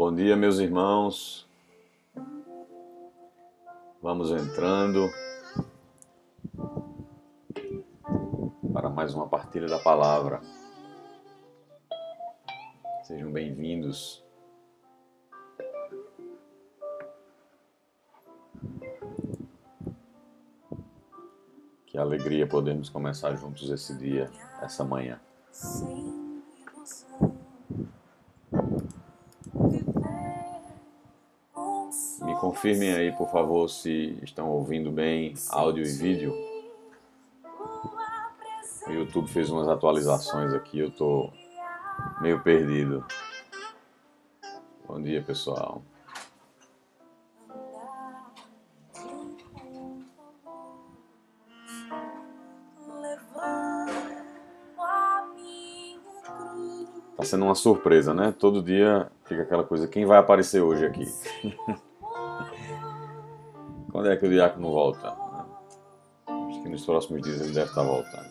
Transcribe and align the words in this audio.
Bom 0.00 0.14
dia, 0.14 0.34
meus 0.34 0.58
irmãos. 0.58 1.46
Vamos 4.00 4.30
entrando 4.30 5.10
para 8.72 8.88
mais 8.88 9.12
uma 9.12 9.28
partilha 9.28 9.66
da 9.66 9.78
palavra. 9.78 10.40
Sejam 13.02 13.30
bem-vindos. 13.30 14.24
Que 21.84 21.98
alegria 21.98 22.48
podermos 22.48 22.88
começar 22.88 23.34
juntos 23.34 23.68
esse 23.68 23.94
dia, 23.98 24.30
essa 24.62 24.82
manhã. 24.82 25.20
Me 25.84 26.19
confirmem 32.60 32.92
aí, 32.92 33.10
por 33.12 33.30
favor, 33.30 33.70
se 33.70 34.18
estão 34.22 34.50
ouvindo 34.50 34.90
bem 34.90 35.32
áudio 35.48 35.82
e 35.82 35.90
vídeo. 35.90 36.34
O 38.86 38.90
YouTube 38.90 39.30
fez 39.30 39.48
umas 39.48 39.66
atualizações 39.66 40.52
aqui, 40.52 40.78
eu 40.78 40.90
tô 40.90 41.30
meio 42.20 42.38
perdido. 42.42 43.02
Bom 44.86 45.00
dia, 45.00 45.22
pessoal. 45.22 45.82
Tá 57.16 57.24
sendo 57.24 57.46
uma 57.46 57.54
surpresa, 57.54 58.12
né? 58.12 58.34
Todo 58.38 58.62
dia 58.62 59.10
fica 59.24 59.44
aquela 59.44 59.64
coisa, 59.64 59.88
quem 59.88 60.04
vai 60.04 60.18
aparecer 60.18 60.60
hoje 60.60 60.84
aqui? 60.84 61.06
Quando 64.00 64.12
é 64.12 64.16
que 64.16 64.24
o 64.24 64.30
diácono 64.30 64.70
volta? 64.70 65.14
Acho 66.26 66.62
que 66.62 66.70
nos 66.70 66.86
próximos 66.86 67.20
dias 67.20 67.38
ele 67.38 67.52
deve 67.52 67.68
estar 67.68 67.82
voltando. 67.82 68.30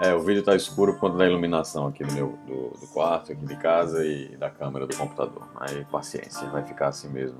É, 0.00 0.12
o 0.12 0.18
vídeo 0.24 0.40
está 0.40 0.56
escuro 0.56 0.94
por 0.94 1.02
conta 1.02 1.18
da 1.18 1.26
iluminação 1.28 1.86
aqui 1.86 2.02
do 2.02 2.12
meu 2.12 2.36
do, 2.44 2.70
do, 2.80 2.86
quarto, 2.88 3.30
aqui 3.30 3.46
de 3.46 3.56
casa 3.58 4.04
e 4.04 4.36
da 4.36 4.50
câmera 4.50 4.88
do 4.88 4.96
computador. 4.96 5.48
Aí 5.60 5.84
paciência, 5.84 6.44
vai 6.48 6.64
ficar 6.64 6.88
assim 6.88 7.10
mesmo. 7.10 7.38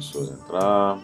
Pessoas 0.00 0.30
entrar. 0.30 0.98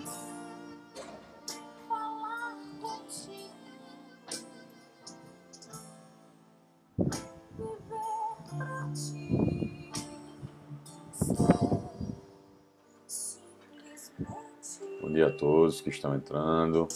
Bom 15.03 15.13
dia 15.13 15.27
a 15.27 15.33
todos 15.33 15.83
que 15.83 15.91
estão 15.91 16.15
entrando. 16.15 16.89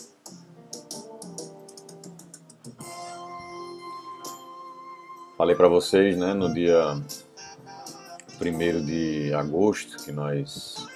Falei 5.37 5.55
para 5.55 5.69
vocês, 5.69 6.17
né, 6.17 6.33
no 6.33 6.53
dia 6.53 6.95
1 8.41 8.87
de 8.87 9.35
agosto, 9.35 10.03
que 10.03 10.13
nós 10.13 10.90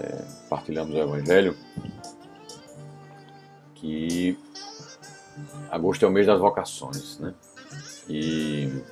é, 0.00 0.24
partilhamos 0.48 0.94
o 0.94 0.98
Evangelho, 0.98 1.56
que 3.74 4.38
agosto 5.70 6.04
é 6.04 6.08
o 6.08 6.10
mês 6.10 6.26
das 6.26 6.40
vocações, 6.40 7.18
né? 7.18 7.34
E 8.08 8.82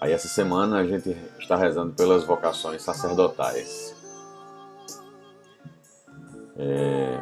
aí 0.00 0.12
essa 0.12 0.28
semana 0.28 0.78
a 0.78 0.86
gente 0.86 1.10
está 1.38 1.56
rezando 1.56 1.92
pelas 1.94 2.24
vocações 2.24 2.82
sacerdotais. 2.82 3.94
É, 6.56 7.20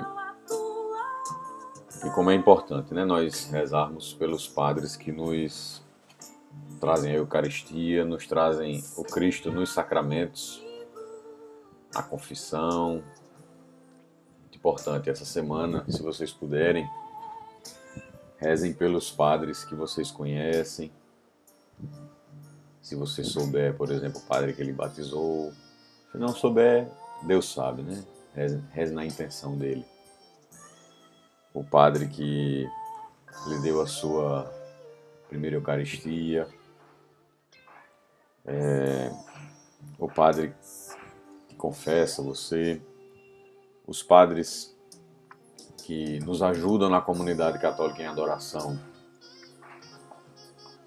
e 2.04 2.10
como 2.10 2.30
é 2.30 2.34
importante, 2.34 2.92
né? 2.92 3.04
Nós 3.04 3.46
rezarmos 3.46 4.12
pelos 4.12 4.46
padres 4.46 4.96
que 4.96 5.10
nos 5.10 5.82
trazem 6.78 7.12
a 7.12 7.16
Eucaristia, 7.16 8.04
nos 8.04 8.26
trazem 8.26 8.82
o 8.96 9.04
Cristo 9.04 9.50
nos 9.50 9.72
sacramentos, 9.72 10.62
a 11.94 12.03
confissão. 12.03 13.03
Muito 14.41 14.56
importante 14.56 15.10
essa 15.10 15.25
semana, 15.25 15.84
se 15.88 16.03
vocês 16.03 16.32
puderem, 16.32 16.88
rezem 18.36 18.72
pelos 18.72 19.10
padres 19.10 19.64
que 19.64 19.75
vocês 19.75 20.10
conhecem. 20.10 20.92
Se 22.81 22.94
você 22.97 23.22
souber, 23.22 23.76
por 23.76 23.91
exemplo, 23.91 24.20
o 24.20 24.26
padre 24.26 24.52
que 24.52 24.60
ele 24.60 24.72
batizou. 24.72 25.52
Se 26.10 26.19
não 26.19 26.28
souber, 26.28 26.88
Deus 27.22 27.52
sabe, 27.52 27.82
né? 27.82 28.04
Reze, 28.72 28.92
na 28.92 29.04
intenção 29.04 29.56
dele. 29.56 29.84
O 31.54 31.62
padre 31.62 32.08
que 32.08 32.66
lhe 33.47 33.58
deu 33.62 33.81
a 33.81 33.86
sua 33.86 34.50
primeira 35.28 35.56
Eucaristia 35.56 36.48
é, 38.44 39.10
o 39.98 40.08
padre 40.08 40.52
confessa 41.62 42.20
você, 42.20 42.82
os 43.86 44.02
padres 44.02 44.76
que 45.84 46.18
nos 46.18 46.42
ajudam 46.42 46.90
na 46.90 47.00
comunidade 47.00 47.60
católica 47.60 48.02
em 48.02 48.06
adoração 48.06 48.80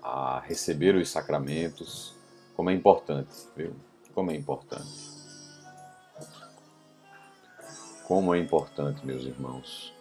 a 0.03 0.41
receber 0.41 0.94
os 0.94 1.09
sacramentos, 1.09 2.14
como 2.58 2.69
é 2.69 2.74
importante, 2.74 3.30
viu? 3.56 3.74
Como 4.14 4.31
é 4.31 4.35
importante. 4.35 5.16
Como 8.06 8.35
é 8.35 8.40
importante, 8.40 9.06
meus 9.06 9.24
irmãos. 9.24 9.94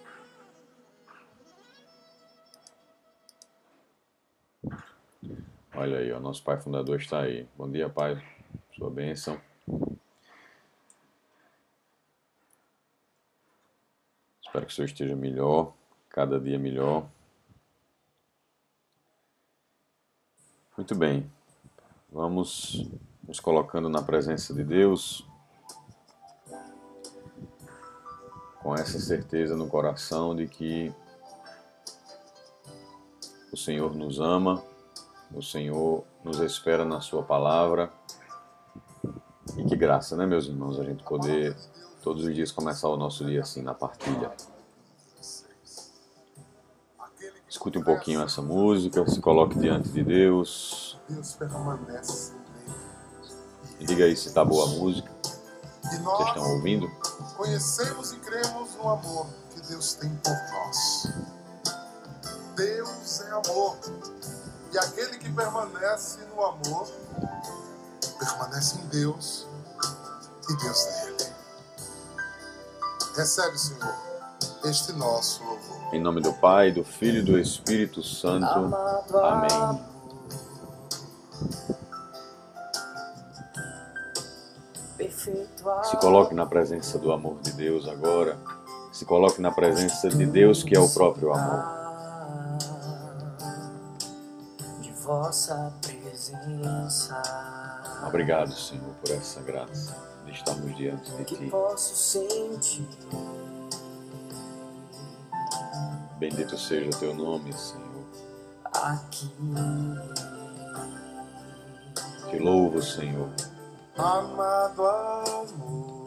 Olha 5.73 5.99
aí, 5.99 6.13
o 6.13 6.19
nosso 6.19 6.43
pai 6.43 6.61
fundador 6.61 6.99
está 6.99 7.21
aí. 7.21 7.47
Bom 7.57 7.71
dia, 7.71 7.89
pai. 7.89 8.21
Sua 8.77 8.91
bênção. 8.91 9.41
Espero 14.55 14.67
que 14.67 14.73
o 14.73 14.77
senhor 14.77 14.87
esteja 14.87 15.17
melhor, 15.17 15.73
cada 16.09 16.39
dia 16.39 16.57
melhor. 16.57 17.09
Muito 20.77 20.95
bem. 20.95 21.29
Vamos 22.09 22.89
nos 23.27 23.41
colocando 23.41 23.89
na 23.89 24.01
presença 24.01 24.55
de 24.55 24.63
Deus. 24.63 25.27
Com 28.63 28.77
essa 28.77 29.01
certeza 29.01 29.57
no 29.57 29.67
coração 29.67 30.37
de 30.37 30.47
que 30.47 30.95
o 33.53 33.57
Senhor 33.57 33.93
nos 33.93 34.21
ama 34.21 34.63
o 35.35 35.43
Senhor 35.43 36.05
nos 36.23 36.39
espera 36.39 36.85
na 36.85 37.01
Sua 37.01 37.25
palavra. 37.25 37.93
E 39.57 39.65
que 39.65 39.75
graça, 39.75 40.17
né, 40.17 40.25
meus 40.25 40.47
irmãos, 40.47 40.79
a 40.79 40.85
gente 40.85 41.03
poder 41.03 41.57
todos 42.05 42.27
os 42.27 42.35
dias 42.35 42.53
começar 42.53 42.89
o 42.89 42.99
nosso 42.99 43.25
dia 43.25 43.41
assim, 43.41 43.63
na 43.63 43.73
partilha. 43.73 44.31
Escute 47.49 47.79
um 47.79 47.83
pouquinho 47.83 48.21
essa 48.21 48.43
música, 48.43 49.09
se 49.09 49.21
coloque 49.21 49.59
diante 49.59 49.89
de 49.89 50.05
Deus. 50.05 51.01
Deus 51.09 51.33
permanece. 51.33 52.35
E 53.81 53.87
diga 53.87 54.05
aí 54.05 54.15
se 54.15 54.29
está 54.29 54.45
boa 54.45 54.67
a 54.67 54.69
música. 54.69 55.11
Vocês 55.83 56.29
estão 56.29 56.53
ouvindo? 56.53 56.91
Conhecemos 57.37 58.13
e 58.13 58.17
cremos 58.17 58.75
no 58.75 58.89
amor 58.89 59.27
que 59.55 59.63
Deus 59.63 59.95
tem 59.95 60.11
por 60.17 60.37
nós. 60.53 61.09
Deus 62.55 63.21
é 63.21 63.31
amor. 63.31 63.79
E 64.73 64.79
aquele 64.79 65.17
que 65.19 65.33
permanece 65.33 66.19
no 66.35 66.45
amor, 66.45 66.87
permanece 68.19 68.79
em 68.79 68.87
Deus 68.89 69.47
e 70.51 70.57
Deus 70.57 70.87
nele. 70.87 71.04
Recebe, 73.17 73.57
Senhor, 73.57 73.95
este 74.65 74.93
nosso 74.93 75.45
louvor. 75.45 75.95
Em 75.95 76.01
nome 76.01 76.21
do 76.21 76.33
Pai, 76.33 76.73
do 76.73 76.83
Filho 76.83 77.21
e 77.21 77.23
do 77.23 77.39
Espírito 77.39 78.03
Santo. 78.03 78.75
Amém. 79.17 79.81
Se 85.85 85.97
coloque 85.99 86.35
na 86.35 86.45
presença 86.45 86.99
do 86.99 87.13
amor 87.13 87.39
de 87.41 87.53
Deus 87.53 87.87
agora. 87.87 88.37
Se 88.93 89.05
coloque 89.05 89.41
na 89.41 89.53
presença 89.53 90.09
de 90.09 90.27
Deus, 90.27 90.65
que 90.65 90.77
é 90.77 90.81
o 90.81 90.89
próprio 90.89 91.33
amor. 91.33 91.85
vossa 95.05 95.71
presença. 95.83 97.23
Obrigado, 98.07 98.53
Senhor, 98.55 98.95
por 99.03 99.11
essa 99.11 99.41
graça 99.43 100.14
de 100.25 100.33
estarmos 100.33 100.77
diante 100.77 101.11
de 101.13 101.25
Que 101.25 101.37
Ti. 101.37 101.47
posso 101.51 101.95
sentir 101.97 102.89
Bendito 106.19 106.57
seja 106.57 106.89
o 106.89 106.99
Teu 106.99 107.15
nome, 107.15 107.53
Senhor. 107.53 107.85
aqui. 108.73 109.31
Te 112.31 112.39
louvo, 112.39 112.81
Senhor. 112.83 113.29
Amado 113.99 114.87
amor, 114.87 116.07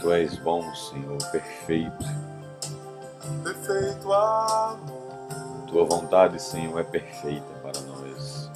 Tu 0.00 0.12
és 0.12 0.36
bom, 0.38 0.62
Senhor, 0.74 1.18
perfeito. 1.30 2.04
perfeito 3.42 4.12
amor, 4.12 5.64
Tua 5.68 5.84
vontade, 5.86 6.40
Senhor, 6.42 6.78
é 6.78 6.84
perfeita 6.84 7.46
para 7.62 7.80
nós. 7.82 8.50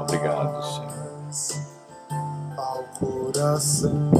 Obrigado, 0.00 0.62
Senhor. 0.62 1.07
Coração 3.38 4.10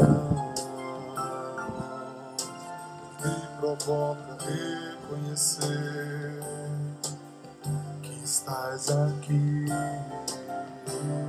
me 3.21 3.59
provoca 3.59 4.39
reconhecer 4.45 6.41
que 8.01 8.23
estás 8.23 8.89
aqui. 8.91 9.67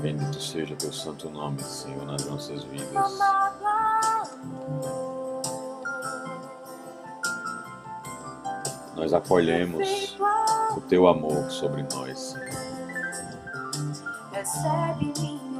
Bendito 0.03 0.39
seja 0.39 0.75
Teu 0.75 0.93
santo 0.93 1.31
nome, 1.31 1.63
Senhor, 1.63 2.05
nas 2.05 2.23
nossas 2.25 2.63
vidas. 2.65 2.93
Nós 8.95 9.13
acolhemos 9.13 10.15
o 10.77 10.81
Teu 10.81 11.07
amor 11.07 11.49
sobre 11.49 11.81
nós, 11.91 12.19
Senhor. 12.19 12.49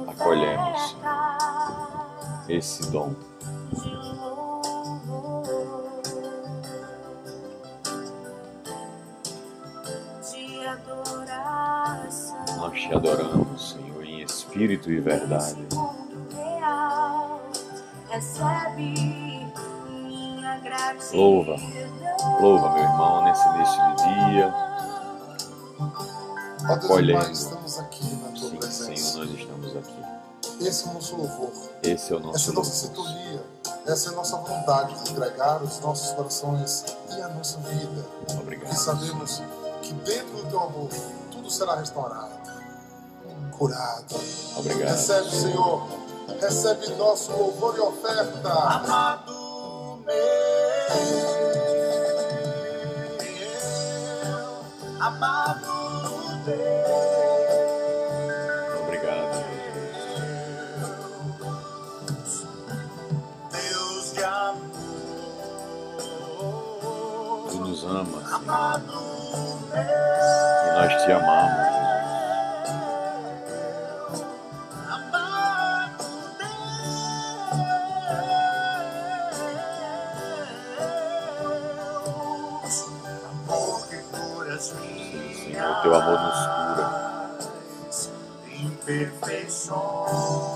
Acolhemos, 0.06 0.94
oferta 0.94 1.29
Esse 2.50 2.90
dom. 2.90 3.14
Nós 12.56 12.80
te 12.80 12.92
adoramos, 12.92 13.70
Senhor, 13.70 14.04
em 14.04 14.22
espírito 14.22 14.90
e 14.90 14.98
verdade. 14.98 15.64
Louva. 21.12 21.54
Louva, 22.40 22.72
meu 22.74 22.82
irmão, 22.82 23.24
nesse 23.26 23.48
início 23.48 23.80
de 23.94 24.30
dia. 24.30 24.54
E. 26.66 27.12
Pai, 27.12 27.30
estamos 27.30 27.78
aqui 27.78 28.19
Esse 30.60 30.86
é 30.86 30.90
o 30.90 30.94
nosso 30.94 31.16
louvor. 31.16 31.50
Esse 31.82 32.12
é 32.12 32.16
o 32.16 32.18
Essa 32.18 32.26
nosso 32.28 32.48
é 32.48 32.52
a 32.52 32.54
nossa 32.54 32.70
sintonia. 32.70 33.44
Essa 33.86 34.08
é 34.08 34.12
a 34.12 34.16
nossa 34.16 34.36
vontade 34.36 35.02
de 35.02 35.10
entregar 35.12 35.62
os 35.62 35.80
nossos 35.80 36.12
corações 36.12 36.84
e 37.16 37.22
a 37.22 37.28
nossa 37.28 37.58
vida. 37.60 38.04
Obrigado. 38.38 38.72
E 38.72 38.76
sabemos 38.76 39.42
que 39.82 39.92
dentro 39.94 40.36
do 40.36 40.46
teu 40.48 40.60
amor 40.60 40.88
tudo 41.30 41.50
será 41.50 41.76
restaurado, 41.76 42.30
curado. 43.56 44.14
Obrigado. 44.56 44.90
Recebe, 44.90 45.30
Senhor. 45.30 45.86
Recebe 46.40 46.86
nosso 46.96 47.32
louvor 47.32 47.76
e 47.76 47.80
oferta. 47.80 48.50
Amado 48.50 49.40
meu, 50.06 50.64
amado 55.00 55.70
Obrigado. 56.42 57.19
E 70.64 70.70
nós 70.74 71.04
te 71.04 71.12
amamos. 71.12 71.70
Senhor, 84.60 85.82
teu 85.82 85.94
amor 85.94 86.20
nos 86.20 86.40
cura. 86.46 86.86
imperfeições 88.62 90.49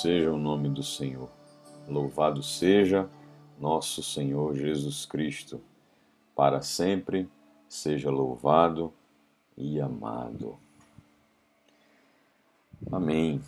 seja 0.00 0.30
o 0.32 0.38
nome 0.38 0.68
do 0.68 0.82
Senhor. 0.82 1.30
Louvado 1.88 2.42
seja 2.42 3.08
nosso 3.58 4.02
Senhor 4.02 4.54
Jesus 4.54 5.06
Cristo. 5.06 5.60
Para 6.34 6.60
sempre 6.60 7.28
seja 7.68 8.10
louvado 8.10 8.92
e 9.56 9.80
amado. 9.80 10.58
Amém. 12.92 13.40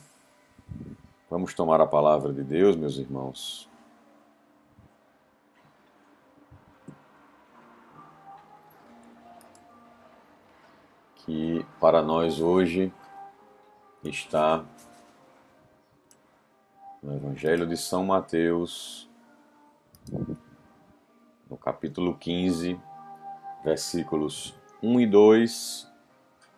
Vamos 1.29 1.53
tomar 1.53 1.81
a 1.81 1.87
palavra 1.87 2.33
de 2.33 2.43
Deus, 2.43 2.77
meus 2.77 2.97
irmãos. 2.97 3.69
Que 11.17 11.65
para 11.79 12.01
nós 12.01 12.41
hoje 12.41 12.91
está 14.03 14.65
no 17.03 17.15
Evangelho 17.15 17.67
de 17.67 17.77
São 17.77 18.05
Mateus, 18.05 19.09
no 21.49 21.57
capítulo 21.57 22.17
15, 22.17 22.79
versículos 23.65 24.55
1 24.83 25.01
e 25.01 25.07
2 25.07 25.93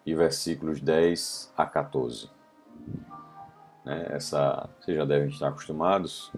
e 0.06 0.14
versículos 0.14 0.80
10 0.80 1.52
a 1.56 1.66
14. 1.66 2.30
Né, 3.84 4.06
Essa, 4.10 4.68
vocês 4.80 4.96
já 4.96 5.04
devem 5.04 5.28
estar 5.28 5.48
acostumados, 5.48 6.32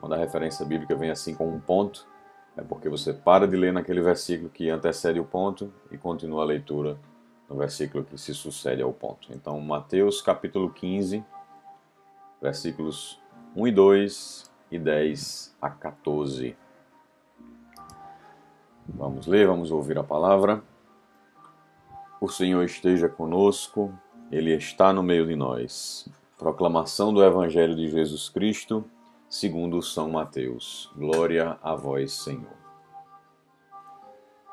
quando 0.00 0.14
a 0.14 0.18
referência 0.18 0.66
bíblica 0.66 0.94
vem 0.94 1.10
assim 1.10 1.34
com 1.34 1.48
um 1.48 1.60
ponto, 1.60 2.06
é 2.56 2.62
porque 2.62 2.88
você 2.88 3.12
para 3.12 3.48
de 3.48 3.56
ler 3.56 3.72
naquele 3.72 4.00
versículo 4.00 4.50
que 4.50 4.68
antecede 4.68 5.18
o 5.18 5.24
ponto 5.24 5.72
e 5.90 5.98
continua 5.98 6.42
a 6.42 6.46
leitura 6.46 6.98
no 7.48 7.56
versículo 7.56 8.04
que 8.04 8.16
se 8.16 8.34
sucede 8.34 8.82
ao 8.82 8.92
ponto. 8.92 9.32
Então, 9.32 9.60
Mateus 9.60 10.22
capítulo 10.22 10.70
15, 10.70 11.24
versículos 12.40 13.20
1 13.56 13.68
e 13.68 13.70
2 13.70 14.52
e 14.72 14.78
10 14.80 15.56
a 15.62 15.70
14. 15.70 16.56
Vamos 18.88 19.28
ler, 19.28 19.46
vamos 19.46 19.70
ouvir 19.70 19.96
a 19.96 20.02
palavra. 20.02 20.60
O 22.20 22.28
Senhor 22.28 22.64
esteja 22.64 23.08
conosco, 23.08 23.96
Ele 24.28 24.52
está 24.56 24.92
no 24.92 25.04
meio 25.04 25.24
de 25.24 25.36
nós. 25.36 26.08
Proclamação 26.36 27.14
do 27.14 27.24
Evangelho 27.24 27.76
de 27.76 27.88
Jesus 27.88 28.28
Cristo, 28.28 28.84
segundo 29.28 29.80
São 29.82 30.10
Mateus. 30.10 30.90
Glória 30.96 31.56
a 31.62 31.76
vós, 31.76 32.12
Senhor. 32.12 32.56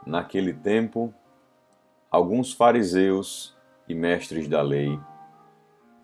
Naquele 0.05 0.53
tempo, 0.53 1.11
alguns 2.11 2.53
fariseus 2.53 3.57
e 3.87 3.95
mestres 3.95 4.47
da 4.47 4.61
lei, 4.61 4.99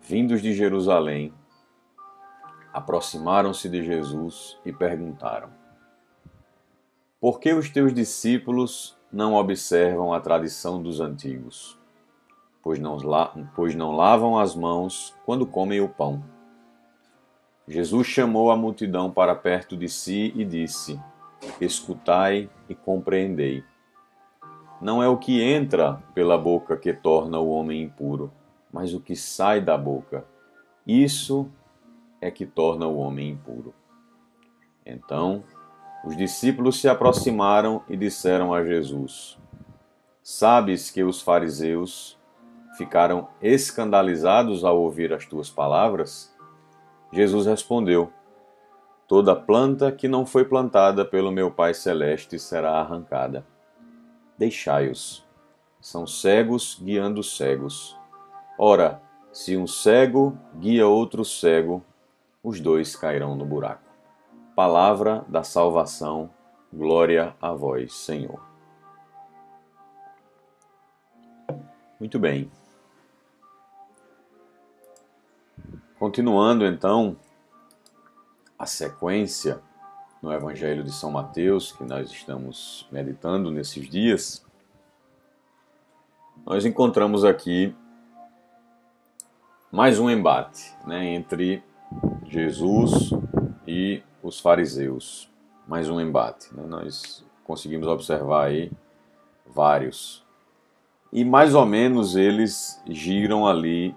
vindos 0.00 0.42
de 0.42 0.52
Jerusalém, 0.52 1.32
aproximaram-se 2.78 3.68
de 3.68 3.82
Jesus 3.82 4.56
e 4.64 4.72
perguntaram: 4.72 5.50
Por 7.20 7.40
que 7.40 7.52
os 7.52 7.68
teus 7.68 7.92
discípulos 7.92 8.96
não 9.12 9.34
observam 9.34 10.14
a 10.14 10.20
tradição 10.20 10.80
dos 10.82 11.00
antigos? 11.00 11.78
Pois 12.62 12.78
não, 12.78 12.96
pois 13.54 13.74
não 13.74 13.92
lavam 13.92 14.38
as 14.38 14.54
mãos 14.54 15.14
quando 15.24 15.46
comem 15.46 15.80
o 15.80 15.88
pão. 15.88 16.22
Jesus 17.66 18.06
chamou 18.06 18.50
a 18.50 18.56
multidão 18.56 19.10
para 19.10 19.34
perto 19.34 19.76
de 19.76 19.88
si 19.88 20.32
e 20.36 20.44
disse: 20.44 21.00
Escutai 21.60 22.48
e 22.68 22.74
compreendei. 22.74 23.64
não 24.80 25.02
é 25.02 25.08
o 25.08 25.16
que 25.16 25.42
entra 25.42 26.02
pela 26.14 26.38
boca 26.38 26.76
que 26.76 26.92
torna 26.92 27.38
o 27.40 27.50
homem 27.50 27.82
impuro, 27.82 28.32
mas 28.72 28.94
o 28.94 29.00
que 29.00 29.16
sai 29.16 29.60
da 29.60 29.76
boca. 29.76 30.24
Isso 30.86 31.50
é 32.20 32.30
que 32.30 32.46
torna 32.46 32.86
o 32.86 32.96
homem 32.96 33.30
impuro. 33.30 33.74
Então, 34.84 35.44
os 36.04 36.16
discípulos 36.16 36.80
se 36.80 36.88
aproximaram 36.88 37.82
e 37.88 37.96
disseram 37.96 38.54
a 38.54 38.64
Jesus: 38.64 39.38
Sabes 40.22 40.90
que 40.90 41.02
os 41.02 41.20
fariseus 41.20 42.18
ficaram 42.76 43.28
escandalizados 43.42 44.64
ao 44.64 44.80
ouvir 44.80 45.12
as 45.12 45.26
tuas 45.26 45.50
palavras? 45.50 46.34
Jesus 47.12 47.46
respondeu: 47.46 48.12
Toda 49.06 49.34
planta 49.34 49.90
que 49.90 50.06
não 50.06 50.26
foi 50.26 50.44
plantada 50.44 51.04
pelo 51.04 51.32
meu 51.32 51.50
Pai 51.50 51.74
Celeste 51.74 52.38
será 52.38 52.72
arrancada. 52.72 53.46
Deixai-os. 54.36 55.26
São 55.80 56.06
cegos 56.06 56.78
guiando 56.82 57.22
cegos. 57.22 57.96
Ora, 58.58 59.00
se 59.32 59.56
um 59.56 59.66
cego 59.66 60.36
guia 60.58 60.86
outro 60.86 61.24
cego, 61.24 61.82
os 62.42 62.60
dois 62.60 62.94
cairão 62.96 63.34
no 63.34 63.44
buraco. 63.44 63.88
Palavra 64.54 65.24
da 65.28 65.42
salvação, 65.42 66.30
glória 66.72 67.36
a 67.40 67.52
vós, 67.52 67.94
Senhor. 67.94 68.40
Muito 71.98 72.18
bem. 72.18 72.50
Continuando 75.98 76.64
então 76.64 77.16
a 78.58 78.66
sequência 78.66 79.60
no 80.22 80.32
Evangelho 80.32 80.84
de 80.84 80.92
São 80.92 81.10
Mateus, 81.10 81.72
que 81.72 81.84
nós 81.84 82.10
estamos 82.10 82.88
meditando 82.90 83.50
nesses 83.50 83.88
dias, 83.88 84.44
nós 86.46 86.64
encontramos 86.64 87.24
aqui 87.24 87.74
mais 89.70 89.98
um 89.98 90.08
embate 90.08 90.74
né, 90.86 91.04
entre 91.14 91.62
Jesus 92.28 93.10
e 93.66 94.02
os 94.22 94.38
fariseus. 94.38 95.30
Mais 95.66 95.88
um 95.88 96.00
embate. 96.00 96.54
Né? 96.54 96.62
Nós 96.66 97.24
conseguimos 97.42 97.88
observar 97.88 98.46
aí 98.46 98.70
vários. 99.46 100.24
E 101.10 101.24
mais 101.24 101.54
ou 101.54 101.64
menos 101.64 102.16
eles 102.16 102.82
giram 102.86 103.46
ali 103.46 103.94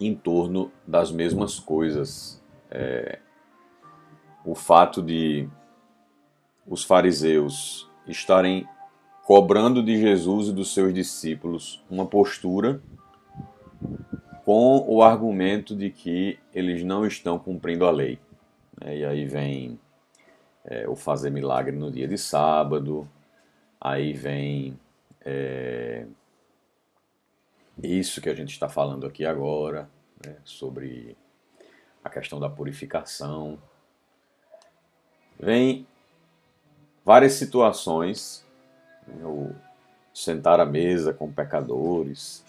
em 0.00 0.14
torno 0.14 0.70
das 0.86 1.10
mesmas 1.10 1.58
coisas. 1.58 2.40
É, 2.70 3.18
o 4.44 4.54
fato 4.54 5.02
de 5.02 5.48
os 6.66 6.84
fariseus 6.84 7.90
estarem 8.06 8.68
cobrando 9.24 9.82
de 9.82 10.00
Jesus 10.00 10.48
e 10.48 10.52
dos 10.52 10.72
seus 10.72 10.94
discípulos 10.94 11.82
uma 11.90 12.06
postura 12.06 12.80
com 14.46 14.84
o 14.86 15.02
argumento 15.02 15.74
de 15.74 15.90
que 15.90 16.38
eles 16.54 16.84
não 16.84 17.04
estão 17.04 17.36
cumprindo 17.36 17.84
a 17.84 17.90
lei. 17.90 18.16
E 18.80 19.04
aí 19.04 19.26
vem 19.26 19.76
é, 20.64 20.88
o 20.88 20.94
fazer 20.94 21.30
milagre 21.30 21.74
no 21.74 21.90
dia 21.90 22.06
de 22.06 22.16
sábado, 22.16 23.10
aí 23.80 24.12
vem 24.12 24.78
é, 25.20 26.06
isso 27.82 28.20
que 28.20 28.28
a 28.28 28.34
gente 28.36 28.52
está 28.52 28.68
falando 28.68 29.04
aqui 29.04 29.26
agora, 29.26 29.90
né, 30.24 30.36
sobre 30.44 31.16
a 32.04 32.08
questão 32.08 32.38
da 32.38 32.48
purificação. 32.48 33.58
Vem 35.40 35.84
várias 37.04 37.32
situações, 37.32 38.46
né, 39.08 39.24
o 39.24 39.52
sentar 40.14 40.60
à 40.60 40.64
mesa 40.64 41.12
com 41.12 41.32
pecadores, 41.32 42.44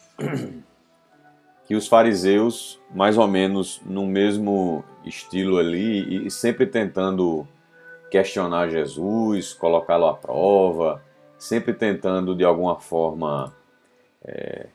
que 1.68 1.76
os 1.76 1.86
fariseus, 1.86 2.80
mais 2.96 3.18
ou 3.18 3.28
menos 3.28 3.82
no 3.86 4.08
mesmo 4.08 4.86
estilo 5.04 5.58
ali, 5.58 6.26
e 6.26 6.32
sempre 6.32 6.66
tentando 6.66 7.46
questionar 8.10 8.70
Jesus, 8.70 9.54
colocá-lo 9.54 10.08
à 10.08 10.14
prova, 10.14 11.04
sempre 11.38 11.74
tentando 11.74 12.34
de 12.34 12.46
alguma 12.46 12.80
forma 12.80 13.54
é, 14.24 14.68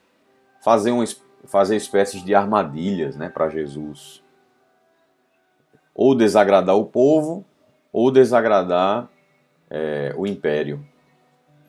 fazer, 0.62 0.92
um, 0.92 1.02
fazer 1.46 1.76
espécies 1.76 2.22
de 2.22 2.34
armadilhas 2.34 3.16
né, 3.16 3.30
para 3.30 3.48
Jesus. 3.48 4.22
Ou 5.94 6.14
desagradar 6.14 6.76
o 6.76 6.84
povo, 6.84 7.42
ou 7.90 8.10
desagradar 8.10 9.08
é, 9.70 10.12
o 10.14 10.26
império. 10.26 10.84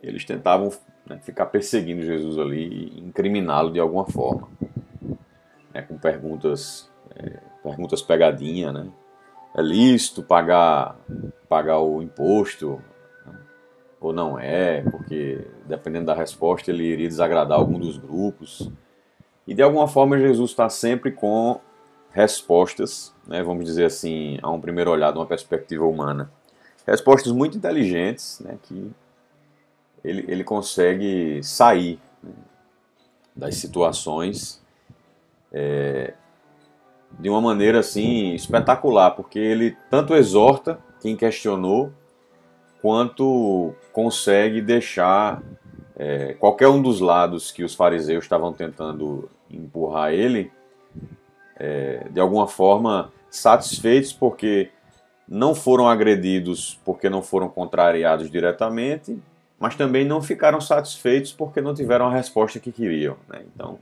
Eles 0.01 0.25
tentavam 0.25 0.69
né, 1.05 1.17
ficar 1.23 1.45
perseguindo 1.45 2.03
Jesus 2.03 2.37
ali 2.37 2.91
e 2.97 2.99
incriminá-lo 2.99 3.71
de 3.71 3.79
alguma 3.79 4.05
forma 4.05 4.49
né, 5.73 5.81
com 5.81 5.97
perguntas, 5.97 6.89
é, 7.15 7.39
perguntas 7.63 8.01
pegadinha, 8.01 8.71
né? 8.71 8.87
É 9.55 9.61
lícito 9.61 10.23
pagar, 10.23 10.97
pagar 11.47 11.79
o 11.79 12.01
imposto 12.01 12.81
né? 13.25 13.37
ou 14.01 14.11
não 14.11 14.39
é? 14.39 14.81
Porque 14.81 15.47
dependendo 15.65 16.07
da 16.07 16.13
resposta 16.13 16.71
ele 16.71 16.83
iria 16.83 17.07
desagradar 17.07 17.59
algum 17.59 17.79
dos 17.79 17.97
grupos. 17.97 18.69
E 19.45 19.53
de 19.53 19.61
alguma 19.61 19.87
forma 19.87 20.17
Jesus 20.17 20.51
está 20.51 20.69
sempre 20.69 21.11
com 21.11 21.59
respostas, 22.11 23.13
né, 23.27 23.41
vamos 23.41 23.65
dizer 23.65 23.85
assim, 23.85 24.37
a 24.41 24.49
um 24.49 24.61
primeiro 24.61 24.91
olhar, 24.91 25.11
de 25.11 25.17
uma 25.17 25.25
perspectiva 25.25 25.85
humana. 25.85 26.31
Respostas 26.85 27.31
muito 27.31 27.57
inteligentes, 27.57 28.39
né, 28.39 28.57
que 28.61 28.91
ele, 30.03 30.25
ele 30.27 30.43
consegue 30.43 31.41
sair 31.43 31.99
né, 32.21 32.31
das 33.35 33.55
situações 33.55 34.62
é, 35.53 36.13
de 37.19 37.29
uma 37.29 37.39
maneira 37.39 37.79
assim 37.79 38.33
espetacular, 38.33 39.11
porque 39.11 39.37
ele 39.37 39.77
tanto 39.89 40.15
exorta 40.15 40.79
quem 40.99 41.15
questionou, 41.15 41.91
quanto 42.81 43.73
consegue 43.91 44.61
deixar 44.61 45.41
é, 45.95 46.33
qualquer 46.33 46.67
um 46.67 46.81
dos 46.81 46.99
lados 46.99 47.51
que 47.51 47.63
os 47.63 47.75
fariseus 47.75 48.23
estavam 48.23 48.51
tentando 48.51 49.29
empurrar 49.49 50.11
ele, 50.11 50.51
é, 51.57 52.07
de 52.09 52.19
alguma 52.19 52.47
forma 52.47 53.11
satisfeitos, 53.29 54.11
porque 54.11 54.69
não 55.27 55.55
foram 55.55 55.87
agredidos 55.87 56.79
porque 56.83 57.09
não 57.09 57.21
foram 57.21 57.47
contrariados 57.47 58.29
diretamente, 58.29 59.17
mas 59.59 59.75
também 59.75 60.05
não 60.05 60.21
ficaram 60.21 60.59
satisfeitos 60.59 61.31
porque 61.31 61.61
não 61.61 61.73
tiveram 61.73 62.07
a 62.07 62.13
resposta 62.13 62.59
que 62.59 62.71
queriam. 62.71 63.15
Né? 63.29 63.43
Então, 63.53 63.79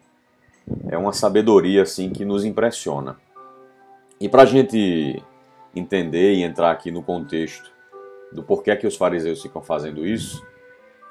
é 0.90 0.98
uma 0.98 1.14
sabedoria 1.14 1.84
assim 1.84 2.12
que 2.12 2.26
nos 2.26 2.46
impressiona. 2.46 3.18
E 4.20 4.30
para 4.30 4.44
a 4.44 4.46
gente 4.46 5.22
entender 5.76 6.34
e 6.34 6.44
entrar 6.44 6.72
aqui 6.72 6.92
no 6.92 7.02
contexto 7.02 7.72
do 8.32 8.44
porquê 8.44 8.76
que 8.76 8.88
os 8.88 8.96
fariseus 8.96 9.42
ficam 9.42 9.62
fazendo 9.62 10.06
isso, 10.06 10.46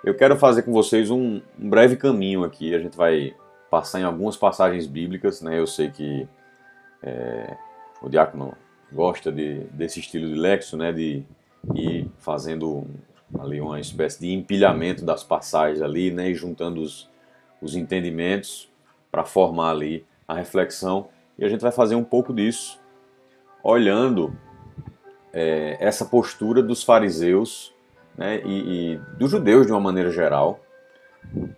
eu 0.04 0.14
quero 0.14 0.36
fazer 0.36 0.62
com 0.62 0.72
vocês 0.72 1.10
um, 1.10 1.40
um 1.58 1.68
breve 1.68 1.96
caminho 1.96 2.44
aqui. 2.44 2.74
A 2.74 2.78
gente 2.78 2.96
vai 2.96 3.34
passar 3.70 4.00
em 4.00 4.04
algumas 4.04 4.36
passagens 4.36 4.86
bíblicas, 4.86 5.42
né? 5.42 5.58
Eu 5.58 5.66
sei 5.66 5.90
que 5.90 6.26
é, 7.02 7.56
o 8.00 8.08
diácono 8.08 8.54
gosta 8.92 9.30
de, 9.30 9.64
desse 9.72 10.00
estilo 10.00 10.26
de 10.26 10.34
lexo, 10.34 10.76
né? 10.76 10.92
De 10.92 11.22
ir 11.74 12.10
fazendo 12.18 12.86
ali 13.38 13.60
uma 13.60 13.78
espécie 13.78 14.20
de 14.20 14.32
empilhamento 14.32 15.04
das 15.04 15.22
passagens 15.22 15.82
ali, 15.82 16.10
né? 16.10 16.30
E 16.30 16.34
juntando 16.34 16.80
os, 16.80 17.10
os 17.60 17.76
entendimentos 17.76 18.70
para 19.10 19.24
formar 19.24 19.70
ali 19.70 20.06
a 20.26 20.34
reflexão. 20.34 21.08
E 21.38 21.44
a 21.44 21.48
gente 21.48 21.60
vai 21.60 21.72
fazer 21.72 21.94
um 21.94 22.04
pouco 22.04 22.32
disso 22.32 22.80
olhando 23.62 24.36
é, 25.32 25.76
essa 25.80 26.04
postura 26.04 26.62
dos 26.62 26.82
fariseus 26.82 27.72
né, 28.16 28.40
e, 28.44 28.94
e 28.94 28.96
dos 29.18 29.30
judeus 29.30 29.66
de 29.66 29.72
uma 29.72 29.80
maneira 29.80 30.10
geral 30.10 30.60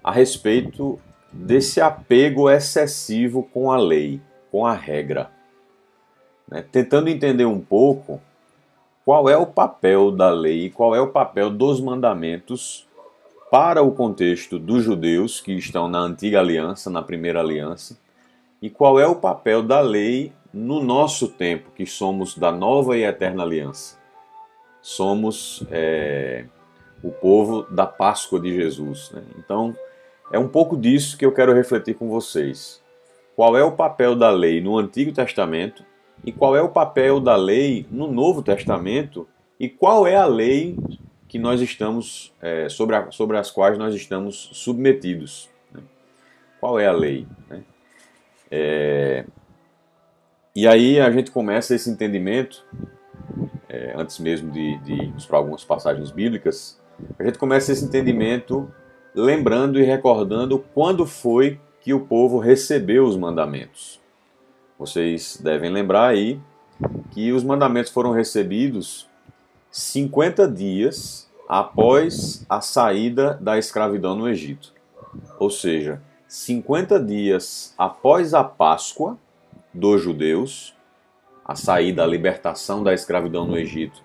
a 0.02 0.10
respeito 0.10 0.98
desse 1.32 1.80
apego 1.80 2.50
excessivo 2.50 3.42
com 3.42 3.70
a 3.70 3.76
lei, 3.76 4.20
com 4.50 4.66
a 4.66 4.74
regra. 4.74 5.30
Né, 6.48 6.64
tentando 6.70 7.08
entender 7.08 7.44
um 7.44 7.60
pouco 7.60 8.20
qual 9.04 9.28
é 9.28 9.36
o 9.36 9.46
papel 9.46 10.10
da 10.10 10.30
lei, 10.30 10.70
qual 10.70 10.94
é 10.94 11.00
o 11.00 11.08
papel 11.08 11.50
dos 11.50 11.80
mandamentos 11.80 12.86
para 13.52 13.82
o 13.82 13.92
contexto 13.92 14.58
dos 14.58 14.82
judeus 14.82 15.38
que 15.38 15.52
estão 15.52 15.86
na 15.86 15.98
antiga 15.98 16.40
aliança, 16.40 16.88
na 16.88 17.02
primeira 17.02 17.38
aliança, 17.38 17.98
e 18.62 18.70
qual 18.70 18.98
é 18.98 19.06
o 19.06 19.16
papel 19.16 19.62
da 19.62 19.78
lei 19.78 20.32
no 20.54 20.82
nosso 20.82 21.28
tempo, 21.28 21.70
que 21.74 21.84
somos 21.84 22.34
da 22.34 22.50
nova 22.50 22.96
e 22.96 23.04
eterna 23.04 23.42
aliança. 23.42 23.98
Somos 24.80 25.66
é, 25.70 26.46
o 27.02 27.10
povo 27.10 27.64
da 27.64 27.84
Páscoa 27.84 28.40
de 28.40 28.54
Jesus. 28.54 29.10
Né? 29.10 29.22
Então, 29.38 29.76
é 30.32 30.38
um 30.38 30.48
pouco 30.48 30.74
disso 30.74 31.18
que 31.18 31.26
eu 31.26 31.32
quero 31.32 31.52
refletir 31.52 31.94
com 31.94 32.08
vocês. 32.08 32.82
Qual 33.36 33.54
é 33.54 33.62
o 33.62 33.72
papel 33.72 34.16
da 34.16 34.30
lei 34.30 34.62
no 34.62 34.78
Antigo 34.78 35.12
Testamento 35.12 35.84
e 36.24 36.32
qual 36.32 36.56
é 36.56 36.62
o 36.62 36.70
papel 36.70 37.20
da 37.20 37.36
lei 37.36 37.86
no 37.90 38.10
Novo 38.10 38.42
Testamento 38.42 39.28
e 39.60 39.68
qual 39.68 40.06
é 40.06 40.16
a 40.16 40.24
lei 40.24 40.74
que 41.32 41.38
nós 41.38 41.62
estamos, 41.62 42.30
é, 42.42 42.68
sobre, 42.68 42.94
a, 42.94 43.10
sobre 43.10 43.38
as 43.38 43.50
quais 43.50 43.78
nós 43.78 43.94
estamos 43.94 44.50
submetidos. 44.52 45.48
Né? 45.72 45.80
Qual 46.60 46.78
é 46.78 46.86
a 46.86 46.92
lei? 46.92 47.26
Né? 47.48 47.62
É, 48.50 49.24
e 50.54 50.68
aí 50.68 51.00
a 51.00 51.10
gente 51.10 51.30
começa 51.30 51.74
esse 51.74 51.88
entendimento, 51.88 52.62
é, 53.66 53.94
antes 53.96 54.18
mesmo 54.18 54.50
de, 54.50 54.76
de 54.80 54.92
irmos 54.92 55.24
para 55.24 55.38
algumas 55.38 55.64
passagens 55.64 56.10
bíblicas, 56.10 56.78
a 57.18 57.24
gente 57.24 57.38
começa 57.38 57.72
esse 57.72 57.82
entendimento 57.82 58.70
lembrando 59.14 59.80
e 59.80 59.84
recordando 59.84 60.58
quando 60.74 61.06
foi 61.06 61.58
que 61.80 61.94
o 61.94 62.00
povo 62.00 62.38
recebeu 62.40 63.06
os 63.06 63.16
mandamentos. 63.16 63.98
Vocês 64.78 65.40
devem 65.42 65.70
lembrar 65.70 66.08
aí 66.08 66.38
que 67.10 67.32
os 67.32 67.42
mandamentos 67.42 67.90
foram 67.90 68.10
recebidos 68.10 69.10
50 69.72 70.46
dias 70.48 71.30
após 71.48 72.44
a 72.46 72.60
saída 72.60 73.38
da 73.40 73.56
escravidão 73.58 74.14
no 74.14 74.28
Egito. 74.28 74.70
Ou 75.38 75.48
seja, 75.48 76.02
50 76.28 77.00
dias 77.00 77.74
após 77.78 78.34
a 78.34 78.44
Páscoa 78.44 79.16
dos 79.72 80.02
judeus, 80.02 80.74
a 81.42 81.56
saída, 81.56 82.02
a 82.02 82.06
libertação 82.06 82.82
da 82.82 82.92
escravidão 82.92 83.46
no 83.46 83.56
Egito 83.56 84.02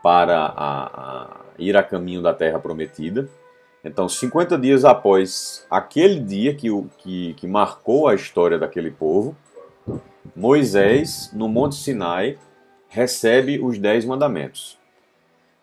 para 0.00 0.38
a, 0.38 0.84
a 0.86 1.36
ir 1.58 1.76
a 1.76 1.82
caminho 1.82 2.22
da 2.22 2.32
terra 2.32 2.60
prometida. 2.60 3.28
Então, 3.84 4.08
50 4.08 4.56
dias 4.56 4.84
após 4.84 5.66
aquele 5.68 6.20
dia 6.20 6.54
que, 6.54 6.68
que, 6.98 7.34
que 7.34 7.46
marcou 7.48 8.06
a 8.06 8.14
história 8.14 8.58
daquele 8.58 8.92
povo, 8.92 9.36
Moisés, 10.36 11.30
no 11.32 11.48
Monte 11.48 11.74
Sinai, 11.74 12.38
recebe 12.88 13.60
os 13.60 13.76
Dez 13.76 14.04
Mandamentos. 14.04 14.78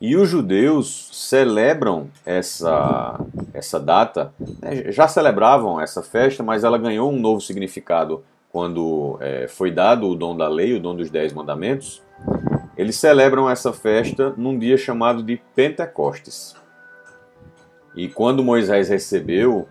E 0.01 0.15
os 0.15 0.27
judeus 0.27 1.10
celebram 1.12 2.10
essa, 2.25 3.24
essa 3.53 3.79
data, 3.79 4.34
né, 4.60 4.91
já 4.91 5.08
celebravam 5.08 5.79
essa 5.79 6.01
festa, 6.01 6.41
mas 6.41 6.63
ela 6.63 6.79
ganhou 6.79 7.12
um 7.12 7.20
novo 7.20 7.39
significado 7.39 8.24
quando 8.51 9.20
é, 9.22 9.48
foi 9.48 9.70
dado 9.70 10.08
o 10.08 10.15
dom 10.15 10.36
da 10.36 10.48
lei, 10.48 10.74
o 10.74 10.79
dom 10.79 10.96
dos 10.96 11.12
Dez 11.12 11.31
Mandamentos. 11.31 12.01
Eles 12.75 12.96
celebram 12.96 13.48
essa 13.48 13.72
festa 13.72 14.34
num 14.36 14.58
dia 14.58 14.75
chamado 14.75 15.22
de 15.22 15.39
Pentecostes. 15.53 16.55
E 17.96 18.08
quando 18.08 18.43
Moisés 18.43 18.89
recebeu 18.89 19.70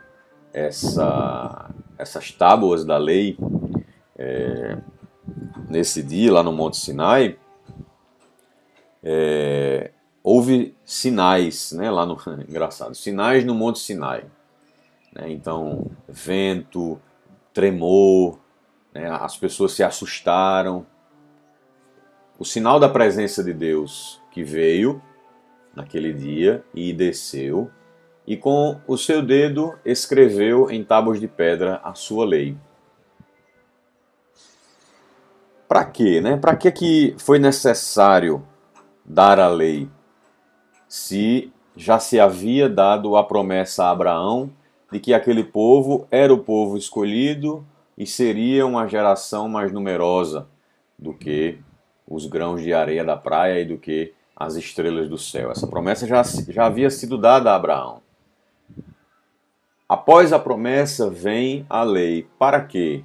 essa, 0.53 1.71
essas 1.99 2.31
tábuas 2.31 2.85
da 2.85 2.97
lei 2.97 3.37
é, 4.17 4.79
nesse 5.69 6.05
dia 6.05 6.33
lá 6.33 6.43
no 6.45 6.53
Monte 6.53 6.77
Sinai, 6.77 7.37
é, 9.03 9.91
houve 10.23 10.75
sinais, 10.85 11.73
né, 11.73 11.91
lá 11.91 12.05
no 12.07 12.17
engraçado, 12.49 12.95
sinais 12.95 13.45
no 13.45 13.55
Monte 13.55 13.79
Sinai. 13.79 14.25
Né, 15.13 15.31
então, 15.31 15.91
vento, 16.09 17.01
tremor, 17.53 18.39
né, 18.95 19.09
as 19.11 19.37
pessoas 19.37 19.73
se 19.73 19.83
assustaram. 19.83 20.87
O 22.39 22.45
sinal 22.45 22.81
da 22.81 22.89
presença 22.89 23.43
de 23.43 23.53
Deus 23.53 24.21
que 24.31 24.43
veio 24.43 25.03
naquele 25.75 26.13
dia 26.13 26.65
e 26.75 26.93
desceu, 26.93 27.71
e 28.27 28.37
com 28.37 28.81
o 28.87 28.97
seu 28.97 29.23
dedo 29.23 29.79
escreveu 29.85 30.71
em 30.71 30.85
tábuas 30.85 31.19
de 31.19 31.27
pedra 31.27 31.81
a 31.83 31.95
sua 31.95 32.25
lei. 32.25 32.57
Para 35.67 35.85
quê, 35.85 36.21
né? 36.21 36.37
Para 36.37 36.57
que 36.57 36.71
que 36.71 37.15
foi 37.19 37.39
necessário 37.39 38.45
dar 39.05 39.39
a 39.39 39.49
lei? 39.49 39.89
Se 40.91 41.53
já 41.77 42.01
se 42.01 42.19
havia 42.19 42.69
dado 42.69 43.15
a 43.15 43.23
promessa 43.23 43.85
a 43.85 43.91
Abraão 43.93 44.51
de 44.91 44.99
que 44.99 45.15
aquele 45.15 45.45
povo 45.45 46.05
era 46.11 46.35
o 46.35 46.39
povo 46.39 46.77
escolhido 46.77 47.65
e 47.97 48.05
seria 48.05 48.67
uma 48.67 48.89
geração 48.89 49.49
mais 49.49 49.71
numerosa 49.71 50.49
do 50.99 51.15
que 51.15 51.61
os 52.09 52.27
grãos 52.27 52.61
de 52.61 52.75
areia 52.75 53.05
da 53.05 53.17
praia 53.17 53.61
e 53.61 53.65
do 53.65 53.79
que 53.79 54.13
as 54.35 54.57
estrelas 54.57 55.09
do 55.09 55.17
céu. 55.17 55.53
Essa 55.53 55.69
promessa 55.69 56.09
já, 56.09 56.25
já 56.49 56.67
havia 56.67 56.91
sido 56.91 57.17
dada 57.17 57.53
a 57.53 57.55
Abraão. 57.55 58.03
Após 59.89 60.33
a 60.33 60.41
promessa 60.41 61.09
vem 61.09 61.65
a 61.71 61.85
lei. 61.85 62.27
Para 62.37 62.65
quê? 62.65 63.05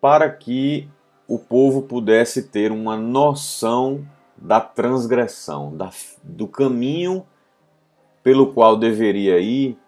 Para 0.00 0.28
que 0.28 0.88
o 1.28 1.38
povo 1.38 1.82
pudesse 1.82 2.48
ter 2.48 2.72
uma 2.72 2.96
noção 2.96 4.04
da 4.36 4.60
transgressão, 4.60 5.76
da, 5.76 5.90
do 6.22 6.46
caminho 6.46 7.26
pelo 8.22 8.52
qual 8.52 8.76
deveria 8.76 9.38
ir 9.38 9.78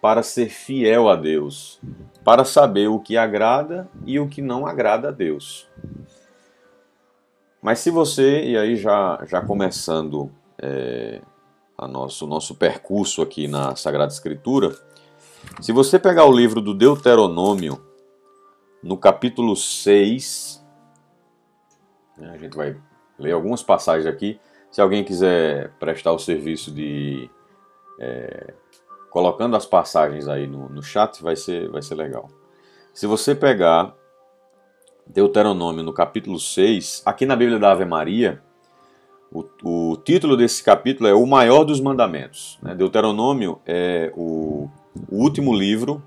para 0.00 0.22
ser 0.22 0.48
fiel 0.48 1.08
a 1.08 1.16
Deus, 1.16 1.80
para 2.24 2.44
saber 2.44 2.88
o 2.88 3.00
que 3.00 3.16
agrada 3.16 3.88
e 4.04 4.20
o 4.20 4.28
que 4.28 4.42
não 4.42 4.66
agrada 4.66 5.08
a 5.08 5.12
Deus. 5.12 5.68
Mas 7.62 7.80
se 7.80 7.90
você, 7.90 8.44
e 8.44 8.56
aí 8.56 8.76
já, 8.76 9.24
já 9.26 9.40
começando 9.40 10.30
é, 10.58 11.20
a 11.76 11.88
nosso, 11.88 12.24
o 12.24 12.28
nosso 12.28 12.54
percurso 12.54 13.22
aqui 13.22 13.48
na 13.48 13.74
Sagrada 13.74 14.12
Escritura, 14.12 14.76
se 15.60 15.72
você 15.72 15.98
pegar 15.98 16.26
o 16.26 16.32
livro 16.32 16.60
do 16.60 16.74
Deuteronômio, 16.74 17.84
no 18.82 18.96
capítulo 18.96 19.56
6, 19.56 20.64
né, 22.16 22.30
a 22.30 22.38
gente 22.38 22.56
vai 22.56 22.76
ler 23.18 23.32
algumas 23.32 23.62
passagens 23.62 24.06
aqui. 24.06 24.38
Se 24.70 24.80
alguém 24.80 25.04
quiser 25.04 25.70
prestar 25.78 26.12
o 26.12 26.18
serviço 26.18 26.70
de 26.70 27.30
é, 27.98 28.54
colocando 29.10 29.56
as 29.56 29.64
passagens 29.64 30.28
aí 30.28 30.46
no, 30.46 30.68
no 30.68 30.82
chat, 30.82 31.22
vai 31.22 31.36
ser, 31.36 31.68
vai 31.70 31.82
ser 31.82 31.94
legal. 31.94 32.28
Se 32.92 33.06
você 33.06 33.34
pegar 33.34 33.94
Deuteronômio 35.06 35.82
no 35.82 35.92
capítulo 35.92 36.38
6, 36.38 37.02
aqui 37.06 37.24
na 37.24 37.36
Bíblia 37.36 37.58
da 37.58 37.72
Ave 37.72 37.84
Maria, 37.84 38.42
o, 39.32 39.44
o 39.62 39.96
título 39.96 40.36
desse 40.36 40.62
capítulo 40.62 41.08
é 41.08 41.14
O 41.14 41.26
Maior 41.26 41.64
dos 41.64 41.80
Mandamentos. 41.80 42.58
Né? 42.62 42.74
Deuteronômio 42.74 43.60
é 43.66 44.12
o, 44.16 44.68
o, 45.10 45.16
último 45.22 45.54
livro 45.54 46.02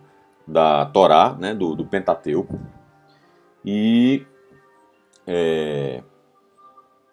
da 0.48 0.86
Torá, 0.86 1.36
né? 1.40 1.54
do, 1.54 1.76
do 1.76 1.86
Pentateuco. 1.86 2.60
E 3.64 4.26
é, 5.28 6.04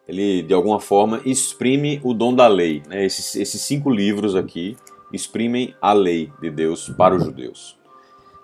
ele, 0.08 0.42
de 0.42 0.54
alguma 0.54 0.78
forma, 0.78 1.20
exprime 1.24 2.00
o 2.04 2.14
dom 2.14 2.34
da 2.34 2.46
lei. 2.46 2.82
Né? 2.88 3.04
Esses, 3.04 3.34
esses 3.34 3.60
cinco 3.60 3.90
livros 3.90 4.36
aqui 4.36 4.76
exprimem 5.12 5.74
a 5.80 5.92
lei 5.92 6.32
de 6.40 6.50
Deus 6.50 6.88
para 6.90 7.14
os 7.14 7.24
judeus. 7.24 7.76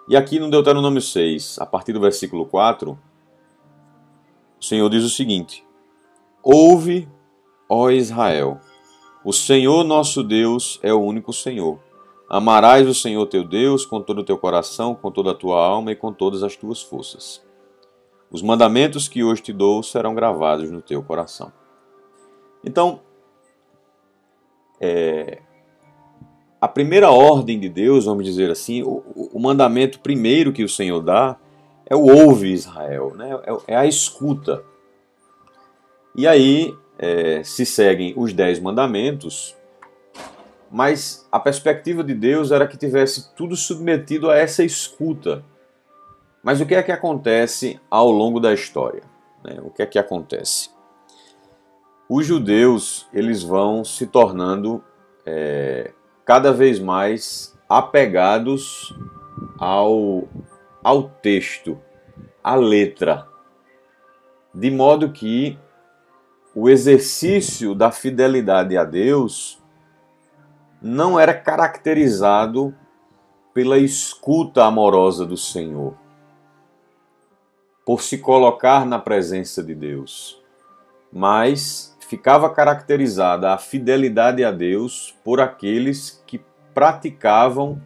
E 0.08 0.16
aqui 0.16 0.40
no 0.40 0.50
Deuteronômio 0.50 1.00
6, 1.00 1.58
a 1.60 1.66
partir 1.66 1.92
do 1.92 2.00
versículo 2.00 2.46
4, 2.46 2.98
o 4.60 4.64
Senhor 4.64 4.88
diz 4.88 5.04
o 5.04 5.08
seguinte: 5.08 5.64
Ouve, 6.42 7.08
ó 7.68 7.90
Israel, 7.90 8.60
o 9.24 9.32
Senhor 9.32 9.84
nosso 9.84 10.24
Deus 10.24 10.80
é 10.82 10.92
o 10.92 11.00
único 11.00 11.32
Senhor. 11.32 11.78
Amarás 12.28 12.88
o 12.88 12.94
Senhor 12.94 13.26
teu 13.26 13.44
Deus 13.44 13.86
com 13.86 14.00
todo 14.00 14.20
o 14.20 14.24
teu 14.24 14.36
coração, 14.36 14.94
com 14.94 15.12
toda 15.12 15.30
a 15.30 15.34
tua 15.34 15.64
alma 15.64 15.92
e 15.92 15.96
com 15.96 16.12
todas 16.12 16.42
as 16.42 16.56
tuas 16.56 16.82
forças. 16.82 17.44
Os 18.32 18.40
mandamentos 18.40 19.08
que 19.08 19.22
hoje 19.22 19.42
te 19.42 19.52
dou 19.52 19.82
serão 19.82 20.14
gravados 20.14 20.70
no 20.70 20.80
teu 20.80 21.02
coração. 21.02 21.52
Então, 22.64 23.00
é, 24.80 25.40
a 26.58 26.66
primeira 26.66 27.10
ordem 27.10 27.60
de 27.60 27.68
Deus, 27.68 28.06
vamos 28.06 28.24
dizer 28.24 28.50
assim, 28.50 28.82
o, 28.82 29.02
o, 29.34 29.38
mandamento 29.38 30.00
primeiro 30.00 30.52
que 30.52 30.64
o 30.64 30.68
Senhor 30.68 31.00
dá 31.00 31.36
é 31.84 31.94
o 31.94 32.06
ouve 32.06 32.50
Israel, 32.50 33.12
né? 33.14 33.38
é, 33.44 33.74
é 33.74 33.76
a 33.76 33.84
escuta. 33.84 34.64
E 36.16 36.26
aí 36.26 36.74
é, 36.98 37.42
se 37.44 37.66
seguem 37.66 38.14
os 38.16 38.32
dez 38.32 38.58
mandamentos, 38.58 39.54
mas 40.70 41.28
a 41.30 41.38
perspectiva 41.38 42.02
de 42.02 42.14
Deus 42.14 42.50
era 42.50 42.66
que 42.66 42.78
tivesse 42.78 43.34
tudo 43.34 43.54
submetido 43.56 44.30
a 44.30 44.38
essa 44.38 44.64
escuta 44.64 45.44
mas 46.42 46.60
o 46.60 46.66
que 46.66 46.74
é 46.74 46.82
que 46.82 46.90
acontece 46.90 47.80
ao 47.88 48.10
longo 48.10 48.40
da 48.40 48.52
história? 48.52 49.04
Né? 49.44 49.58
O 49.62 49.70
que 49.70 49.82
é 49.82 49.86
que 49.86 49.98
acontece? 49.98 50.70
Os 52.08 52.26
judeus 52.26 53.06
eles 53.12 53.42
vão 53.42 53.84
se 53.84 54.06
tornando 54.06 54.82
é, 55.24 55.92
cada 56.24 56.52
vez 56.52 56.80
mais 56.80 57.56
apegados 57.68 58.94
ao, 59.58 60.24
ao 60.82 61.04
texto, 61.04 61.78
à 62.42 62.56
letra, 62.56 63.26
de 64.52 64.70
modo 64.70 65.12
que 65.12 65.56
o 66.54 66.68
exercício 66.68 67.74
da 67.74 67.90
fidelidade 67.90 68.76
a 68.76 68.84
Deus 68.84 69.62
não 70.82 71.18
era 71.18 71.32
caracterizado 71.32 72.74
pela 73.54 73.78
escuta 73.78 74.64
amorosa 74.64 75.24
do 75.24 75.36
Senhor 75.36 76.01
por 77.84 78.02
se 78.02 78.18
colocar 78.18 78.86
na 78.86 78.98
presença 78.98 79.62
de 79.62 79.74
Deus, 79.74 80.40
mas 81.12 81.96
ficava 82.08 82.48
caracterizada 82.50 83.52
a 83.52 83.58
fidelidade 83.58 84.44
a 84.44 84.50
Deus 84.50 85.14
por 85.24 85.40
aqueles 85.40 86.22
que 86.26 86.40
praticavam 86.74 87.80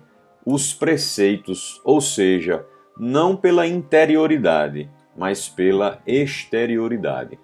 os 0.45 0.75
preceitos, 0.75 1.81
ou 1.85 2.01
seja, 2.01 2.65
não 2.99 3.37
pela 3.37 3.67
interioridade, 3.67 4.91
mas 5.17 5.49
pela 5.49 6.01
exterioridade. 6.07 7.39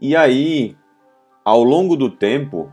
E 0.00 0.16
aí, 0.16 0.76
ao 1.44 1.62
longo 1.62 1.96
do 1.96 2.10
tempo, 2.10 2.70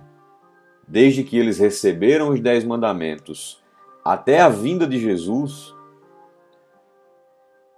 desde 0.87 1.23
que 1.23 1.37
eles 1.37 1.59
receberam 1.59 2.29
os 2.29 2.39
Dez 2.39 2.63
Mandamentos 2.63 3.61
até 4.03 4.39
a 4.39 4.47
vinda 4.47 4.87
de 4.87 4.99
Jesus, 4.99 5.73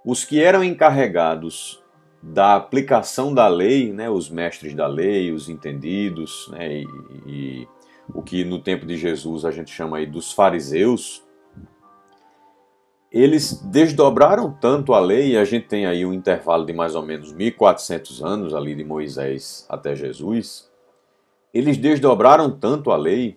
os 0.04 0.24
que 0.24 0.42
eram 0.42 0.64
encarregados 0.64 1.82
da 2.22 2.54
aplicação 2.54 3.32
da 3.32 3.48
lei, 3.48 3.92
né, 3.92 4.10
os 4.10 4.28
mestres 4.28 4.74
da 4.74 4.86
lei, 4.86 5.32
os 5.32 5.48
entendidos, 5.48 6.48
né, 6.52 6.82
e, 6.82 6.86
e 7.26 7.68
o 8.14 8.22
que 8.22 8.44
no 8.44 8.58
tempo 8.60 8.84
de 8.84 8.96
Jesus 8.96 9.44
a 9.44 9.50
gente 9.50 9.70
chama 9.70 9.98
aí 9.98 10.06
dos 10.06 10.32
fariseus, 10.32 11.24
eles 13.10 13.60
desdobraram 13.62 14.52
tanto 14.52 14.92
a 14.94 15.00
lei, 15.00 15.32
e 15.32 15.36
a 15.36 15.44
gente 15.44 15.66
tem 15.66 15.86
aí 15.86 16.06
um 16.06 16.12
intervalo 16.12 16.64
de 16.64 16.72
mais 16.72 16.94
ou 16.94 17.02
menos 17.02 17.32
1400 17.32 18.22
anos 18.22 18.54
ali 18.54 18.74
de 18.74 18.84
Moisés 18.84 19.66
até 19.68 19.96
Jesus, 19.96 20.70
eles 21.52 21.76
desdobraram 21.76 22.50
tanto 22.50 22.92
a 22.92 22.96
lei 22.96 23.36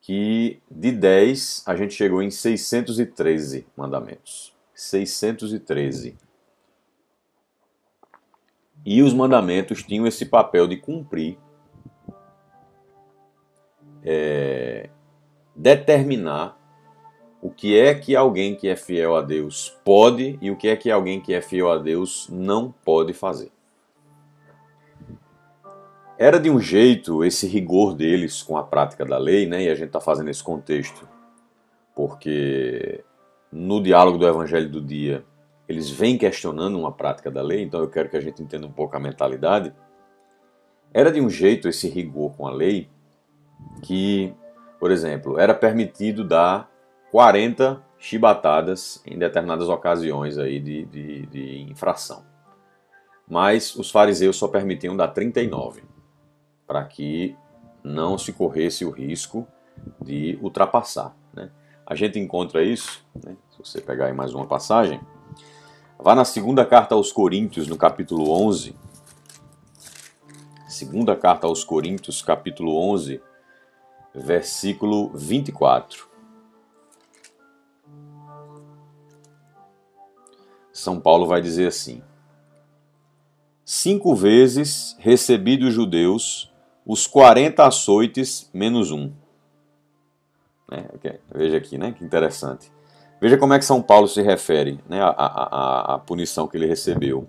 que 0.00 0.60
de 0.70 0.92
10 0.92 1.64
a 1.66 1.74
gente 1.74 1.94
chegou 1.94 2.22
em 2.22 2.30
613 2.30 3.66
mandamentos. 3.76 4.55
613. 4.76 6.18
E 8.84 9.02
os 9.02 9.14
mandamentos 9.14 9.82
tinham 9.82 10.06
esse 10.06 10.26
papel 10.26 10.68
de 10.68 10.76
cumprir, 10.76 11.38
é, 14.04 14.90
determinar 15.56 16.56
o 17.40 17.50
que 17.50 17.78
é 17.78 17.94
que 17.94 18.14
alguém 18.14 18.54
que 18.54 18.68
é 18.68 18.76
fiel 18.76 19.16
a 19.16 19.22
Deus 19.22 19.76
pode 19.82 20.38
e 20.40 20.50
o 20.50 20.56
que 20.56 20.68
é 20.68 20.76
que 20.76 20.90
alguém 20.90 21.20
que 21.20 21.32
é 21.32 21.40
fiel 21.40 21.70
a 21.70 21.78
Deus 21.78 22.28
não 22.30 22.72
pode 22.84 23.12
fazer. 23.12 23.50
Era 26.18 26.38
de 26.38 26.50
um 26.50 26.60
jeito 26.60 27.24
esse 27.24 27.46
rigor 27.46 27.94
deles 27.94 28.42
com 28.42 28.56
a 28.56 28.62
prática 28.62 29.04
da 29.04 29.18
lei, 29.18 29.46
né? 29.46 29.64
E 29.64 29.68
a 29.68 29.74
gente 29.74 29.88
está 29.88 30.00
fazendo 30.00 30.30
esse 30.30 30.42
contexto 30.42 31.08
porque 31.94 33.02
no 33.50 33.82
diálogo 33.82 34.18
do 34.18 34.26
Evangelho 34.26 34.70
do 34.70 34.80
Dia 34.80 35.24
eles 35.68 35.90
vêm 35.90 36.16
questionando 36.16 36.78
uma 36.78 36.92
prática 36.92 37.30
da 37.30 37.42
lei, 37.42 37.62
então 37.62 37.80
eu 37.80 37.88
quero 37.88 38.08
que 38.08 38.16
a 38.16 38.20
gente 38.20 38.42
entenda 38.42 38.66
um 38.66 38.72
pouco 38.72 38.96
a 38.96 39.00
mentalidade. 39.00 39.74
Era 40.92 41.10
de 41.10 41.20
um 41.20 41.28
jeito 41.28 41.68
esse 41.68 41.88
rigor 41.88 42.36
com 42.36 42.46
a 42.46 42.52
lei 42.52 42.88
que, 43.82 44.32
por 44.78 44.90
exemplo, 44.92 45.38
era 45.38 45.52
permitido 45.52 46.22
dar 46.22 46.70
40 47.10 47.82
chibatadas 47.98 49.02
em 49.04 49.18
determinadas 49.18 49.68
ocasiões 49.68 50.38
aí 50.38 50.60
de, 50.60 50.84
de, 50.86 51.26
de 51.26 51.62
infração. 51.62 52.24
Mas 53.28 53.74
os 53.74 53.90
fariseus 53.90 54.36
só 54.36 54.46
permitiam 54.46 54.96
dar 54.96 55.08
39, 55.08 55.82
para 56.64 56.84
que 56.84 57.36
não 57.82 58.16
se 58.16 58.32
corresse 58.32 58.84
o 58.84 58.90
risco 58.90 59.46
de 60.00 60.38
ultrapassar. 60.40 61.16
A 61.86 61.94
gente 61.94 62.18
encontra 62.18 62.64
isso, 62.64 63.04
né? 63.24 63.36
se 63.48 63.58
você 63.58 63.80
pegar 63.80 64.06
aí 64.06 64.12
mais 64.12 64.34
uma 64.34 64.44
passagem, 64.44 65.00
vá 65.96 66.16
na 66.16 66.24
segunda 66.24 66.66
carta 66.66 66.96
aos 66.96 67.12
Coríntios, 67.12 67.68
no 67.68 67.76
capítulo 67.76 68.28
11. 68.28 68.74
Segunda 70.68 71.14
carta 71.14 71.46
aos 71.46 71.62
Coríntios, 71.62 72.20
capítulo 72.22 72.76
11, 72.76 73.22
versículo 74.12 75.10
24. 75.14 76.08
São 80.72 81.00
Paulo 81.00 81.24
vai 81.24 81.40
dizer 81.40 81.68
assim: 81.68 82.02
Cinco 83.64 84.12
vezes 84.16 84.96
recebi 84.98 85.56
dos 85.56 85.72
judeus 85.72 86.52
os 86.84 87.06
40 87.06 87.64
açoites 87.64 88.50
menos 88.52 88.90
um. 88.90 89.12
É, 90.70 91.18
veja 91.34 91.56
aqui, 91.56 91.78
né? 91.78 91.92
Que 91.92 92.04
interessante. 92.04 92.70
Veja 93.20 93.38
como 93.38 93.54
é 93.54 93.58
que 93.58 93.64
São 93.64 93.80
Paulo 93.80 94.08
se 94.08 94.20
refere 94.20 94.78
né, 94.88 95.00
à, 95.00 95.94
à 95.94 95.98
punição 95.98 96.46
que 96.46 96.56
ele 96.56 96.66
recebeu. 96.66 97.26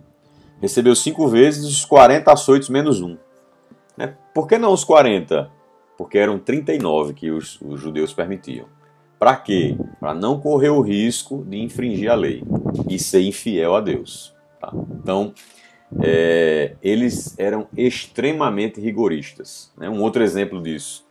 Recebeu 0.60 0.96
cinco 0.96 1.28
vezes 1.28 1.66
os 1.66 1.86
40 1.86 2.32
açoites 2.32 2.68
menos 2.68 3.02
um. 3.02 3.18
Né? 3.96 4.16
Por 4.34 4.48
que 4.48 4.58
não 4.58 4.74
os 4.74 4.84
40? 4.84 5.50
Porque 5.98 6.18
eram 6.18 6.40
39 6.40 7.14
que 7.14 7.32
os, 7.32 7.60
os 7.62 7.80
judeus 7.80 8.14
permitiam. 8.14 8.66
Para 9.18 9.36
quê? 9.36 9.78
Para 10.00 10.14
não 10.14 10.40
correr 10.40 10.70
o 10.70 10.82
risco 10.82 11.44
de 11.48 11.58
infringir 11.58 12.12
a 12.12 12.16
lei 12.16 12.44
e 12.90 13.00
ser 13.00 13.22
infiel 13.22 13.76
a 13.76 13.82
Deus. 13.82 14.36
Tá? 14.60 14.72
Então, 14.92 15.34
é, 16.02 16.76
eles 16.84 17.38
eram 17.40 17.68
extremamente 17.76 18.80
rigoristas. 18.80 19.72
Né? 19.78 19.90
Um 19.90 20.02
outro 20.02 20.22
exemplo 20.22 20.62
disso. 20.62 21.07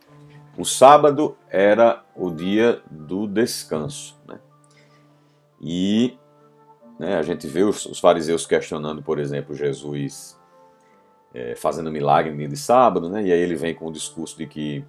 O 0.57 0.65
sábado 0.65 1.37
era 1.49 2.03
o 2.15 2.31
dia 2.31 2.81
do 2.89 3.27
descanso. 3.27 4.19
Né? 4.27 4.39
E 5.61 6.17
né, 6.97 7.17
a 7.17 7.21
gente 7.21 7.45
vê 7.47 7.63
os, 7.63 7.85
os, 7.85 7.99
fariseus 7.99 8.45
questionando, 8.45 9.03
por 9.03 9.19
exemplo, 9.19 9.55
Jesus 9.55 10.39
é, 11.33 11.55
fazendo 11.55 11.91
milagre 11.91 12.31
no 12.31 12.37
dia 12.37 12.47
de 12.47 12.57
sábado, 12.57 13.07
né? 13.07 13.23
e 13.23 13.31
aí 13.31 13.39
ele 13.39 13.55
vem 13.55 13.75
com 13.75 13.87
o 13.87 13.91
discurso 13.91 14.35
de 14.37 14.47
que 14.47 14.83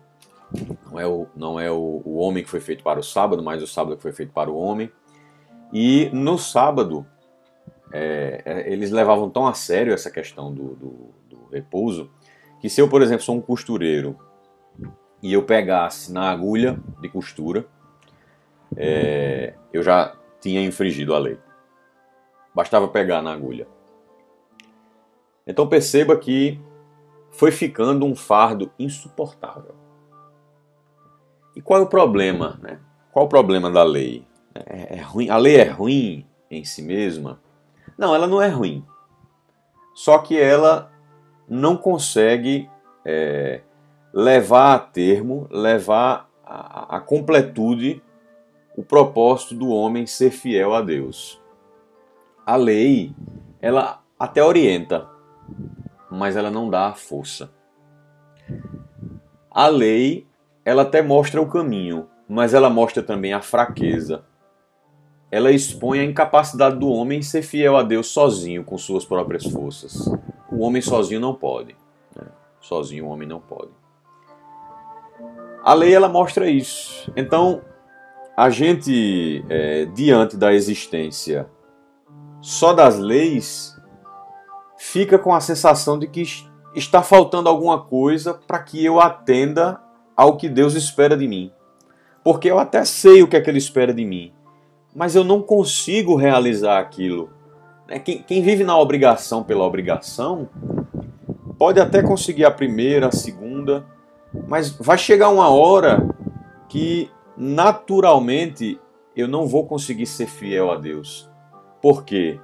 não 0.90 0.98
é, 0.98 1.07
o, 1.07 1.26
não 1.37 1.61
é 1.61 1.70
o, 1.70 2.00
o 2.02 2.16
homem 2.16 2.42
que 2.42 2.48
foi 2.48 2.61
feito 2.61 2.83
para 2.83 2.98
o 2.98 3.02
sábado, 3.02 3.42
mas 3.42 3.62
o 3.62 3.66
sábado 3.66 3.96
que 3.96 4.02
foi 4.02 4.12
feito 4.12 4.33
para 4.33 4.50
o 4.50 4.57
homem. 4.57 4.90
E 5.70 6.09
no 6.14 6.38
sábado, 6.38 7.07
é, 7.92 8.42
é, 8.44 8.72
eles 8.72 8.90
levavam 8.90 9.28
tão 9.28 9.46
a 9.46 9.52
sério 9.52 9.92
essa 9.92 10.11
questão 10.11 10.52
do, 10.52 10.74
do, 10.74 11.14
do, 11.28 11.48
repouso, 11.52 12.11
que 12.61 12.70
se 12.70 12.81
eu, 12.81 12.88
por 12.88 13.02
exemplo, 13.02 13.22
sou 13.22 13.37
um 13.37 13.40
costureiro 13.40 14.18
e 15.22 15.33
eu 15.33 15.42
pegasse 15.42 16.12
na 16.12 16.31
agulha 16.31 16.78
de 17.00 17.09
costura, 17.09 17.66
é, 18.76 19.54
eu 19.72 19.83
já 19.83 20.14
tinha 20.40 20.64
infringido 20.64 21.14
a 21.14 21.18
lei. 21.18 21.38
Bastava 22.54 22.88
pegar 22.88 23.22
na 23.22 23.33
agulha. 23.33 23.66
Então 25.46 25.66
perceba 25.66 26.16
que 26.16 26.61
foi 27.31 27.50
ficando 27.50 28.04
um 28.04 28.14
fardo 28.14 28.70
insuportável. 28.78 29.74
E 31.57 31.61
qual 31.61 31.81
é 31.81 31.83
o 31.83 31.88
problema? 31.88 32.59
Né? 32.62 32.78
Qual 33.12 33.26
o 33.26 33.28
problema 33.28 33.70
da 33.70 33.83
lei? 33.83 34.24
É, 34.54 34.96
é 34.96 35.00
ruim? 35.00 35.31
A 35.31 35.37
lei 35.37 35.57
é 35.57 35.68
ruim 35.68 36.26
em 36.50 36.64
si 36.64 36.83
mesma? 36.83 37.40
Não, 37.96 38.14
ela 38.14 38.26
não 38.26 38.40
é 38.40 38.48
ruim. 38.48 38.85
Só 39.94 40.18
que 40.18 40.38
ela 40.40 40.92
não 41.48 41.76
consegue 41.76 42.70
é, 43.04 43.62
levar 44.18 44.74
a 44.74 44.78
termo, 44.81 45.46
levar 45.48 46.28
a, 46.44 46.98
completude 46.98 48.02
o 48.76 48.83
propósito 48.83 49.54
do 49.54 49.68
homem 49.68 50.07
ser 50.07 50.33
fiel 50.33 50.74
a 50.74 50.83
Deus. 50.83 51.40
A 52.44 52.57
lei, 52.57 53.14
ela 53.62 54.02
até 54.18 54.42
orienta, 54.42 55.09
mas 56.11 56.35
ela 56.35 56.50
não 56.50 56.68
dá 56.68 56.88
a 56.88 56.94
força. 56.94 57.52
A 59.48 59.68
lei 59.68 60.26
ela 60.64 60.83
até 60.83 61.00
mostra 61.00 61.40
o 61.40 61.48
caminho, 61.48 62.09
mas 62.28 62.54
ela 62.54 62.68
mostra 62.68 63.04
também 63.04 63.33
a 63.33 63.40
fraqueza. 63.40 64.24
Ela 65.31 65.52
expõe 65.52 66.00
a 66.00 66.04
incapacidade 66.04 66.76
do 66.76 66.88
homem 66.88 67.20
em 67.20 67.22
ser 67.22 67.42
fiel 67.42 67.76
a 67.76 67.85
Deus 67.85 68.09
sozinho, 68.09 68.64
com 68.64 68.76
suas 68.76 69.04
próprias 69.04 69.44
forças. 69.44 70.11
O 70.50 70.59
homem 70.59 70.83
sozinho 70.83 71.20
não 71.20 71.37
pode. 71.37 71.76
Sozinho 72.61 73.07
o 73.07 73.11
homem 73.11 73.28
não 73.28 73.38
pode. 73.38 73.77
A 75.62 75.75
lei 75.75 75.94
ela 75.94 76.09
mostra 76.09 76.49
isso. 76.49 77.11
Então, 77.16 77.62
a 78.37 78.51
gente, 78.51 79.44
é, 79.49 79.85
diante 79.87 80.37
da 80.37 80.53
existência 80.53 81.49
só 82.40 82.73
das 82.73 82.99
leis, 82.99 83.77
fica 84.77 85.18
com 85.18 85.35
a 85.35 85.40
sensação 85.40 85.99
de 85.99 86.07
que 86.07 86.23
está 86.75 87.03
faltando 87.03 87.49
alguma 87.49 87.83
coisa 87.83 88.33
para 88.33 88.61
que 88.61 88.85
eu 88.85 89.01
atenda 89.01 89.81
ao 90.16 90.37
que 90.37 90.49
Deus 90.49 90.75
espera 90.75 91.16
de 91.16 91.27
mim. 91.27 91.53
Porque 92.23 92.51
eu 92.51 92.59
até 92.59 92.85
sei 92.85 93.23
o 93.23 93.29
que 93.29 93.37
é 93.37 93.40
que 93.40 93.51
Ele 93.51 93.59
espera 93.59 93.92
de 93.92 94.05
mim, 94.05 94.33
mas 94.94 95.14
eu 95.14 95.25
não 95.25 95.42
consigo 95.42 96.14
realizar 96.14 96.79
aquilo. 96.79 97.31
Né? 97.88 97.99
Quem, 97.99 98.23
quem 98.23 98.42
vive 98.42 98.64
na 98.64 98.79
obrigação 98.79 99.42
pela 99.42 99.64
obrigação 99.64 100.49
pode 101.59 101.81
até 101.81 102.03
conseguir 102.03 102.44
a 102.44 102.51
primeira, 102.51 103.09
a 103.09 103.12
segunda, 103.12 103.85
mas 104.46 104.70
vai 104.70 104.98
chegar 104.98 105.28
uma 105.28 105.48
hora 105.48 106.08
que 106.68 107.10
naturalmente 107.36 108.80
eu 109.16 109.26
não 109.26 109.46
vou 109.46 109.66
conseguir 109.66 110.06
ser 110.06 110.26
fiel 110.26 110.70
a 110.70 110.76
Deus. 110.76 111.30
Por 111.80 112.04
quê? 112.04 112.40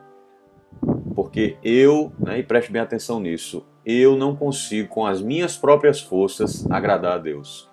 Porque 1.14 1.56
eu, 1.62 2.12
né, 2.18 2.38
e 2.38 2.42
preste 2.42 2.72
bem 2.72 2.82
atenção 2.82 3.20
nisso, 3.20 3.64
eu 3.84 4.16
não 4.16 4.34
consigo, 4.34 4.88
com 4.88 5.06
as 5.06 5.20
minhas 5.20 5.56
próprias 5.56 6.00
forças, 6.00 6.68
agradar 6.70 7.12
a 7.12 7.18
Deus. 7.18 7.70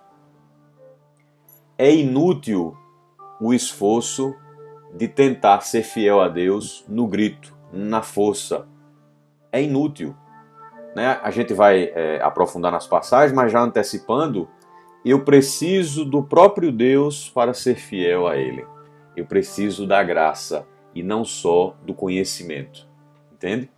É 1.78 1.92
inútil 1.92 2.76
o 3.40 3.52
esforço 3.52 4.34
de 4.94 5.08
tentar 5.08 5.60
ser 5.62 5.82
fiel 5.82 6.20
a 6.20 6.28
Deus 6.28 6.84
no 6.88 7.08
grito, 7.08 7.56
na 7.72 8.02
força. 8.02 8.68
É 9.50 9.62
inútil. 9.62 10.14
Né? 10.94 11.18
A 11.22 11.30
gente 11.30 11.54
vai 11.54 11.90
é, 11.94 12.20
aprofundar 12.22 12.70
nas 12.70 12.86
passagens, 12.86 13.32
mas 13.32 13.50
já 13.50 13.60
antecipando, 13.60 14.48
eu 15.04 15.24
preciso 15.24 16.04
do 16.04 16.22
próprio 16.22 16.70
Deus 16.70 17.28
para 17.28 17.54
ser 17.54 17.76
fiel 17.76 18.26
a 18.26 18.36
Ele. 18.36 18.64
Eu 19.16 19.26
preciso 19.26 19.86
da 19.86 20.02
graça 20.02 20.66
e 20.94 21.02
não 21.02 21.24
só 21.24 21.76
do 21.84 21.94
conhecimento. 21.94 22.88
Entende? 23.32 23.70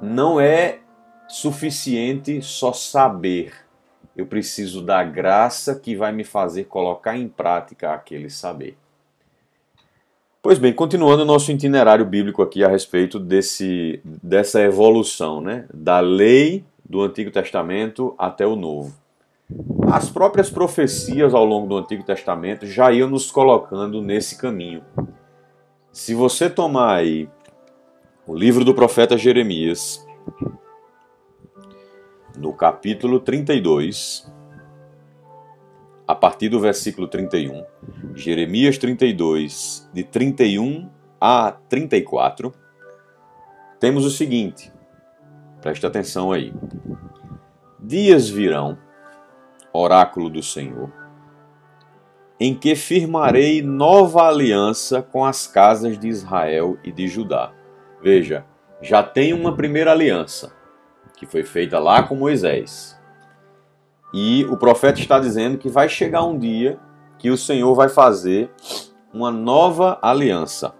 Não 0.00 0.38
é 0.40 0.80
suficiente 1.28 2.40
só 2.42 2.72
saber. 2.72 3.52
Eu 4.16 4.26
preciso 4.26 4.82
da 4.82 5.02
graça 5.02 5.74
que 5.74 5.96
vai 5.96 6.12
me 6.12 6.22
fazer 6.22 6.64
colocar 6.64 7.16
em 7.16 7.28
prática 7.28 7.92
aquele 7.92 8.30
saber. 8.30 8.78
Pois 10.44 10.58
bem, 10.58 10.74
continuando 10.74 11.22
o 11.22 11.24
nosso 11.24 11.50
itinerário 11.50 12.04
bíblico 12.04 12.42
aqui 12.42 12.62
a 12.62 12.68
respeito 12.68 13.18
desse, 13.18 13.98
dessa 14.04 14.60
evolução, 14.60 15.40
né? 15.40 15.64
da 15.72 16.00
lei 16.00 16.62
do 16.84 17.00
Antigo 17.00 17.30
Testamento 17.30 18.14
até 18.18 18.46
o 18.46 18.54
Novo. 18.54 18.94
As 19.90 20.10
próprias 20.10 20.50
profecias 20.50 21.32
ao 21.32 21.46
longo 21.46 21.66
do 21.66 21.78
Antigo 21.78 22.04
Testamento 22.04 22.66
já 22.66 22.92
iam 22.92 23.08
nos 23.08 23.30
colocando 23.30 24.02
nesse 24.02 24.36
caminho. 24.36 24.82
Se 25.90 26.14
você 26.14 26.50
tomar 26.50 26.96
aí 26.96 27.26
o 28.26 28.34
livro 28.34 28.66
do 28.66 28.74
profeta 28.74 29.16
Jeremias, 29.16 30.06
no 32.36 32.52
capítulo 32.52 33.18
32, 33.18 34.30
a 36.06 36.14
partir 36.14 36.48
do 36.48 36.60
versículo 36.60 37.08
31, 37.08 37.64
Jeremias 38.14 38.76
32, 38.78 39.88
de 39.92 40.04
31 40.04 40.90
a 41.20 41.52
34, 41.68 42.52
temos 43.80 44.04
o 44.04 44.10
seguinte, 44.10 44.70
preste 45.62 45.86
atenção 45.86 46.30
aí. 46.30 46.52
Dias 47.80 48.28
virão, 48.28 48.78
oráculo 49.72 50.28
do 50.28 50.42
Senhor, 50.42 50.92
em 52.38 52.54
que 52.54 52.74
firmarei 52.74 53.62
nova 53.62 54.28
aliança 54.28 55.00
com 55.00 55.24
as 55.24 55.46
casas 55.46 55.98
de 55.98 56.08
Israel 56.08 56.76
e 56.84 56.92
de 56.92 57.08
Judá. 57.08 57.52
Veja, 58.02 58.44
já 58.82 59.02
tem 59.02 59.32
uma 59.32 59.56
primeira 59.56 59.92
aliança, 59.92 60.54
que 61.16 61.24
foi 61.24 61.44
feita 61.44 61.78
lá 61.78 62.02
com 62.02 62.14
Moisés. 62.14 62.93
E 64.16 64.44
o 64.44 64.56
profeta 64.56 65.00
está 65.00 65.18
dizendo 65.18 65.58
que 65.58 65.68
vai 65.68 65.88
chegar 65.88 66.22
um 66.22 66.38
dia 66.38 66.78
que 67.18 67.30
o 67.30 67.36
Senhor 67.36 67.74
vai 67.74 67.88
fazer 67.88 68.48
uma 69.12 69.32
nova 69.32 69.98
aliança. 70.00 70.72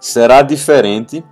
Será 0.00 0.40
diferente 0.40 1.22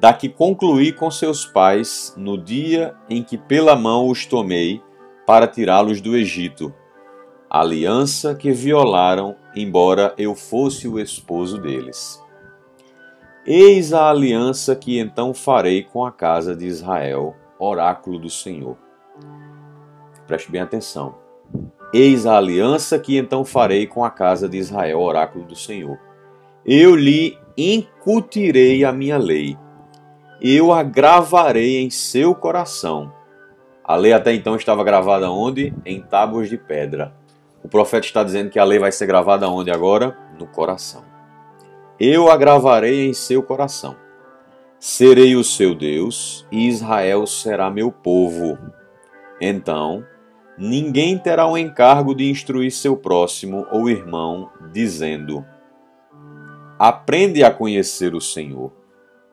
da 0.00 0.12
que 0.12 0.28
concluí 0.28 0.92
com 0.92 1.08
seus 1.12 1.46
pais 1.46 2.12
no 2.16 2.36
dia 2.36 2.96
em 3.08 3.22
que 3.22 3.38
pela 3.38 3.76
mão 3.76 4.08
os 4.08 4.26
tomei 4.26 4.82
para 5.24 5.46
tirá-los 5.46 6.00
do 6.00 6.16
Egito. 6.16 6.74
Aliança 7.48 8.34
que 8.34 8.50
violaram, 8.50 9.36
embora 9.54 10.12
eu 10.18 10.34
fosse 10.34 10.88
o 10.88 10.98
esposo 10.98 11.56
deles. 11.56 12.20
Eis 13.46 13.92
a 13.92 14.10
aliança 14.10 14.74
que 14.74 14.98
então 14.98 15.32
farei 15.32 15.84
com 15.84 16.04
a 16.04 16.10
casa 16.10 16.56
de 16.56 16.66
Israel, 16.66 17.36
oráculo 17.60 18.18
do 18.18 18.28
Senhor. 18.28 18.89
Preste 20.30 20.50
bem 20.50 20.60
atenção. 20.60 21.16
Eis 21.92 22.24
a 22.24 22.36
aliança 22.36 22.98
que 22.98 23.18
então 23.18 23.44
farei 23.44 23.86
com 23.86 24.04
a 24.04 24.10
casa 24.10 24.48
de 24.48 24.56
Israel, 24.56 25.00
oráculo 25.00 25.44
do 25.44 25.56
Senhor. 25.56 25.98
Eu 26.64 26.94
lhe 26.94 27.36
incutirei 27.56 28.84
a 28.84 28.92
minha 28.92 29.18
lei, 29.18 29.58
eu 30.40 30.72
a 30.72 30.82
gravarei 30.82 31.80
em 31.80 31.90
seu 31.90 32.34
coração 32.34 33.12
a 33.90 33.96
lei 33.96 34.12
até 34.12 34.32
então 34.32 34.54
estava 34.54 34.84
gravada 34.84 35.28
onde? 35.32 35.74
Em 35.84 36.00
tábuas 36.00 36.48
de 36.48 36.56
pedra. 36.56 37.12
O 37.60 37.68
profeta 37.68 38.06
está 38.06 38.22
dizendo 38.22 38.48
que 38.48 38.60
a 38.60 38.62
lei 38.62 38.78
vai 38.78 38.92
ser 38.92 39.04
gravada 39.04 39.48
onde 39.48 39.68
agora? 39.68 40.16
No 40.38 40.46
coração. 40.46 41.02
Eu 41.98 42.30
a 42.30 42.36
gravarei 42.36 43.08
em 43.08 43.12
seu 43.12 43.42
coração. 43.42 43.96
Serei 44.78 45.34
o 45.34 45.42
seu 45.42 45.74
Deus 45.74 46.46
e 46.52 46.68
Israel 46.68 47.26
será 47.26 47.68
meu 47.68 47.90
povo. 47.90 48.56
Então, 49.40 50.06
ninguém 50.60 51.16
terá 51.18 51.46
o 51.46 51.56
encargo 51.56 52.14
de 52.14 52.28
instruir 52.28 52.70
seu 52.70 52.96
próximo 52.96 53.66
ou 53.72 53.88
irmão, 53.88 54.50
dizendo: 54.70 55.44
Aprende 56.78 57.42
a 57.42 57.50
conhecer 57.50 58.14
o 58.14 58.20
Senhor, 58.20 58.70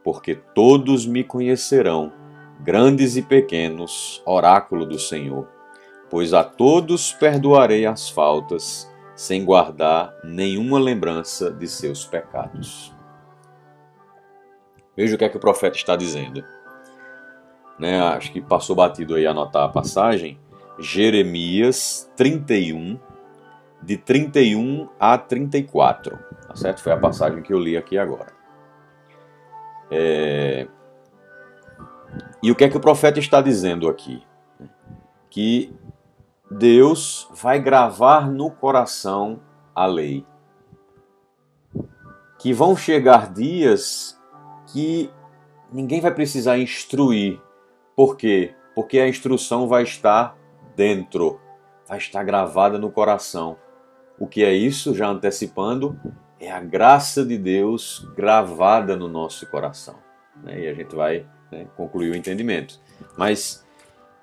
porque 0.03 0.35
todos 0.35 1.05
me 1.05 1.23
conhecerão 1.23 2.13
grandes 2.61 3.17
e 3.17 3.21
pequenos, 3.21 4.23
oráculo 4.25 4.85
do 4.85 4.97
Senhor, 4.97 5.47
pois 6.09 6.33
a 6.33 6.43
todos 6.43 7.11
perdoarei 7.11 7.85
as 7.85 8.09
faltas, 8.09 8.89
sem 9.13 9.43
guardar 9.43 10.15
nenhuma 10.23 10.79
lembrança 10.79 11.51
de 11.51 11.67
seus 11.67 12.05
pecados. 12.05 12.95
Veja 14.95 15.15
o 15.15 15.17
que 15.17 15.25
é 15.25 15.29
que 15.29 15.37
o 15.37 15.41
profeta 15.41 15.75
está 15.75 15.95
dizendo. 15.95 16.43
Né, 17.77 17.99
acho 17.99 18.31
que 18.31 18.41
passou 18.41 18.75
batido 18.75 19.13
aí 19.13 19.27
anotar 19.27 19.65
a 19.65 19.69
passagem. 19.69 20.39
Jeremias 20.79 22.11
31, 22.15 22.99
de 23.81 23.97
31 23.97 24.89
a 24.99 25.17
34. 25.17 26.17
Tá 26.47 26.55
certo? 26.55 26.81
Foi 26.81 26.91
a 26.91 26.97
passagem 26.97 27.41
que 27.41 27.53
eu 27.53 27.59
li 27.59 27.75
aqui 27.75 27.97
agora. 27.97 28.35
É, 29.89 30.67
e 32.41 32.51
o 32.51 32.55
que 32.55 32.63
é 32.63 32.69
que 32.69 32.77
o 32.77 32.81
profeta 32.81 33.19
está 33.19 33.41
dizendo 33.41 33.89
aqui? 33.89 34.23
Que 35.29 35.73
Deus 36.49 37.27
vai 37.33 37.59
gravar 37.59 38.29
no 38.29 38.51
coração 38.51 39.39
a 39.75 39.85
lei. 39.85 40.25
Que 42.39 42.53
vão 42.53 42.75
chegar 42.75 43.31
dias 43.33 44.19
que 44.67 45.09
ninguém 45.71 45.99
vai 45.99 46.13
precisar 46.13 46.57
instruir. 46.57 47.41
Por 47.95 48.15
quê? 48.15 48.53
Porque 48.75 48.99
a 48.99 49.09
instrução 49.09 49.67
vai 49.67 49.83
estar 49.83 50.37
dentro, 50.77 51.41
vai 51.89 51.97
estar 51.97 52.23
gravada 52.23 52.77
no 52.77 52.91
coração. 52.91 53.57
O 54.19 54.27
que 54.27 54.43
é 54.43 54.53
isso? 54.53 54.93
Já 54.93 55.09
antecipando, 55.09 55.99
é 56.39 56.51
a 56.51 56.59
graça 56.59 57.25
de 57.25 57.35
Deus 57.35 58.07
gravada 58.15 58.95
no 58.95 59.07
nosso 59.07 59.47
coração. 59.47 59.95
Né? 60.43 60.61
E 60.61 60.67
a 60.67 60.73
gente 60.75 60.95
vai 60.95 61.25
né, 61.51 61.65
concluir 61.75 62.11
o 62.11 62.15
entendimento. 62.15 62.79
Mas 63.17 63.65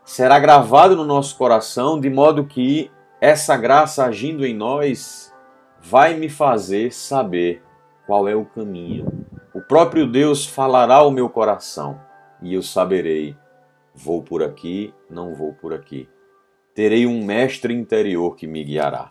será 0.04 0.38
gravado 0.38 0.94
no 0.94 1.04
nosso 1.04 1.36
coração 1.36 2.00
de 2.00 2.08
modo 2.08 2.44
que 2.44 2.90
essa 3.20 3.56
graça 3.56 4.04
agindo 4.04 4.46
em 4.46 4.54
nós 4.54 5.34
vai 5.80 6.14
me 6.14 6.28
fazer 6.28 6.92
saber 6.92 7.62
qual 8.06 8.28
é 8.28 8.34
o 8.36 8.44
caminho. 8.44 9.26
O 9.52 9.60
próprio 9.60 10.06
Deus 10.06 10.46
falará 10.46 10.96
ao 10.96 11.10
meu 11.10 11.28
coração 11.28 12.00
e 12.40 12.54
eu 12.54 12.62
saberei: 12.62 13.36
vou 13.94 14.22
por 14.22 14.42
aqui, 14.42 14.94
não 15.10 15.34
vou 15.34 15.52
por 15.52 15.72
aqui. 15.72 16.08
Terei 16.74 17.06
um 17.06 17.24
mestre 17.24 17.72
interior 17.72 18.36
que 18.36 18.46
me 18.46 18.64
guiará. 18.64 19.10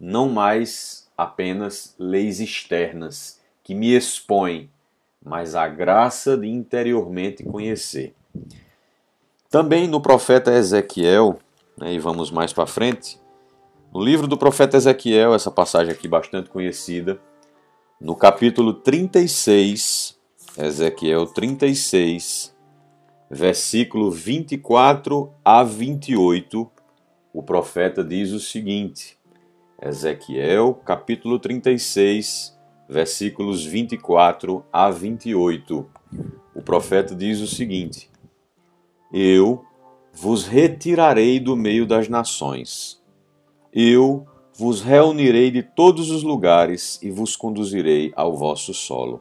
Não 0.00 0.28
mais 0.28 1.08
apenas 1.16 1.94
leis 1.98 2.40
externas 2.40 3.40
que 3.62 3.74
me 3.74 3.94
expõem 3.94 4.68
mas 5.24 5.54
a 5.54 5.66
graça 5.66 6.36
de 6.36 6.46
interiormente 6.46 7.42
conhecer. 7.42 8.14
Também 9.48 9.88
no 9.88 10.00
profeta 10.00 10.52
Ezequiel, 10.52 11.38
né, 11.78 11.94
e 11.94 11.98
vamos 11.98 12.30
mais 12.30 12.52
para 12.52 12.66
frente, 12.66 13.18
no 13.92 14.04
livro 14.04 14.26
do 14.26 14.36
profeta 14.36 14.76
Ezequiel, 14.76 15.34
essa 15.34 15.50
passagem 15.50 15.92
aqui 15.92 16.06
bastante 16.06 16.50
conhecida, 16.50 17.18
no 17.98 18.14
capítulo 18.14 18.74
36, 18.74 20.18
Ezequiel 20.58 21.26
36, 21.26 22.54
versículo 23.30 24.10
24 24.10 25.32
a 25.42 25.62
28, 25.62 26.70
o 27.34 27.42
profeta 27.42 28.04
diz 28.04 28.30
o 28.30 28.38
seguinte: 28.38 29.18
Ezequiel, 29.82 30.80
capítulo 30.84 31.40
36, 31.40 32.56
versículos 32.88 33.64
24 33.64 34.64
a 34.72 34.88
28. 34.88 35.84
O 36.54 36.62
profeta 36.62 37.12
diz 37.12 37.40
o 37.40 37.48
seguinte: 37.48 38.08
Eu 39.12 39.64
vos 40.12 40.46
retirarei 40.46 41.40
do 41.40 41.56
meio 41.56 41.84
das 41.84 42.08
nações. 42.08 43.02
Eu 43.72 44.24
vos 44.56 44.80
reunirei 44.80 45.50
de 45.50 45.64
todos 45.64 46.12
os 46.12 46.22
lugares 46.22 47.02
e 47.02 47.10
vos 47.10 47.34
conduzirei 47.34 48.12
ao 48.14 48.36
vosso 48.36 48.72
solo. 48.72 49.20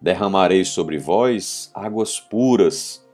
Derramarei 0.00 0.64
sobre 0.64 0.96
vós 0.96 1.70
águas 1.74 2.18
puras, 2.18 3.06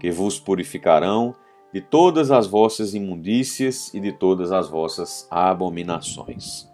que 0.00 0.10
vos 0.10 0.40
purificarão 0.40 1.36
de 1.72 1.80
todas 1.80 2.30
as 2.30 2.46
vossas 2.46 2.94
imundícias 2.94 3.92
e 3.94 4.00
de 4.00 4.12
todas 4.12 4.52
as 4.52 4.68
vossas 4.68 5.26
abominações. 5.30 6.68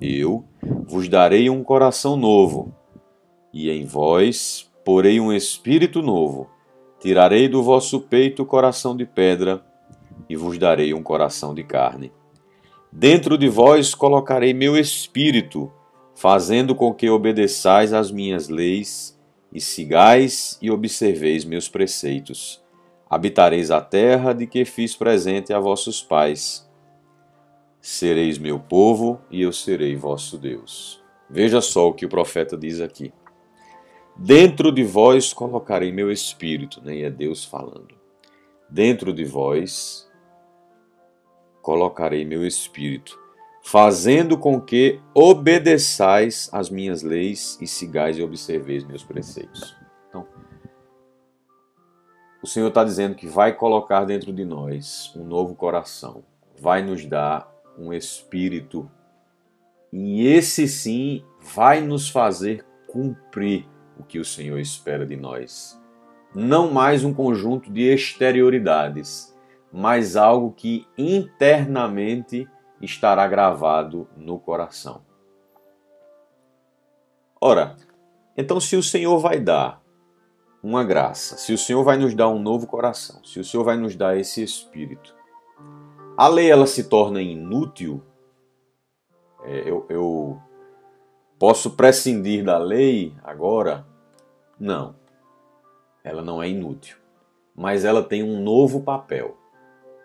Eu 0.00 0.44
vos 0.86 1.08
darei 1.08 1.48
um 1.48 1.64
coração 1.64 2.16
novo, 2.16 2.74
e 3.52 3.70
em 3.70 3.84
vós 3.86 4.70
porei 4.84 5.18
um 5.18 5.32
espírito 5.32 6.02
novo. 6.02 6.50
Tirarei 7.00 7.48
do 7.48 7.62
vosso 7.62 8.00
peito 8.00 8.42
o 8.42 8.46
coração 8.46 8.94
de 8.94 9.06
pedra, 9.06 9.64
e 10.28 10.36
vos 10.36 10.58
darei 10.58 10.92
um 10.92 11.02
coração 11.02 11.54
de 11.54 11.64
carne. 11.64 12.12
Dentro 12.92 13.38
de 13.38 13.48
vós 13.48 13.94
colocarei 13.94 14.52
meu 14.52 14.76
espírito, 14.76 15.72
fazendo 16.14 16.74
com 16.74 16.92
que 16.92 17.08
obedeçais 17.08 17.92
às 17.92 18.10
minhas 18.10 18.48
leis, 18.48 19.18
e 19.52 19.60
sigais 19.60 20.58
e 20.62 20.70
observeis 20.70 21.44
meus 21.44 21.68
preceitos 21.68 22.61
habitareis 23.12 23.70
a 23.70 23.78
terra 23.78 24.32
de 24.32 24.46
que 24.46 24.64
fiz 24.64 24.96
presente 24.96 25.52
a 25.52 25.60
vossos 25.60 26.02
pais. 26.02 26.66
Sereis 27.78 28.38
meu 28.38 28.58
povo 28.58 29.20
e 29.30 29.42
eu 29.42 29.52
serei 29.52 29.94
vosso 29.94 30.38
Deus. 30.38 30.98
Veja 31.28 31.60
só 31.60 31.88
o 31.88 31.92
que 31.92 32.06
o 32.06 32.08
profeta 32.08 32.56
diz 32.56 32.80
aqui. 32.80 33.12
Dentro 34.16 34.72
de 34.72 34.82
vós 34.82 35.34
colocarei 35.34 35.92
meu 35.92 36.10
espírito, 36.10 36.80
né? 36.82 37.00
é 37.00 37.10
Deus 37.10 37.44
falando. 37.44 37.94
Dentro 38.70 39.12
de 39.12 39.26
vós 39.26 40.10
colocarei 41.60 42.24
meu 42.24 42.46
espírito, 42.46 43.18
fazendo 43.62 44.38
com 44.38 44.58
que 44.58 44.98
obedeçais 45.12 46.48
às 46.50 46.70
minhas 46.70 47.02
leis 47.02 47.58
e 47.60 47.66
sigais 47.66 48.16
e 48.16 48.22
observeis 48.22 48.84
meus 48.84 49.04
preceitos. 49.04 49.81
O 52.42 52.46
Senhor 52.48 52.68
está 52.68 52.82
dizendo 52.82 53.14
que 53.14 53.28
vai 53.28 53.52
colocar 53.52 54.04
dentro 54.04 54.32
de 54.32 54.44
nós 54.44 55.12
um 55.14 55.22
novo 55.22 55.54
coração, 55.54 56.24
vai 56.60 56.82
nos 56.82 57.06
dar 57.06 57.48
um 57.78 57.92
espírito, 57.92 58.90
e 59.92 60.26
esse 60.26 60.66
sim 60.66 61.24
vai 61.40 61.80
nos 61.80 62.08
fazer 62.08 62.66
cumprir 62.88 63.68
o 63.96 64.02
que 64.02 64.18
o 64.18 64.24
Senhor 64.24 64.58
espera 64.58 65.06
de 65.06 65.16
nós. 65.16 65.80
Não 66.34 66.68
mais 66.68 67.04
um 67.04 67.14
conjunto 67.14 67.70
de 67.70 67.82
exterioridades, 67.82 69.32
mas 69.72 70.16
algo 70.16 70.50
que 70.50 70.84
internamente 70.98 72.48
estará 72.80 73.24
gravado 73.28 74.08
no 74.16 74.36
coração. 74.38 75.02
Ora, 77.40 77.76
então 78.36 78.58
se 78.58 78.74
o 78.74 78.82
Senhor 78.82 79.18
vai 79.18 79.38
dar 79.38 79.81
uma 80.62 80.84
graça, 80.84 81.36
se 81.36 81.52
o 81.52 81.58
Senhor 81.58 81.82
vai 81.82 81.98
nos 81.98 82.14
dar 82.14 82.28
um 82.28 82.38
novo 82.38 82.66
coração, 82.66 83.22
se 83.24 83.40
o 83.40 83.44
Senhor 83.44 83.64
vai 83.64 83.76
nos 83.76 83.96
dar 83.96 84.16
esse 84.16 84.42
espírito, 84.42 85.14
a 86.16 86.28
lei 86.28 86.50
ela 86.50 86.66
se 86.66 86.84
torna 86.84 87.20
inútil. 87.20 88.02
É, 89.44 89.68
eu, 89.68 89.84
eu 89.88 90.40
posso 91.38 91.70
prescindir 91.70 92.44
da 92.44 92.58
lei 92.58 93.12
agora? 93.24 93.84
Não, 94.58 94.94
ela 96.04 96.22
não 96.22 96.40
é 96.40 96.48
inútil, 96.48 96.96
mas 97.56 97.84
ela 97.84 98.02
tem 98.02 98.22
um 98.22 98.40
novo 98.40 98.82
papel. 98.82 99.36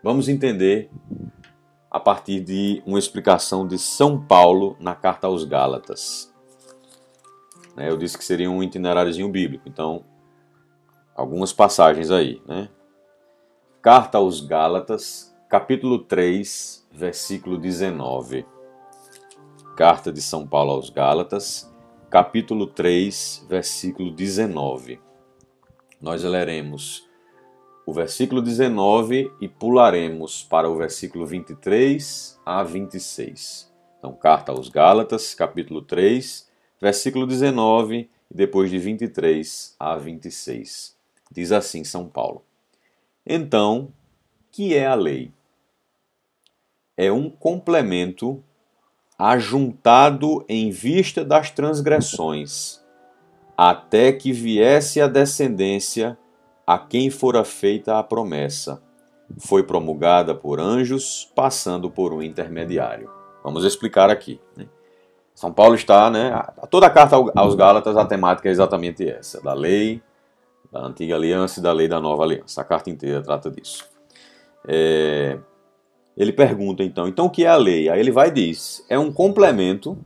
Vamos 0.03 0.27
entender 0.27 0.89
a 1.91 1.99
partir 1.99 2.39
de 2.39 2.81
uma 2.85 2.97
explicação 2.97 3.67
de 3.67 3.77
São 3.77 4.19
Paulo 4.19 4.75
na 4.79 4.95
carta 4.95 5.27
aos 5.27 5.43
Gálatas. 5.43 6.33
Né, 7.75 7.89
eu 7.89 7.97
disse 7.97 8.17
que 8.17 8.25
seria 8.25 8.49
um 8.49 8.63
itineráriozinho 8.63 9.29
bíblico, 9.29 9.69
então 9.69 10.03
algumas 11.17 11.51
passagens 11.51 12.11
aí, 12.11 12.39
né? 12.45 12.69
Carta 13.81 14.19
aos 14.19 14.39
Gálatas, 14.39 15.35
capítulo 15.49 15.97
3, 15.99 16.87
versículo 16.91 17.57
19. 17.57 18.45
Carta 19.75 20.13
de 20.13 20.21
São 20.21 20.45
Paulo 20.45 20.73
aos 20.73 20.91
Gálatas, 20.91 21.73
capítulo 22.09 22.67
3, 22.67 23.47
versículo 23.49 24.11
19. 24.11 24.99
Nós 25.99 26.23
leremos 26.23 27.07
o 27.83 27.91
versículo 27.91 28.41
19 28.41 29.31
e 29.41 29.47
pularemos 29.47 30.43
para 30.43 30.69
o 30.69 30.75
versículo 30.75 31.25
23 31.25 32.39
a 32.45 32.61
26. 32.61 33.73
Então, 33.97 34.13
carta 34.13 34.51
aos 34.51 34.69
Gálatas, 34.69 35.33
capítulo 35.33 35.81
3, 35.81 36.47
versículo 36.79 37.25
19 37.25 38.09
e 38.29 38.35
depois 38.35 38.69
de 38.69 38.77
23 38.77 39.75
a 39.79 39.95
26. 39.95 40.96
Diz 41.31 41.51
assim 41.51 41.83
São 41.83 42.07
Paulo. 42.07 42.43
Então, 43.25 43.89
que 44.51 44.75
é 44.75 44.87
a 44.87 44.95
lei? 44.95 45.31
É 46.95 47.11
um 47.11 47.29
complemento 47.29 48.43
ajuntado 49.17 50.45
em 50.47 50.69
vista 50.69 51.25
das 51.25 51.49
transgressões, 51.51 52.79
até 53.57 54.11
que 54.11 54.31
viesse 54.31 55.01
a 55.01 55.07
descendência 55.07 56.17
a 56.65 56.77
quem 56.77 57.09
fora 57.09 57.43
feita 57.43 57.97
a 57.97 58.03
promessa. 58.03 58.81
Foi 59.37 59.63
promulgada 59.63 60.33
por 60.35 60.59
anjos, 60.59 61.31
passando 61.35 61.89
por 61.89 62.13
um 62.13 62.21
intermediário. 62.21 63.09
Vamos 63.43 63.63
explicar 63.63 64.09
aqui. 64.09 64.39
Né? 64.55 64.67
São 65.33 65.53
Paulo 65.53 65.75
está, 65.75 66.09
né? 66.09 66.43
Toda 66.69 66.87
a 66.87 66.89
carta 66.89 67.15
aos 67.35 67.55
Gálatas, 67.55 67.95
a 67.95 68.05
temática 68.05 68.49
é 68.49 68.51
exatamente 68.51 69.07
essa: 69.07 69.41
da 69.41 69.53
lei, 69.53 70.01
da 70.71 70.85
antiga 70.85 71.15
aliança 71.15 71.59
e 71.59 71.63
da 71.63 71.71
lei 71.71 71.87
da 71.87 71.99
nova 71.99 72.23
aliança. 72.23 72.61
A 72.61 72.63
carta 72.63 72.89
inteira 72.89 73.21
trata 73.21 73.49
disso. 73.49 73.85
É, 74.67 75.37
ele 76.15 76.33
pergunta 76.33 76.83
então, 76.83 77.07
então 77.07 77.25
o 77.27 77.29
que 77.29 77.45
é 77.45 77.47
a 77.47 77.55
lei? 77.55 77.89
Aí 77.89 77.99
ele 77.99 78.11
vai 78.11 78.29
e 78.29 78.31
diz, 78.31 78.85
é 78.89 78.97
um 78.97 79.11
complemento, 79.11 79.97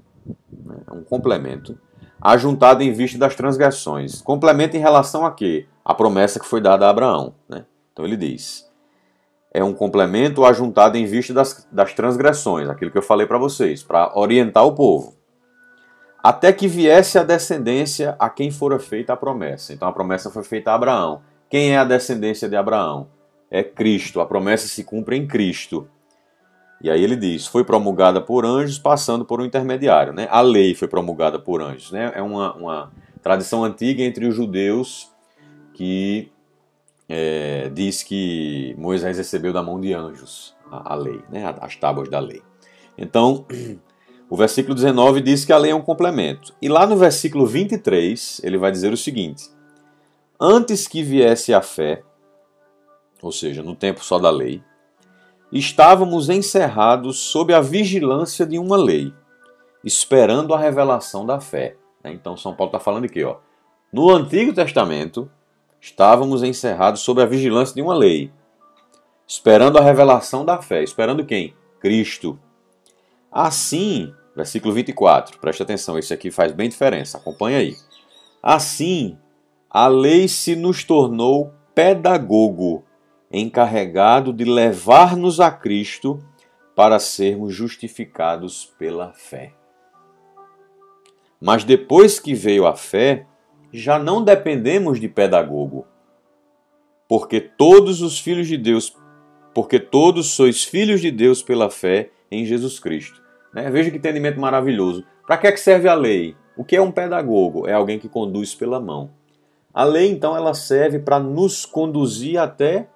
né, 0.52 0.78
é 0.88 0.94
um 0.94 1.04
complemento, 1.04 1.78
ajuntado 2.22 2.84
em 2.84 2.92
vista 2.92 3.18
das 3.18 3.36
transgressões. 3.36 4.22
Complemento 4.22 4.78
em 4.78 4.80
relação 4.80 5.26
a 5.26 5.32
quê? 5.32 5.66
A 5.84 5.94
promessa 5.94 6.40
que 6.40 6.46
foi 6.46 6.62
dada 6.62 6.86
a 6.86 6.90
Abraão. 6.90 7.34
Né? 7.50 7.66
Então 7.92 8.06
ele 8.06 8.18
diz, 8.18 8.70
é 9.54 9.64
um 9.64 9.74
complemento 9.74 10.46
ajuntado 10.46 10.98
em 10.98 11.06
vista 11.06 11.34
das, 11.34 11.68
das 11.72 11.94
transgressões, 11.94 12.70
aquilo 12.70 12.92
que 12.92 12.98
eu 12.98 13.04
falei 13.04 13.26
para 13.26 13.38
vocês, 13.38 13.82
para 13.82 14.18
orientar 14.18 14.66
o 14.66 14.76
povo 14.76 15.21
até 16.24 16.54
que 16.54 16.68
viesse 16.68 17.18
a 17.18 17.24
descendência 17.24 18.16
a 18.20 18.30
quem 18.30 18.52
fora 18.52 18.80
feita 18.80 19.14
a 19.14 19.18
promessa. 19.18 19.74
Então 19.74 19.88
a 19.88 19.94
promessa 19.94 20.30
foi 20.30 20.44
feita 20.44 20.72
a 20.72 20.76
Abraão. 20.76 21.22
Quem 21.50 21.74
é 21.74 21.78
a 21.78 21.84
descendência 21.84 22.48
de 22.48 22.56
Abraão? 22.56 23.08
É 23.50 23.64
Cristo. 23.64 24.22
A 24.22 24.26
promessa 24.26 24.68
se 24.68 24.84
cumpre 24.84 25.18
em 25.18 25.28
Cristo. 25.28 25.88
E 26.82 26.90
aí 26.90 27.04
ele 27.04 27.16
diz: 27.16 27.48
foi 27.48 27.64
promulgada 27.64 28.22
por 28.22 28.46
anjos, 28.46 28.80
passando 28.80 29.26
por 29.26 29.42
um 29.42 29.46
intermediário. 29.46 30.14
Né? 30.14 30.28
A 30.32 30.42
lei 30.42 30.74
foi 30.74 30.88
promulgada 30.88 31.40
por 31.40 31.62
anjos. 31.62 31.92
Né? 31.92 32.12
É 32.16 32.22
uma, 32.22 32.54
uma 32.54 32.92
tradição 33.22 33.64
antiga 33.64 34.04
entre 34.04 34.26
os 34.26 34.36
judeus 34.36 35.10
que 35.74 36.32
é, 37.10 37.70
diz 37.74 38.04
que 38.04 38.76
Moisés 38.78 39.18
recebeu 39.18 39.52
da 39.52 39.62
mão 39.62 39.80
de 39.80 39.94
anjos 39.94 40.56
a, 40.72 40.94
a 40.94 40.96
lei, 40.96 41.22
né? 41.30 41.54
as 41.60 41.76
tábuas 41.76 42.10
da 42.10 42.20
lei. 42.20 42.42
Então, 42.98 43.46
O 44.32 44.38
versículo 44.38 44.74
19 44.74 45.20
diz 45.20 45.44
que 45.44 45.52
a 45.52 45.58
lei 45.58 45.72
é 45.72 45.76
um 45.76 45.82
complemento. 45.82 46.54
E 46.62 46.70
lá 46.70 46.88
no 46.88 46.96
versículo 46.96 47.46
23, 47.46 48.40
ele 48.46 48.58
vai 48.58 48.72
dizer 48.72 48.94
o 48.94 48.98
seguinte: 48.98 49.50
Antes 50.40 50.88
que 50.88 51.04
viesse 51.04 51.54
a 51.54 51.62
fé, 51.62 52.02
ou 53.22 53.30
seja, 53.30 53.62
no 53.62 53.76
tempo 53.76 54.02
só 54.02 54.18
da 54.18 54.30
lei, 54.30 54.64
estávamos 55.52 56.30
encerrados 56.30 57.20
sob 57.20 57.54
a 57.54 57.60
vigilância 57.60 58.46
de 58.46 58.58
uma 58.58 58.78
lei, 58.78 59.14
esperando 59.84 60.54
a 60.54 60.58
revelação 60.58 61.26
da 61.26 61.42
fé. 61.42 61.76
Né? 62.02 62.14
Então, 62.14 62.38
São 62.38 62.56
Paulo 62.56 62.70
está 62.70 62.80
falando 62.80 63.04
aqui, 63.04 63.26
ó. 63.26 63.36
No 63.92 64.10
Antigo 64.10 64.54
Testamento, 64.54 65.30
estávamos 65.82 66.42
encerrados 66.42 67.02
sob 67.02 67.22
a 67.22 67.26
vigilância 67.26 67.76
de 67.76 67.82
uma 67.82 67.94
lei, 67.94 68.32
esperando 69.28 69.78
a 69.78 69.82
revelação 69.82 70.46
da 70.46 70.62
fé. 70.62 70.82
Esperando 70.82 71.26
quem? 71.26 71.54
Cristo. 71.82 72.40
Assim, 73.30 74.14
Versículo 74.42 74.74
24, 74.74 75.38
preste 75.38 75.62
atenção, 75.62 76.00
isso 76.00 76.12
aqui 76.12 76.32
faz 76.32 76.52
bem 76.52 76.68
diferença, 76.68 77.20
acompanha 77.20 77.60
aí. 77.60 77.76
Assim, 78.42 79.16
a 79.70 79.88
lei 79.88 80.28
se 80.28 80.56
nos 80.56 80.84
tornou 80.84 81.54
pedagogo, 81.76 82.84
encarregado 83.32 84.34
de 84.34 84.44
levar-nos 84.44 85.40
a 85.40 85.52
Cristo 85.52 86.26
para 86.76 86.98
sermos 86.98 87.54
justificados 87.54 88.74
pela 88.80 89.14
fé. 89.14 89.54
Mas 91.40 91.64
depois 91.64 92.20
que 92.20 92.34
veio 92.34 92.66
a 92.66 92.76
fé, 92.76 93.28
já 93.72 94.00
não 94.00 94.24
dependemos 94.24 95.00
de 95.00 95.08
pedagogo, 95.08 95.86
porque 97.08 97.40
todos 97.40 98.02
os 98.02 98.20
filhos 98.20 98.48
de 98.48 98.58
Deus, 98.58 98.98
porque 99.54 99.80
todos 99.80 100.32
sois 100.32 100.64
filhos 100.64 101.00
de 101.00 101.12
Deus 101.12 101.44
pela 101.44 101.70
fé 101.70 102.10
em 102.32 102.44
Jesus 102.44 102.80
Cristo. 102.80 103.21
Né? 103.54 103.70
Veja 103.70 103.92
que 103.92 103.98
entendimento 103.98 104.40
maravilhoso. 104.40 105.06
Para 105.26 105.38
que, 105.38 105.48
é 105.48 105.52
que 105.52 105.60
serve 105.60 105.88
a 105.88 105.94
lei? 105.94 106.36
O 106.56 106.64
que 106.64 106.76
é 106.76 106.82
um 106.82 106.92
pedagogo? 106.92 107.68
É 107.68 107.74
alguém 107.74 108.00
que 108.00 108.10
conduz 108.10 108.54
pela 108.54 108.80
mão. 108.80 109.10
A 109.74 109.84
lei, 109.84 110.12
então, 110.12 110.36
ela 110.36 110.54
serve 110.54 111.00
para 111.00 111.20
nos 111.20 111.66
conduzir 111.66 112.38
até 112.38 112.88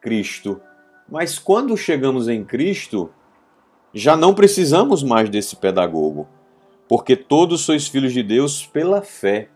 Cristo. 0.00 0.60
Mas 1.08 1.38
quando 1.38 1.76
chegamos 1.76 2.28
em 2.28 2.42
Cristo, 2.42 3.10
já 3.92 4.16
não 4.16 4.34
precisamos 4.34 5.02
mais 5.02 5.28
desse 5.28 5.56
pedagogo, 5.56 6.26
porque 6.88 7.14
todos 7.14 7.60
sois 7.60 7.86
filhos 7.86 8.12
de 8.12 8.22
Deus 8.22 8.66
pela 8.66 9.02
fé. 9.02 9.48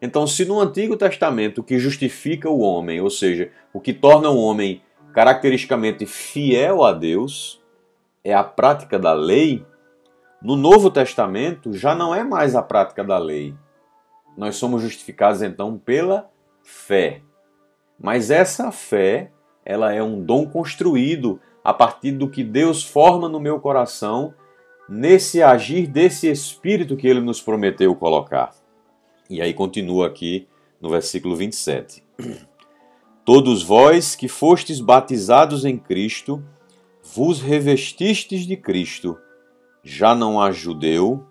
Então, 0.00 0.26
se 0.26 0.44
no 0.44 0.60
Antigo 0.60 0.96
Testamento 0.96 1.58
o 1.58 1.64
que 1.64 1.78
justifica 1.78 2.48
o 2.48 2.60
homem, 2.60 3.00
ou 3.00 3.10
seja, 3.10 3.50
o 3.72 3.80
que 3.80 3.92
torna 3.92 4.30
o 4.30 4.38
homem 4.38 4.82
caracteristicamente 5.12 6.06
fiel 6.06 6.84
a 6.84 6.92
Deus, 6.92 7.60
é 8.22 8.32
a 8.32 8.44
prática 8.44 8.98
da 8.98 9.12
lei, 9.12 9.64
no 10.42 10.56
Novo 10.56 10.90
Testamento 10.90 11.72
já 11.72 11.94
não 11.94 12.14
é 12.14 12.24
mais 12.24 12.54
a 12.54 12.62
prática 12.62 13.04
da 13.04 13.18
lei. 13.18 13.54
Nós 14.36 14.56
somos 14.56 14.82
justificados 14.82 15.42
então 15.42 15.76
pela 15.76 16.30
fé. 16.62 17.22
Mas 17.98 18.30
essa 18.30 18.72
fé, 18.72 19.30
ela 19.64 19.92
é 19.92 20.02
um 20.02 20.22
dom 20.22 20.46
construído 20.46 21.38
a 21.62 21.74
partir 21.74 22.12
do 22.12 22.28
que 22.28 22.42
Deus 22.42 22.82
forma 22.82 23.28
no 23.28 23.38
meu 23.38 23.60
coração 23.60 24.34
nesse 24.88 25.42
agir 25.42 25.86
desse 25.86 26.28
espírito 26.28 26.96
que 26.96 27.06
ele 27.06 27.20
nos 27.20 27.40
prometeu 27.40 27.94
colocar. 27.94 28.52
E 29.28 29.40
aí 29.40 29.54
continua 29.54 30.06
aqui 30.06 30.48
no 30.80 30.88
versículo 30.88 31.36
27. 31.36 32.02
Todos 33.24 33.62
vós 33.62 34.16
que 34.16 34.26
fostes 34.26 34.80
batizados 34.80 35.64
em 35.64 35.76
Cristo, 35.76 36.42
vos 37.14 37.40
revestistes 37.40 38.46
de 38.46 38.56
Cristo. 38.56 39.16
Já 39.82 40.14
não 40.14 40.40
há 40.40 40.50
judeu, 40.52 41.24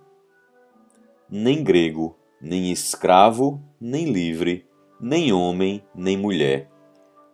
nem 1.29 1.63
grego, 1.63 2.15
nem 2.41 2.71
escravo, 2.71 3.61
nem 3.79 4.11
livre, 4.11 4.67
nem 4.99 5.31
homem, 5.31 5.83
nem 5.93 6.17
mulher, 6.17 6.69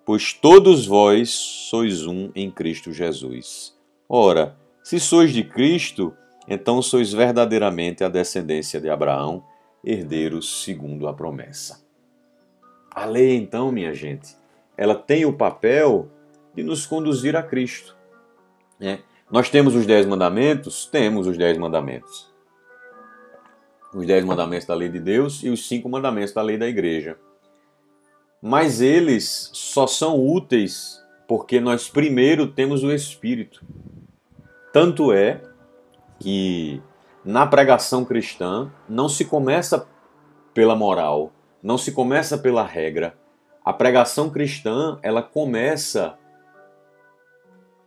pois 0.06 0.34
todos 0.34 0.86
vós 0.86 1.30
sois 1.32 2.06
um 2.06 2.32
em 2.36 2.52
Cristo 2.52 2.92
Jesus. 2.92 3.76
Ora, 4.08 4.58
se 4.84 5.00
sois 5.00 5.34
de 5.34 5.44
Cristo, 5.44 6.14
então 6.48 6.82
sois 6.82 7.12
verdadeiramente 7.12 8.04
a 8.04 8.10
descendência 8.10 8.80
de 8.80 8.90
Abraão, 8.90 9.44
herdeiros 9.84 10.64
segundo 10.64 11.08
a 11.08 11.14
promessa. 11.14 11.84
A 12.92 13.06
lei, 13.06 13.36
então, 13.36 13.72
minha 13.72 13.94
gente, 13.94 14.36
ela 14.78 14.96
tem 14.96 15.26
o 15.26 15.34
papel 15.34 16.10
de 16.54 16.64
nos 16.64 16.86
conduzir 16.86 17.36
a 17.36 17.44
Cristo. 17.44 17.96
Né? 18.80 19.00
Nós 19.30 19.50
temos 19.50 19.76
os 19.76 19.86
dez 19.86 20.06
mandamentos? 20.06 20.86
Temos 20.86 21.26
os 21.26 21.38
dez 21.38 21.58
mandamentos. 21.58 22.32
Os 23.94 24.06
dez 24.06 24.24
mandamentos 24.24 24.68
da 24.68 24.76
lei 24.76 24.90
de 24.90 25.00
Deus 25.00 25.42
e 25.44 25.50
os 25.50 25.68
cinco 25.68 25.90
mandamentos 25.90 26.34
da 26.34 26.42
lei 26.42 26.58
da 26.58 26.68
igreja. 26.68 27.18
Mas 28.42 28.82
eles 28.82 29.50
só 29.54 29.88
são 29.88 30.24
úteis 30.24 31.04
porque 31.28 31.60
nós 31.60 31.90
primeiro 31.90 32.48
temos 32.48 32.84
o 32.84 32.92
Espírito. 32.92 33.66
Tanto 34.72 35.12
é 35.12 35.42
que 36.20 36.82
na 37.24 37.48
pregação 37.48 38.06
cristã 38.06 38.72
não 38.88 39.10
se 39.10 39.26
começa 39.26 39.88
pela 40.54 40.76
moral, 40.76 41.32
não 41.64 41.78
se 41.78 41.92
começa 41.92 42.38
pela 42.38 42.64
regra, 42.64 43.18
a 43.66 43.74
pregação 43.74 44.30
cristã, 44.30 45.00
ela 45.02 45.24
começa 45.24 46.16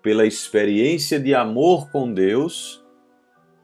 pela 0.08 0.24
experiência 0.24 1.20
de 1.20 1.34
amor 1.34 1.90
com 1.90 2.10
Deus 2.10 2.82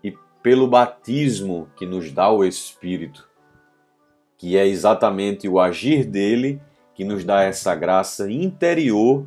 e 0.02 0.12
pelo 0.42 0.68
batismo 0.68 1.70
que 1.74 1.86
nos 1.86 2.12
dá 2.12 2.30
o 2.30 2.44
Espírito, 2.44 3.26
que 4.36 4.54
é 4.54 4.66
exatamente 4.66 5.48
o 5.48 5.58
agir 5.58 6.04
dele 6.04 6.60
que 6.94 7.02
nos 7.02 7.24
dá 7.24 7.40
essa 7.40 7.74
graça 7.74 8.30
interior 8.30 9.26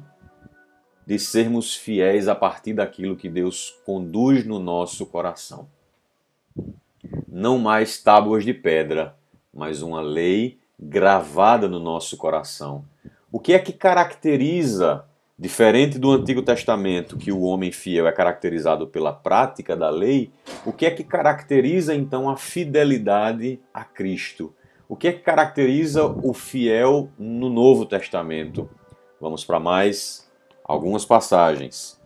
de 1.08 1.18
sermos 1.18 1.76
fiéis 1.76 2.28
a 2.28 2.36
partir 2.36 2.74
daquilo 2.74 3.18
que 3.18 3.30
Deus 3.30 3.74
conduz 3.84 4.46
no 4.46 4.60
nosso 4.60 5.04
coração. 5.08 5.68
Não 7.28 7.58
mais 7.58 8.00
tábuas 8.00 8.46
de 8.46 8.54
pedra, 8.54 9.18
mas 9.52 9.82
uma 9.82 10.02
lei 10.02 10.60
gravada 10.80 11.68
no 11.68 11.80
nosso 11.80 12.16
coração. 12.16 12.86
O 13.32 13.40
que 13.40 13.54
é 13.54 13.58
que 13.58 13.74
caracteriza, 13.74 15.07
diferente 15.38 16.00
do 16.00 16.12
Antigo 16.12 16.42
Testamento, 16.42 17.16
que 17.16 17.32
o 17.32 17.42
homem 17.42 17.72
fiel 17.72 18.08
é 18.08 18.12
caracterizado 18.12 18.88
pela 18.88 19.14
prática 19.14 19.76
da 19.76 19.90
lei, 19.90 20.32
o 20.66 20.74
que 20.74 20.86
é 20.86 20.92
que 20.92 21.04
caracteriza 21.04 21.94
então 21.94 22.28
a 22.28 22.36
fidelidade 22.36 23.60
a 23.72 23.84
Cristo? 23.84 24.54
O 24.90 24.96
que 24.96 25.10
é 25.10 25.14
que 25.14 25.20
caracteriza 25.20 26.06
o 26.06 26.34
fiel 26.34 27.12
no 27.20 27.50
Novo 27.50 27.86
Testamento? 27.86 28.68
Vamos 29.22 29.44
para 29.46 29.60
mais 29.60 30.28
algumas 30.64 31.06
passagens. 31.06 32.00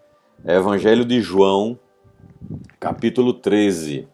Evangelho 0.44 1.06
de 1.06 1.22
João, 1.22 1.80
capítulo 2.80 3.34
13. 3.34 4.08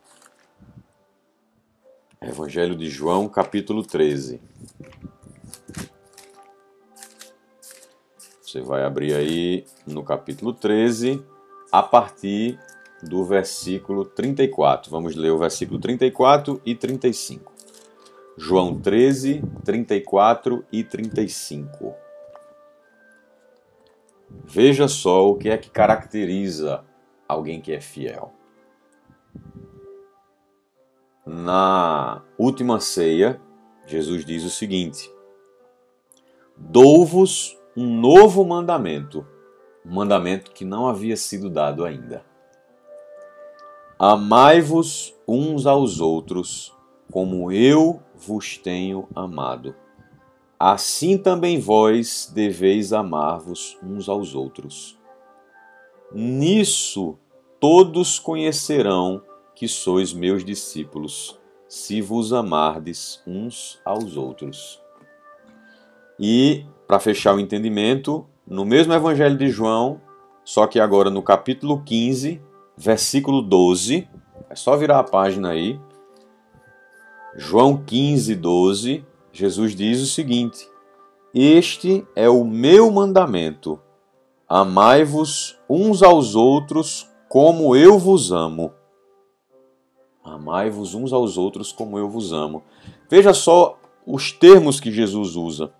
Evangelho 2.21 2.75
de 2.75 2.89
João, 2.89 3.29
capítulo 3.29 3.83
13. 3.83 4.41
Você 8.47 8.61
vai 8.61 8.85
abrir 8.85 9.13
aí 9.13 9.65
no 9.85 10.01
capítulo 10.05 10.53
13, 10.53 11.21
a 11.69 11.83
partir 11.83 12.57
do 13.03 13.25
versículo 13.25 14.05
34. 14.05 14.89
Vamos 14.89 15.17
ler 15.17 15.31
o 15.31 15.37
versículo 15.37 15.77
34 15.81 16.61
e 16.65 16.73
35. 16.73 17.51
João 18.37 18.79
13, 18.79 19.43
34 19.65 20.63
e 20.71 20.81
35. 20.81 21.93
Veja 24.45 24.87
só 24.87 25.29
o 25.29 25.35
que 25.35 25.49
é 25.49 25.57
que 25.57 25.69
caracteriza 25.69 26.85
alguém 27.27 27.59
que 27.59 27.73
é 27.73 27.81
fiel. 27.81 28.31
Na 31.25 32.23
última 32.37 32.79
ceia, 32.79 33.41
Jesus 33.85 34.23
diz 34.23 34.45
o 34.45 34.49
seguinte: 34.49 35.11
Dou-vos 36.55 37.56
um 37.77 38.01
novo 38.01 38.43
mandamento, 38.43 39.23
um 39.85 39.93
mandamento 39.93 40.49
que 40.49 40.65
não 40.65 40.87
havia 40.87 41.15
sido 41.15 41.47
dado 41.47 41.85
ainda. 41.85 42.25
Amai-vos 43.99 45.13
uns 45.27 45.67
aos 45.67 45.99
outros, 45.99 46.73
como 47.11 47.51
eu 47.51 48.01
vos 48.15 48.57
tenho 48.57 49.07
amado. 49.13 49.75
Assim 50.59 51.19
também 51.19 51.59
vós 51.59 52.31
deveis 52.33 52.91
amar-vos 52.91 53.77
uns 53.83 54.09
aos 54.09 54.33
outros. 54.33 54.97
Nisso 56.11 57.15
todos 57.59 58.17
conhecerão 58.17 59.21
que 59.53 59.67
sois 59.67 60.13
meus 60.13 60.43
discípulos, 60.43 61.39
se 61.67 62.01
vos 62.01 62.33
amardes 62.33 63.21
uns 63.27 63.79
aos 63.85 64.17
outros. 64.17 64.81
E, 66.19 66.65
para 66.87 66.99
fechar 66.99 67.35
o 67.35 67.39
entendimento, 67.39 68.25
no 68.47 68.63
mesmo 68.63 68.93
Evangelho 68.93 69.37
de 69.37 69.49
João, 69.49 69.99
só 70.43 70.65
que 70.65 70.79
agora 70.79 71.09
no 71.09 71.21
capítulo 71.21 71.83
15, 71.83 72.41
versículo 72.77 73.41
12, 73.41 74.07
é 74.49 74.55
só 74.55 74.77
virar 74.77 74.99
a 74.99 75.03
página 75.03 75.49
aí. 75.49 75.77
João 77.35 77.75
15, 77.75 78.33
12, 78.35 79.05
Jesus 79.33 79.75
diz 79.75 80.01
o 80.01 80.05
seguinte: 80.05 80.67
Este 81.33 82.07
é 82.15 82.29
o 82.29 82.45
meu 82.45 82.89
mandamento: 82.89 83.79
amai-vos 84.47 85.59
uns 85.69 86.01
aos 86.01 86.33
outros 86.33 87.09
como 87.27 87.75
eu 87.75 87.99
vos 87.99 88.31
amo. 88.31 88.71
Amai-vos 90.23 90.93
uns 90.93 91.11
aos 91.11 91.37
outros 91.37 91.71
como 91.71 91.97
eu 91.97 92.09
vos 92.09 92.31
amo. 92.31 92.63
Veja 93.09 93.33
só 93.33 93.77
os 94.05 94.31
termos 94.31 94.79
que 94.79 94.91
Jesus 94.91 95.35
usa. 95.35 95.71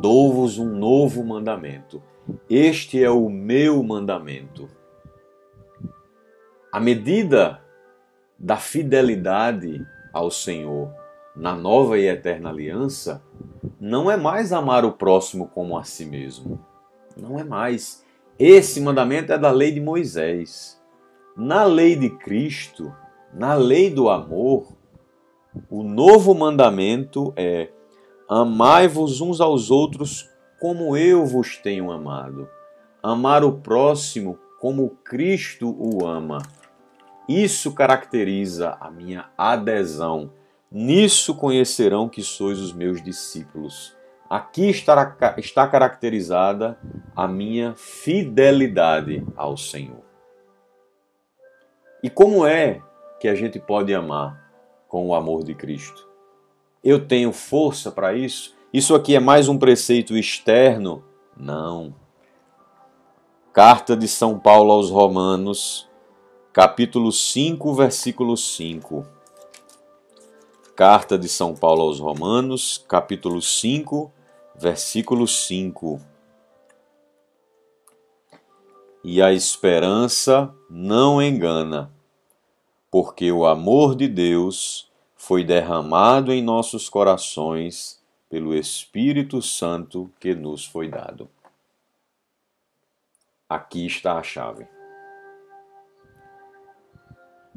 Dou-vos 0.00 0.58
um 0.58 0.76
novo 0.76 1.24
mandamento. 1.24 2.02
Este 2.48 3.02
é 3.02 3.10
o 3.10 3.28
meu 3.28 3.82
mandamento. 3.82 4.68
A 6.72 6.80
medida 6.80 7.62
da 8.38 8.56
fidelidade 8.56 9.86
ao 10.12 10.30
Senhor 10.30 10.92
na 11.34 11.54
nova 11.54 11.98
e 11.98 12.06
eterna 12.06 12.48
aliança 12.48 13.22
não 13.78 14.10
é 14.10 14.16
mais 14.16 14.52
amar 14.52 14.84
o 14.84 14.92
próximo 14.92 15.48
como 15.48 15.76
a 15.76 15.84
si 15.84 16.04
mesmo. 16.04 16.58
Não 17.16 17.38
é 17.38 17.44
mais. 17.44 18.04
Esse 18.38 18.80
mandamento 18.80 19.32
é 19.32 19.38
da 19.38 19.50
lei 19.50 19.70
de 19.70 19.80
Moisés. 19.80 20.80
Na 21.36 21.64
lei 21.64 21.96
de 21.96 22.10
Cristo, 22.10 22.94
na 23.32 23.54
lei 23.54 23.90
do 23.90 24.08
amor, 24.08 24.76
o 25.70 25.82
novo 25.82 26.34
mandamento 26.34 27.32
é: 27.36 27.70
amai-vos 28.28 29.20
uns 29.20 29.40
aos 29.40 29.70
outros 29.70 30.28
como 30.60 30.96
eu 30.96 31.24
vos 31.24 31.56
tenho 31.56 31.90
amado. 31.90 32.48
Amar 33.02 33.44
o 33.44 33.52
próximo 33.52 34.38
como 34.60 34.90
Cristo 35.04 35.76
o 35.78 36.06
ama. 36.06 36.38
Isso 37.28 37.72
caracteriza 37.72 38.76
a 38.80 38.90
minha 38.90 39.26
adesão, 39.36 40.30
Nisso 40.70 41.34
conhecerão 41.34 42.08
que 42.08 42.22
sois 42.22 42.58
os 42.58 42.72
meus 42.72 43.02
discípulos. 43.02 43.96
Aqui 44.28 44.68
está, 44.68 45.16
está 45.38 45.66
caracterizada 45.68 46.76
a 47.14 47.28
minha 47.28 47.74
fidelidade 47.76 49.24
ao 49.36 49.56
Senhor. 49.56 50.02
E 52.02 52.10
como 52.10 52.44
é 52.44 52.82
que 53.20 53.28
a 53.28 53.34
gente 53.34 53.60
pode 53.60 53.94
amar 53.94 54.52
com 54.88 55.06
o 55.06 55.14
amor 55.14 55.44
de 55.44 55.54
Cristo? 55.54 56.06
Eu 56.86 57.04
tenho 57.04 57.32
força 57.32 57.90
para 57.90 58.14
isso? 58.14 58.54
Isso 58.72 58.94
aqui 58.94 59.16
é 59.16 59.18
mais 59.18 59.48
um 59.48 59.58
preceito 59.58 60.16
externo? 60.16 61.02
Não. 61.36 61.92
Carta 63.52 63.96
de 63.96 64.06
São 64.06 64.38
Paulo 64.38 64.70
aos 64.70 64.88
Romanos, 64.88 65.88
capítulo 66.52 67.10
5, 67.10 67.74
versículo 67.74 68.36
5. 68.36 69.04
Carta 70.76 71.18
de 71.18 71.28
São 71.28 71.56
Paulo 71.56 71.82
aos 71.82 71.98
Romanos, 71.98 72.84
capítulo 72.86 73.42
5, 73.42 74.12
versículo 74.54 75.26
5. 75.26 76.00
E 79.02 79.20
a 79.20 79.32
esperança 79.32 80.54
não 80.70 81.20
engana, 81.20 81.90
porque 82.92 83.32
o 83.32 83.44
amor 83.44 83.96
de 83.96 84.06
Deus 84.06 84.86
foi 85.26 85.42
derramado 85.42 86.32
em 86.32 86.40
nossos 86.40 86.88
corações 86.88 88.00
pelo 88.30 88.54
Espírito 88.54 89.42
Santo 89.42 90.08
que 90.20 90.32
nos 90.36 90.64
foi 90.64 90.88
dado. 90.88 91.28
Aqui 93.48 93.86
está 93.86 94.18
a 94.18 94.22
chave. 94.22 94.68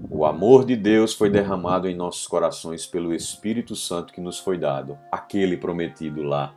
O 0.10 0.26
amor 0.26 0.66
de 0.66 0.76
Deus 0.76 1.14
foi 1.14 1.30
derramado 1.30 1.88
em 1.88 1.96
nossos 1.96 2.26
corações 2.26 2.88
pelo 2.88 3.14
Espírito 3.14 3.76
Santo 3.76 4.14
que 4.14 4.20
nos 4.20 4.40
foi 4.40 4.58
dado, 4.58 4.98
aquele 5.12 5.56
prometido 5.56 6.24
lá 6.24 6.56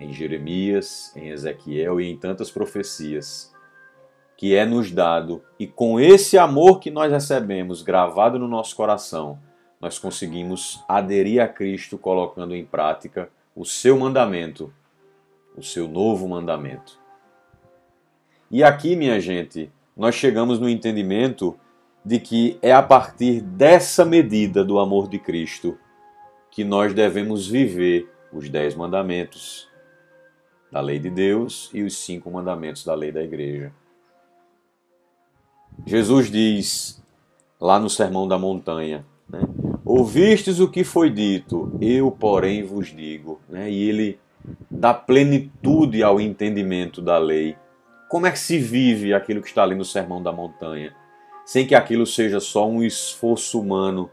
em 0.00 0.14
Jeremias, 0.14 1.14
em 1.14 1.28
Ezequiel 1.28 2.00
e 2.00 2.10
em 2.10 2.16
tantas 2.16 2.50
profecias, 2.50 3.54
que 4.34 4.54
é 4.54 4.64
nos 4.64 4.90
dado, 4.90 5.44
e 5.58 5.66
com 5.66 6.00
esse 6.00 6.38
amor 6.38 6.80
que 6.80 6.90
nós 6.90 7.12
recebemos 7.12 7.82
gravado 7.82 8.38
no 8.38 8.48
nosso 8.48 8.74
coração, 8.74 9.38
nós 9.84 9.98
conseguimos 9.98 10.82
aderir 10.88 11.42
a 11.42 11.46
Cristo 11.46 11.98
colocando 11.98 12.56
em 12.56 12.64
prática 12.64 13.28
o 13.54 13.66
seu 13.66 13.98
mandamento, 13.98 14.72
o 15.54 15.62
seu 15.62 15.86
novo 15.86 16.26
mandamento. 16.26 16.98
E 18.50 18.64
aqui, 18.64 18.96
minha 18.96 19.20
gente, 19.20 19.70
nós 19.94 20.14
chegamos 20.14 20.58
no 20.58 20.70
entendimento 20.70 21.54
de 22.02 22.18
que 22.18 22.58
é 22.62 22.72
a 22.72 22.82
partir 22.82 23.42
dessa 23.42 24.06
medida 24.06 24.64
do 24.64 24.78
amor 24.78 25.06
de 25.06 25.18
Cristo 25.18 25.78
que 26.50 26.64
nós 26.64 26.94
devemos 26.94 27.46
viver 27.46 28.10
os 28.32 28.48
dez 28.48 28.74
mandamentos 28.74 29.68
da 30.72 30.80
lei 30.80 30.98
de 30.98 31.10
Deus 31.10 31.68
e 31.74 31.82
os 31.82 31.94
cinco 31.98 32.30
mandamentos 32.30 32.86
da 32.86 32.94
lei 32.94 33.12
da 33.12 33.22
igreja. 33.22 33.70
Jesus 35.84 36.30
diz 36.30 37.04
lá 37.60 37.78
no 37.78 37.90
Sermão 37.90 38.26
da 38.26 38.38
Montanha, 38.38 39.04
né? 39.28 39.40
Ouvistes 39.98 40.60
o 40.60 40.68
que 40.68 40.84
foi 40.84 41.10
dito, 41.10 41.76
eu 41.80 42.10
porém 42.10 42.62
vos 42.62 42.88
digo, 42.88 43.40
né? 43.48 43.70
e 43.70 43.88
ele 43.88 44.18
dá 44.70 44.92
plenitude 44.92 46.02
ao 46.02 46.20
entendimento 46.20 47.00
da 47.00 47.18
lei. 47.18 47.56
Como 48.08 48.26
é 48.26 48.30
que 48.30 48.38
se 48.38 48.58
vive 48.58 49.14
aquilo 49.14 49.40
que 49.40 49.48
está 49.48 49.62
ali 49.62 49.74
no 49.74 49.84
Sermão 49.84 50.22
da 50.22 50.32
Montanha? 50.32 50.94
sem 51.44 51.66
que 51.66 51.74
aquilo 51.74 52.06
seja 52.06 52.40
só 52.40 52.68
um 52.68 52.82
esforço 52.82 53.60
humano 53.60 54.10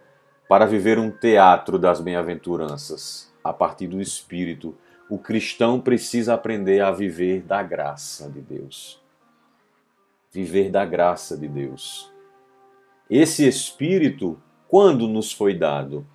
para 0.50 0.66
viver 0.66 1.00
um 1.00 1.10
teatro 1.10 1.80
das 1.80 2.02
bem-aventuranças. 2.02 3.32
A 3.44 3.54
partir 3.54 3.88
do 3.88 4.02
Espírito, 4.02 4.78
o 5.10 5.18
cristão 5.18 5.80
precisa 5.80 6.34
aprender 6.34 6.82
a 6.82 6.92
viver 6.92 7.42
da 7.42 7.64
graça 7.64 8.30
de 8.30 8.42
Deus. 8.42 9.02
Viver 10.32 10.70
da 10.70 10.86
graça 10.86 11.38
de 11.38 11.48
Deus. 11.48 12.12
Esse 13.10 13.48
Espírito, 13.48 14.38
quando 14.72 15.06
nos 15.06 15.34
foi 15.34 15.54
dado? 15.54 16.08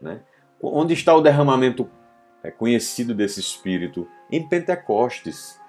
Né? 0.00 0.20
Onde 0.62 0.94
está 0.94 1.14
o 1.14 1.20
derramamento 1.20 1.86
é, 2.42 2.50
conhecido 2.50 3.14
desse 3.14 3.38
Espírito? 3.38 4.08
Em 4.32 4.48
Pentecostes. 4.48 5.60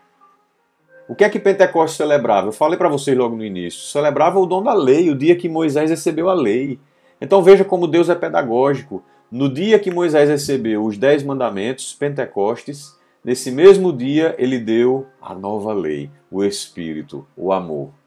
O 1.10 1.14
que 1.14 1.26
é 1.26 1.30
que 1.30 1.38
Pentecostes 1.38 1.98
celebrava? 1.98 2.48
Eu 2.48 2.54
falei 2.54 2.78
para 2.78 2.88
vocês 2.88 3.18
logo 3.18 3.36
no 3.36 3.44
início. 3.44 3.82
Celebrava 3.82 4.40
o 4.40 4.46
dom 4.46 4.64
da 4.64 4.74
lei, 4.74 5.10
o 5.10 5.18
dia 5.18 5.36
que 5.36 5.50
Moisés 5.50 5.90
recebeu 5.90 6.30
a 6.30 6.34
lei. 6.34 6.80
Então 7.20 7.44
veja 7.44 7.66
como 7.66 7.88
Deus 7.88 8.08
é 8.08 8.16
pedagógico. 8.16 9.04
No 9.30 9.54
dia 9.54 9.78
que 9.78 9.92
Moisés 9.92 10.30
recebeu 10.30 10.86
os 10.86 10.98
dez 10.98 11.22
mandamentos, 11.22 11.94
Pentecostes, 11.94 12.98
nesse 13.22 13.52
mesmo 13.52 13.92
dia 13.92 14.34
ele 14.40 14.58
deu 14.58 15.08
a 15.22 15.36
nova 15.36 15.74
lei, 15.74 16.10
o 16.32 16.42
Espírito, 16.42 17.28
o 17.36 17.52
amor. 17.52 17.99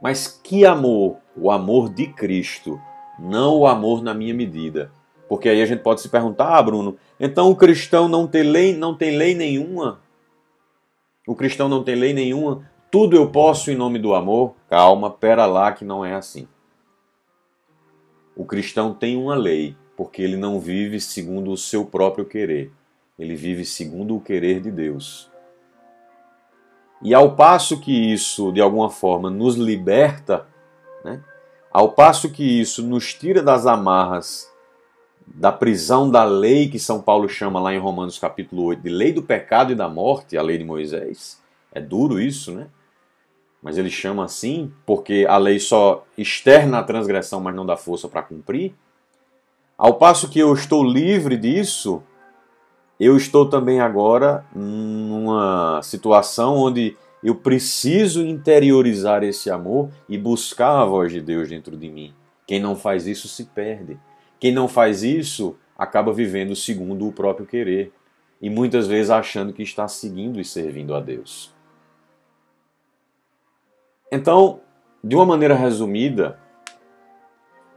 Mas 0.00 0.26
que 0.26 0.64
amor? 0.64 1.18
O 1.36 1.50
amor 1.50 1.88
de 1.88 2.06
Cristo, 2.06 2.80
não 3.18 3.58
o 3.58 3.66
amor 3.66 4.02
na 4.02 4.14
minha 4.14 4.34
medida. 4.34 4.92
Porque 5.28 5.48
aí 5.48 5.60
a 5.60 5.66
gente 5.66 5.82
pode 5.82 6.00
se 6.00 6.08
perguntar, 6.08 6.56
ah, 6.56 6.62
Bruno, 6.62 6.96
então 7.20 7.50
o 7.50 7.56
cristão 7.56 8.08
não 8.08 8.26
tem 8.26 8.42
lei, 8.42 8.74
não 8.74 8.94
tem 8.94 9.16
lei 9.16 9.34
nenhuma? 9.34 10.00
O 11.26 11.34
cristão 11.34 11.68
não 11.68 11.84
tem 11.84 11.94
lei 11.94 12.14
nenhuma, 12.14 12.66
tudo 12.90 13.14
eu 13.14 13.30
posso 13.30 13.70
em 13.70 13.76
nome 13.76 13.98
do 13.98 14.14
amor. 14.14 14.54
Calma, 14.68 15.10
pera 15.10 15.44
lá 15.44 15.72
que 15.72 15.84
não 15.84 16.02
é 16.02 16.14
assim. 16.14 16.48
O 18.34 18.46
cristão 18.46 18.94
tem 18.94 19.16
uma 19.16 19.34
lei, 19.34 19.76
porque 19.96 20.22
ele 20.22 20.36
não 20.36 20.58
vive 20.58 21.00
segundo 21.00 21.50
o 21.50 21.56
seu 21.56 21.84
próprio 21.84 22.24
querer. 22.24 22.72
Ele 23.18 23.34
vive 23.34 23.64
segundo 23.64 24.16
o 24.16 24.20
querer 24.20 24.60
de 24.60 24.70
Deus. 24.70 25.27
E 27.02 27.14
ao 27.14 27.36
passo 27.36 27.80
que 27.80 28.12
isso, 28.12 28.52
de 28.52 28.60
alguma 28.60 28.90
forma, 28.90 29.30
nos 29.30 29.56
liberta, 29.56 30.46
né? 31.04 31.22
ao 31.70 31.92
passo 31.92 32.30
que 32.30 32.60
isso 32.60 32.82
nos 32.82 33.14
tira 33.14 33.42
das 33.42 33.66
amarras 33.66 34.50
da 35.34 35.52
prisão 35.52 36.10
da 36.10 36.24
lei 36.24 36.68
que 36.68 36.78
São 36.78 37.00
Paulo 37.00 37.28
chama 37.28 37.60
lá 37.60 37.74
em 37.74 37.78
Romanos 37.78 38.18
capítulo 38.18 38.64
8 38.64 38.82
de 38.82 38.88
lei 38.88 39.12
do 39.12 39.22
pecado 39.22 39.72
e 39.72 39.76
da 39.76 39.88
morte, 39.88 40.36
a 40.36 40.42
lei 40.42 40.58
de 40.58 40.64
Moisés. 40.64 41.40
É 41.72 41.80
duro 41.80 42.20
isso, 42.20 42.52
né? 42.52 42.68
Mas 43.62 43.76
ele 43.76 43.90
chama 43.90 44.24
assim 44.24 44.72
porque 44.86 45.26
a 45.28 45.36
lei 45.36 45.58
só 45.58 46.04
externa 46.16 46.78
a 46.78 46.82
transgressão, 46.82 47.40
mas 47.40 47.54
não 47.54 47.66
dá 47.66 47.76
força 47.76 48.08
para 48.08 48.22
cumprir. 48.22 48.74
Ao 49.76 49.94
passo 49.94 50.28
que 50.28 50.38
eu 50.38 50.52
estou 50.52 50.82
livre 50.82 51.36
disso, 51.36 52.02
eu 52.98 53.16
estou 53.16 53.48
também 53.48 53.80
agora 53.80 54.44
numa 54.54 55.80
situação 55.82 56.56
onde 56.56 56.96
eu 57.22 57.34
preciso 57.34 58.26
interiorizar 58.26 59.22
esse 59.22 59.50
amor 59.50 59.90
e 60.08 60.16
buscar 60.18 60.80
a 60.80 60.84
voz 60.84 61.12
de 61.12 61.20
Deus 61.20 61.48
dentro 61.48 61.76
de 61.76 61.88
mim. 61.88 62.14
Quem 62.46 62.60
não 62.60 62.74
faz 62.74 63.06
isso 63.06 63.28
se 63.28 63.44
perde. 63.44 63.98
Quem 64.40 64.52
não 64.52 64.68
faz 64.68 65.02
isso 65.02 65.56
acaba 65.76 66.12
vivendo 66.12 66.56
segundo 66.56 67.06
o 67.06 67.12
próprio 67.12 67.46
querer 67.46 67.92
e 68.40 68.48
muitas 68.48 68.86
vezes 68.86 69.10
achando 69.10 69.52
que 69.52 69.62
está 69.62 69.86
seguindo 69.86 70.40
e 70.40 70.44
servindo 70.44 70.94
a 70.94 71.00
Deus. 71.00 71.52
Então, 74.10 74.60
de 75.02 75.14
uma 75.14 75.26
maneira 75.26 75.54
resumida, 75.54 76.38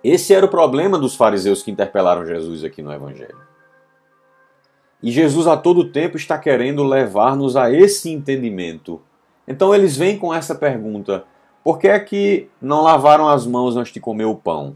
esse 0.04 0.34
era 0.34 0.46
o 0.46 0.50
problema 0.50 0.98
dos 0.98 1.16
fariseus 1.16 1.62
que 1.62 1.72
interpelaram 1.72 2.26
Jesus 2.26 2.64
aqui 2.64 2.82
no 2.82 2.92
Evangelho. 2.92 3.51
E 5.02 5.12
Jesus 5.12 5.48
a 5.48 5.58
todo 5.58 5.92
tempo 5.92 6.16
está 6.18 6.38
querendo 6.38 6.84
levar-nos 6.84 7.56
a 7.56 7.72
esse 7.72 8.12
entendimento. 8.12 9.02
Então 9.48 9.74
eles 9.74 9.98
vêm 9.98 10.18
com 10.18 10.34
essa 10.34 10.54
pergunta: 10.54 11.26
por 11.64 11.80
que 11.80 11.88
é 11.88 12.00
que 12.00 12.50
não 12.62 12.82
lavaram 12.82 13.28
as 13.28 13.46
mãos 13.46 13.76
antes 13.76 13.92
de 13.92 14.00
comer 14.00 14.26
o 14.26 14.36
pão? 14.36 14.76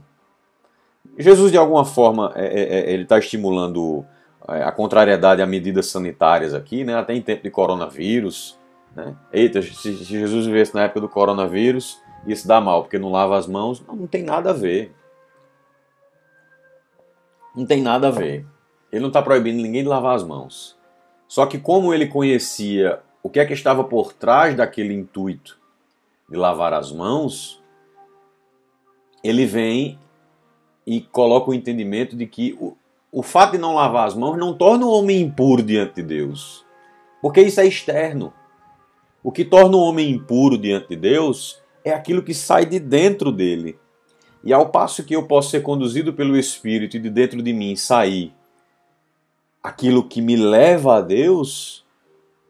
Jesus, 1.17 1.51
de 1.51 1.57
alguma 1.57 1.85
forma, 1.85 2.31
é, 2.35 2.45
é, 2.45 2.79
é 2.79 2.93
ele 2.93 3.03
está 3.03 3.17
estimulando 3.17 4.05
é, 4.49 4.63
a 4.63 4.71
contrariedade 4.71 5.41
a 5.41 5.45
medidas 5.45 5.87
sanitárias 5.87 6.53
aqui, 6.53 6.83
né? 6.83 6.95
até 6.95 7.13
em 7.13 7.21
tempo 7.21 7.43
de 7.43 7.49
coronavírus. 7.49 8.57
Né? 8.95 9.15
Eita, 9.31 9.61
se, 9.61 9.93
Jesus 9.93 10.45
vivesse 10.45 10.73
na 10.73 10.83
época 10.83 11.01
do 11.01 11.09
coronavírus, 11.09 11.99
se 12.35 12.47
dar 12.47 12.61
mal, 12.61 12.83
porque 12.83 12.97
não 12.97 13.11
lava 13.11 13.37
as 13.37 13.47
mãos. 13.47 13.83
Não, 13.87 13.95
não 13.95 14.07
tem 14.07 14.23
nada 14.23 14.49
a 14.49 14.53
ver. 14.53 14.93
Não 17.55 17.65
tem 17.65 17.81
nada 17.81 18.07
a 18.07 18.11
ver. 18.11 18.45
Ele 18.95 19.01
não 19.01 19.09
está 19.09 19.21
proibindo 19.21 19.61
ninguém 19.61 19.83
de 19.83 19.89
lavar 19.89 20.15
as 20.15 20.23
mãos. 20.23 20.77
Só 21.27 21.45
que 21.45 21.59
como 21.59 21.93
ele 21.93 22.07
conhecia 22.07 23.01
o 23.21 23.29
que 23.29 23.41
é 23.41 23.45
que 23.45 23.51
estava 23.51 23.83
por 23.83 24.13
trás 24.13 24.55
daquele 24.55 24.93
intuito 24.93 25.59
de 26.29 26.37
lavar 26.37 26.71
as 26.71 26.93
mãos, 26.93 27.61
ele 29.21 29.45
vem 29.45 29.99
e 30.87 31.01
coloca 31.01 31.51
o 31.51 31.53
entendimento 31.53 32.15
de 32.15 32.25
que 32.25 32.57
o, 32.57 32.77
o 33.11 33.21
fato 33.21 33.51
de 33.51 33.57
não 33.57 33.75
lavar 33.75 34.07
as 34.07 34.15
mãos 34.15 34.37
não 34.37 34.53
torna 34.53 34.85
o 34.85 34.91
homem 34.91 35.19
impuro 35.19 35.61
diante 35.61 35.95
de 35.95 36.03
Deus, 36.03 36.65
porque 37.21 37.41
isso 37.41 37.59
é 37.59 37.65
externo. 37.65 38.31
O 39.21 39.29
que 39.29 39.43
torna 39.43 39.75
o 39.75 39.81
homem 39.81 40.09
impuro 40.09 40.57
diante 40.57 40.87
de 40.87 40.95
Deus 40.95 41.61
é 41.83 41.91
aquilo 41.91 42.23
que 42.23 42.33
sai 42.33 42.65
de 42.65 42.79
dentro 42.79 43.29
dele. 43.29 43.77
E 44.41 44.53
ao 44.53 44.69
passo 44.69 45.03
que 45.03 45.17
eu 45.17 45.27
posso 45.27 45.49
ser 45.49 45.63
conduzido 45.63 46.13
pelo 46.13 46.37
Espírito 46.37 46.95
e 46.95 46.99
de 47.01 47.09
dentro 47.09 47.41
de 47.41 47.51
mim 47.51 47.75
sair 47.75 48.33
aquilo 49.65 50.07
que 50.07 50.21
me 50.21 50.35
leva 50.35 50.97
a 50.97 51.01
Deus, 51.01 51.85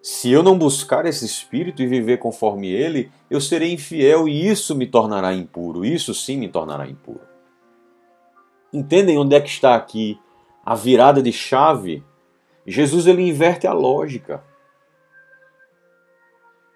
se 0.01 0.31
eu 0.31 0.43
não 0.43 0.57
buscar 0.57 1.05
esse 1.05 1.25
Espírito 1.25 1.81
e 1.81 1.87
viver 1.87 2.17
conforme 2.17 2.69
ele, 2.69 3.11
eu 3.29 3.39
serei 3.39 3.71
infiel 3.73 4.27
e 4.27 4.47
isso 4.47 4.75
me 4.75 4.85
tornará 4.85 5.33
impuro. 5.33 5.85
Isso 5.85 6.13
sim 6.13 6.37
me 6.37 6.49
tornará 6.49 6.87
impuro. 6.87 7.21
Entendem 8.71 9.17
onde 9.17 9.35
é 9.35 9.41
que 9.41 9.49
está 9.49 9.75
aqui 9.75 10.19
a 10.65 10.75
virada 10.75 11.21
de 11.21 11.31
chave? 11.31 12.03
Jesus 12.65 13.07
ele 13.07 13.21
inverte 13.21 13.67
a 13.67 13.73
lógica, 13.73 14.43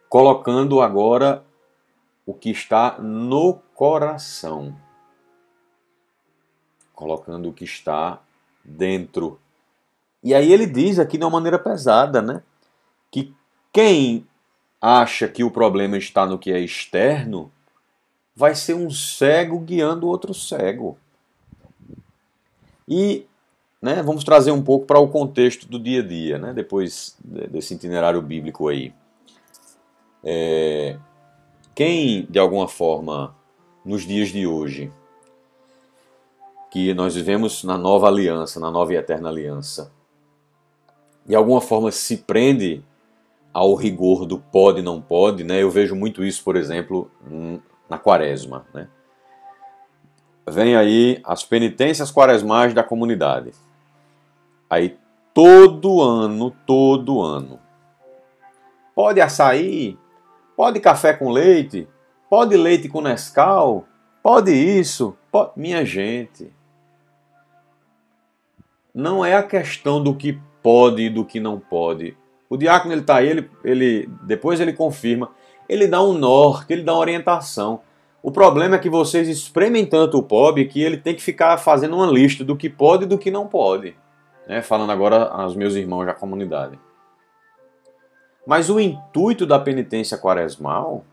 colocando 0.08 0.82
agora 0.82 1.44
o 2.26 2.34
que 2.34 2.52
está 2.52 2.98
no 3.00 3.56
coração 3.74 4.76
colocando 7.00 7.48
o 7.48 7.54
que 7.54 7.64
está 7.64 8.22
dentro. 8.62 9.40
E 10.24 10.34
aí 10.34 10.52
ele 10.52 10.66
diz 10.66 11.00
aqui 11.00 11.18
de 11.18 11.24
uma 11.24 11.32
maneira 11.32 11.58
pesada, 11.58 12.22
né? 12.22 12.42
Que 13.10 13.34
quem 13.72 14.28
acha 14.82 15.28
que 15.28 15.44
o 15.44 15.52
problema 15.52 15.98
está 15.98 16.26
no 16.26 16.40
que 16.40 16.52
é 16.52 16.60
externo 16.60 17.52
vai 18.36 18.56
ser 18.56 18.74
um 18.74 18.90
cego 18.90 19.60
guiando 19.60 20.08
outro 20.08 20.34
cego. 20.34 20.98
E 22.88 23.26
né, 23.82 24.02
vamos 24.02 24.24
trazer 24.24 24.52
um 24.52 24.62
pouco 24.62 24.86
para 24.86 25.00
o 25.00 25.08
contexto 25.08 25.68
do 25.68 25.80
dia 25.80 26.02
a 26.02 26.06
dia, 26.06 26.38
né, 26.38 26.54
depois 26.54 27.16
desse 27.24 27.74
itinerário 27.74 28.22
bíblico 28.22 28.68
aí. 28.68 28.94
É, 30.24 30.98
quem, 31.74 32.26
de 32.30 32.40
alguma 32.40 32.68
forma, 32.68 33.36
nos 33.86 34.06
dias 34.06 34.30
de 34.30 34.46
hoje, 34.46 34.92
que 36.70 36.94
nós 36.94 37.16
vivemos 37.16 37.64
na 37.64 37.78
nova 37.78 38.08
aliança, 38.08 38.60
na 38.60 38.70
nova 38.70 38.94
e 38.94 38.98
eterna 38.98 39.30
aliança, 39.30 39.92
de 41.26 41.36
alguma 41.36 41.62
forma 41.62 41.92
se 41.92 42.18
prende 42.18 42.84
ao 43.54 43.76
rigor 43.76 44.26
do 44.26 44.40
pode 44.40 44.82
não 44.82 45.02
pode, 45.02 45.44
né? 45.44 45.62
Eu 45.62 45.70
vejo 45.70 45.96
muito 45.96 46.24
isso, 46.24 46.44
por 46.44 46.56
exemplo, 46.56 47.10
na 47.90 47.98
quaresma, 47.98 48.66
né? 48.74 48.88
Vem 50.48 50.76
aí 50.76 51.20
as 51.24 51.44
penitências 51.44 52.12
quaresmais 52.12 52.74
da 52.74 52.84
comunidade. 52.84 53.52
Aí 54.70 54.98
todo 55.34 56.02
ano, 56.02 56.52
todo 56.66 57.22
ano. 57.22 57.60
Pode 58.96 59.22
açaí, 59.22 59.98
pode 60.56 60.80
café 60.80 61.14
com 61.14 61.30
leite, 61.30 61.88
pode 62.30 62.58
leite 62.58 62.90
com 62.90 63.02
Nescau, 63.02 63.86
pode 64.22 64.52
isso, 64.52 65.16
pode... 65.32 65.52
minha 65.56 65.86
gente 65.86 66.52
não 68.94 69.24
é 69.24 69.36
a 69.36 69.44
questão 69.44 70.02
do 70.02 70.14
que 70.16 70.40
pode 70.70 71.02
e 71.02 71.10
do 71.10 71.26
que 71.26 71.40
não 71.40 71.60
pode. 71.60 72.16
O 72.48 72.56
diácono 72.56 72.94
ele 72.94 73.02
está 73.02 73.16
aí, 73.16 73.28
ele, 73.28 73.50
ele, 73.64 74.08
depois 74.22 74.60
ele 74.60 74.72
confirma, 74.72 75.32
ele 75.68 75.88
dá 75.88 76.00
um 76.00 76.14
norte, 76.14 76.72
ele 76.72 76.84
dá 76.84 76.94
uma 76.94 77.00
orientação. 77.00 77.82
O 78.22 78.30
problema 78.30 78.76
é 78.76 78.80
que 78.80 78.88
vocês 78.88 79.28
espremem 79.28 79.84
tanto 79.84 80.20
o 80.20 80.22
pobre 80.22 80.66
que 80.66 80.80
ele 80.80 80.98
tem 80.98 81.16
que 81.16 81.24
ficar 81.24 81.58
fazendo 81.58 81.96
uma 81.96 82.06
lista 82.06 82.44
do 82.44 82.56
que 82.56 82.70
pode 82.70 83.06
e 83.06 83.08
do 83.08 83.18
que 83.18 83.32
não 83.32 83.48
pode. 83.48 83.96
Né? 84.48 84.62
Falando 84.62 84.92
agora 84.92 85.30
aos 85.30 85.56
meus 85.56 85.74
irmãos 85.74 86.06
da 86.06 86.14
comunidade. 86.14 86.78
Mas 88.46 88.70
o 88.70 88.80
intuito 88.80 89.48
da 89.48 89.58
penitência 89.58 90.20
quaresmal 90.20 91.04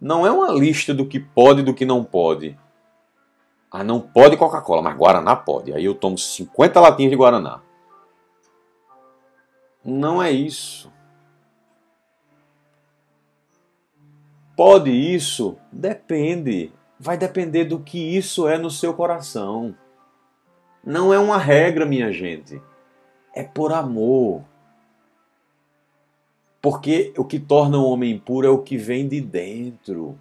não 0.00 0.24
é 0.24 0.30
uma 0.30 0.52
lista 0.52 0.94
do 0.94 1.04
que 1.04 1.18
pode 1.18 1.62
e 1.62 1.64
do 1.64 1.74
que 1.74 1.84
não 1.84 2.04
pode. 2.04 2.56
Ah, 3.72 3.82
não 3.82 3.98
pode 3.98 4.36
Coca-Cola, 4.36 4.82
mas 4.82 4.96
Guaraná 4.96 5.34
pode. 5.34 5.72
Aí 5.72 5.84
eu 5.84 5.96
tomo 5.96 6.16
50 6.16 6.78
latinhas 6.78 7.10
de 7.10 7.16
Guaraná. 7.16 7.60
Não 9.88 10.22
é 10.22 10.30
isso. 10.30 10.92
Pode 14.54 14.90
isso? 14.90 15.56
Depende. 15.72 16.70
Vai 17.00 17.16
depender 17.16 17.64
do 17.64 17.80
que 17.80 17.98
isso 17.98 18.46
é 18.46 18.58
no 18.58 18.70
seu 18.70 18.92
coração. 18.92 19.74
Não 20.84 21.14
é 21.14 21.18
uma 21.18 21.38
regra, 21.38 21.86
minha 21.86 22.12
gente. 22.12 22.60
É 23.34 23.42
por 23.42 23.72
amor. 23.72 24.44
Porque 26.60 27.14
o 27.16 27.24
que 27.24 27.40
torna 27.40 27.78
o 27.78 27.88
homem 27.88 28.12
impuro 28.12 28.46
é 28.46 28.50
o 28.50 28.62
que 28.62 28.76
vem 28.76 29.08
de 29.08 29.22
dentro. 29.22 30.18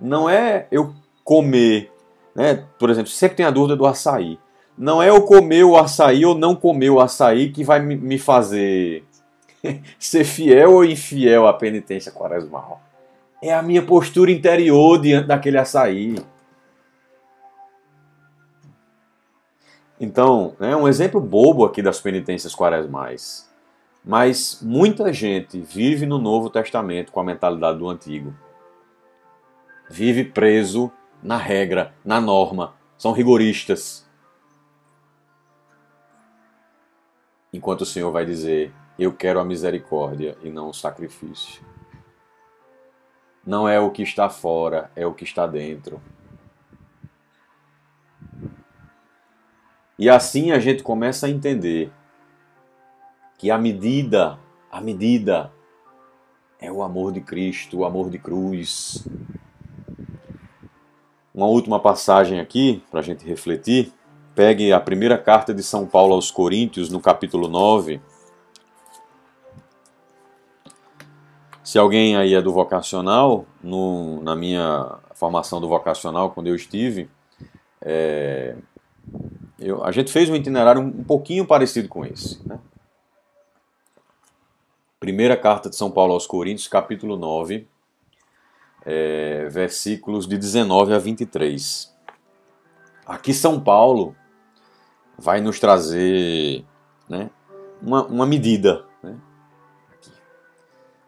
Não 0.00 0.28
é 0.28 0.66
eu 0.72 0.92
comer, 1.22 1.92
né? 2.34 2.66
Por 2.76 2.90
exemplo, 2.90 3.10
sempre 3.12 3.36
tem 3.36 3.46
a 3.46 3.50
dúvida 3.50 3.76
do 3.76 3.86
açaí. 3.86 4.36
Não 4.76 5.02
é 5.02 5.10
eu 5.10 5.22
comer 5.22 5.64
o 5.64 5.76
açaí 5.76 6.24
ou 6.24 6.34
não 6.34 6.54
comer 6.54 6.90
o 6.90 7.00
açaí 7.00 7.50
que 7.50 7.62
vai 7.62 7.80
me 7.80 8.18
fazer 8.18 9.04
ser 9.98 10.24
fiel 10.24 10.72
ou 10.72 10.84
infiel 10.84 11.46
à 11.46 11.52
penitência 11.52 12.10
quaresmal. 12.10 12.80
É 13.42 13.52
a 13.52 13.62
minha 13.62 13.82
postura 13.82 14.30
interior 14.30 15.00
diante 15.00 15.28
daquele 15.28 15.58
açaí. 15.58 16.16
Então, 20.00 20.56
é 20.58 20.74
um 20.74 20.88
exemplo 20.88 21.20
bobo 21.20 21.64
aqui 21.64 21.80
das 21.80 22.00
penitências 22.00 22.54
quaresmais. 22.54 23.48
Mas 24.04 24.58
muita 24.60 25.12
gente 25.12 25.60
vive 25.60 26.06
no 26.06 26.18
Novo 26.18 26.50
Testamento 26.50 27.12
com 27.12 27.20
a 27.20 27.24
mentalidade 27.24 27.78
do 27.78 27.88
Antigo. 27.88 28.34
Vive 29.88 30.24
preso 30.24 30.90
na 31.22 31.36
regra, 31.36 31.94
na 32.04 32.20
norma, 32.20 32.74
são 32.98 33.12
rigoristas. 33.12 34.04
Enquanto 37.52 37.82
o 37.82 37.86
Senhor 37.86 38.10
vai 38.10 38.24
dizer: 38.24 38.72
Eu 38.98 39.12
quero 39.12 39.38
a 39.38 39.44
misericórdia 39.44 40.36
e 40.42 40.50
não 40.50 40.68
o 40.68 40.74
sacrifício. 40.74 41.62
Não 43.44 43.68
é 43.68 43.78
o 43.78 43.90
que 43.90 44.02
está 44.02 44.28
fora, 44.28 44.90
é 44.94 45.06
o 45.06 45.12
que 45.12 45.24
está 45.24 45.46
dentro. 45.46 46.00
E 49.98 50.08
assim 50.08 50.52
a 50.52 50.58
gente 50.58 50.82
começa 50.82 51.26
a 51.26 51.30
entender 51.30 51.92
que 53.38 53.50
a 53.50 53.58
medida, 53.58 54.38
a 54.70 54.80
medida 54.80 55.52
é 56.58 56.70
o 56.70 56.82
amor 56.82 57.12
de 57.12 57.20
Cristo, 57.20 57.78
o 57.78 57.84
amor 57.84 58.08
de 58.08 58.18
cruz, 58.18 59.04
uma 61.34 61.46
última 61.46 61.80
passagem 61.80 62.38
aqui 62.38 62.82
para 62.90 63.00
a 63.00 63.02
gente 63.02 63.26
refletir. 63.26 63.92
Pegue 64.34 64.72
a 64.72 64.80
primeira 64.80 65.18
carta 65.18 65.52
de 65.52 65.62
São 65.62 65.86
Paulo 65.86 66.14
aos 66.14 66.30
Coríntios, 66.30 66.88
no 66.88 67.00
capítulo 67.00 67.48
9. 67.48 68.00
Se 71.62 71.78
alguém 71.78 72.16
aí 72.16 72.34
é 72.34 72.40
do 72.40 72.52
vocacional, 72.52 73.46
no, 73.62 74.22
na 74.22 74.34
minha 74.34 74.98
formação 75.14 75.60
do 75.60 75.68
vocacional, 75.68 76.30
quando 76.30 76.46
eu 76.46 76.54
estive, 76.54 77.10
é, 77.80 78.56
eu, 79.58 79.84
a 79.84 79.92
gente 79.92 80.10
fez 80.10 80.30
um 80.30 80.34
itinerário 80.34 80.80
um, 80.80 80.86
um 80.86 81.04
pouquinho 81.04 81.46
parecido 81.46 81.88
com 81.88 82.04
esse. 82.04 82.46
Né? 82.46 82.58
Primeira 84.98 85.36
carta 85.36 85.68
de 85.68 85.76
São 85.76 85.90
Paulo 85.90 86.14
aos 86.14 86.26
Coríntios, 86.26 86.68
capítulo 86.68 87.16
9, 87.16 87.68
é, 88.86 89.46
versículos 89.50 90.26
de 90.26 90.38
19 90.38 90.94
a 90.94 90.98
23. 90.98 91.92
Aqui 93.06 93.34
São 93.34 93.60
Paulo 93.60 94.16
vai 95.22 95.40
nos 95.40 95.60
trazer 95.60 96.64
né, 97.08 97.30
uma, 97.80 98.04
uma 98.06 98.26
medida. 98.26 98.84
Né? 99.00 99.16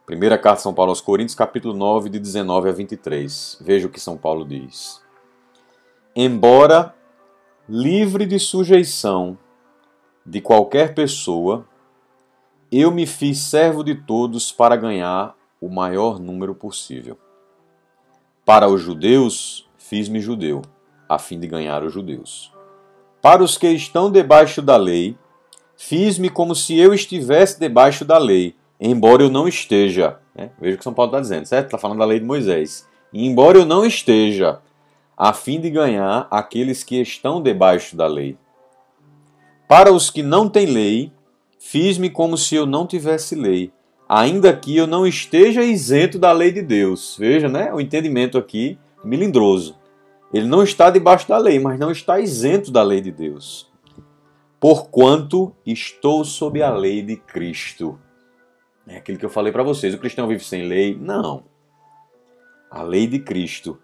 Primeira 0.07 0.39
carta 0.39 0.59
de 0.59 0.63
São 0.63 0.73
Paulo 0.73 0.91
aos 0.91 1.01
Coríntios, 1.01 1.35
capítulo 1.35 1.75
9, 1.75 2.11
de 2.11 2.21
19 2.21 2.69
a 2.69 2.73
23. 2.73 3.59
Veja 3.61 3.89
o 3.89 3.91
que 3.91 3.99
São 3.99 4.17
Paulo 4.17 4.45
diz. 4.45 5.03
Embora 6.15 6.95
livre 7.69 8.25
de 8.25 8.39
sujeição 8.39 9.37
de 10.25 10.41
qualquer 10.41 10.95
pessoa, 10.95 11.67
eu 12.71 12.93
me 12.93 13.07
fiz 13.07 13.39
servo 13.39 13.83
de 13.83 13.97
todos 13.97 14.53
para 14.53 14.77
ganhar 14.77 15.35
o 15.61 15.69
maior 15.69 16.21
número 16.21 16.55
possível. 16.55 17.19
Para 18.45 18.69
os 18.69 18.81
judeus, 18.81 19.69
fiz-me 19.77 20.21
judeu, 20.21 20.63
a 21.09 21.19
fim 21.19 21.41
de 21.41 21.49
ganhar 21.49 21.83
os 21.83 21.93
judeus. 21.93 22.54
Para 23.25 23.43
os 23.43 23.57
que 23.57 23.69
estão 23.69 24.11
debaixo 24.11 24.61
da 24.61 24.77
lei, 24.77 25.17
fiz-me 25.79 26.29
como 26.29 26.55
se 26.55 26.79
eu 26.79 26.93
estivesse 26.93 27.59
debaixo 27.59 28.05
da 28.05 28.19
lei, 28.19 28.55
embora 28.79 29.23
eu 29.23 29.31
não 29.31 29.49
esteja. 29.49 30.19
Né? 30.37 30.51
Veja 30.61 30.75
o 30.75 30.77
que 30.77 30.85
São 30.85 30.93
Paulo 30.93 31.09
está 31.09 31.21
dizendo, 31.21 31.47
certo? 31.47 31.65
Está 31.65 31.79
falando 31.79 32.01
da 32.01 32.05
lei 32.05 32.21
de 32.21 32.27
Moisés. 32.27 32.87
Embora 33.15 33.57
eu 33.57 33.65
não 33.65 33.87
esteja, 33.87 34.61
a 35.17 35.33
fim 35.33 35.59
de 35.59 35.71
ganhar 35.71 36.29
aqueles 36.31 36.85
que 36.85 37.01
estão 37.01 37.43
debaixo 37.43 37.97
da 37.97 38.07
lei. 38.07 38.37
Para 39.67 39.91
os 39.91 40.11
que 40.11 40.23
não 40.23 40.47
têm 40.47 40.67
lei, 40.67 41.11
fiz-me 41.59 42.11
como 42.11 42.37
se 42.37 42.55
eu 42.55 42.67
não 42.67 42.87
tivesse 42.87 43.35
lei, 43.35 43.73
ainda 44.07 44.55
que 44.55 44.77
eu 44.77 44.87
não 44.87 45.07
esteja 45.07 45.63
isento 45.65 46.19
da 46.19 46.31
lei 46.31 46.53
de 46.53 46.61
Deus. 46.61 47.17
Veja, 47.19 47.49
né? 47.49 47.73
O 47.73 47.81
entendimento 47.81 48.37
aqui 48.37 48.79
melindroso. 49.03 49.83
Ele 50.35 50.49
não 50.49 50.65
está 50.65 50.91
debaixo 50.91 51.29
da 51.29 51.39
lei, 51.39 51.61
mas 51.61 51.79
não 51.79 51.93
está 51.93 52.19
isento 52.19 52.73
da 52.73 52.83
lei 52.83 53.01
de 53.01 53.13
Deus. 53.13 53.73
Porquanto 54.59 55.55
estou 55.65 56.25
sob 56.25 56.61
a 56.61 56.71
lei 56.71 57.03
de 57.03 57.15
Cristo. 57.15 58.01
É 58.85 58.97
aquilo 58.97 59.17
que 59.17 59.25
eu 59.25 59.31
falei 59.31 59.53
para 59.53 59.63
vocês. 59.63 59.95
O 59.95 59.99
cristão 59.99 60.27
vive 60.27 60.43
sem 60.43 60.67
lei? 60.67 60.99
Não. 61.01 61.45
A 62.69 62.83
lei 62.83 63.07
de 63.07 63.21
Cristo, 63.21 63.79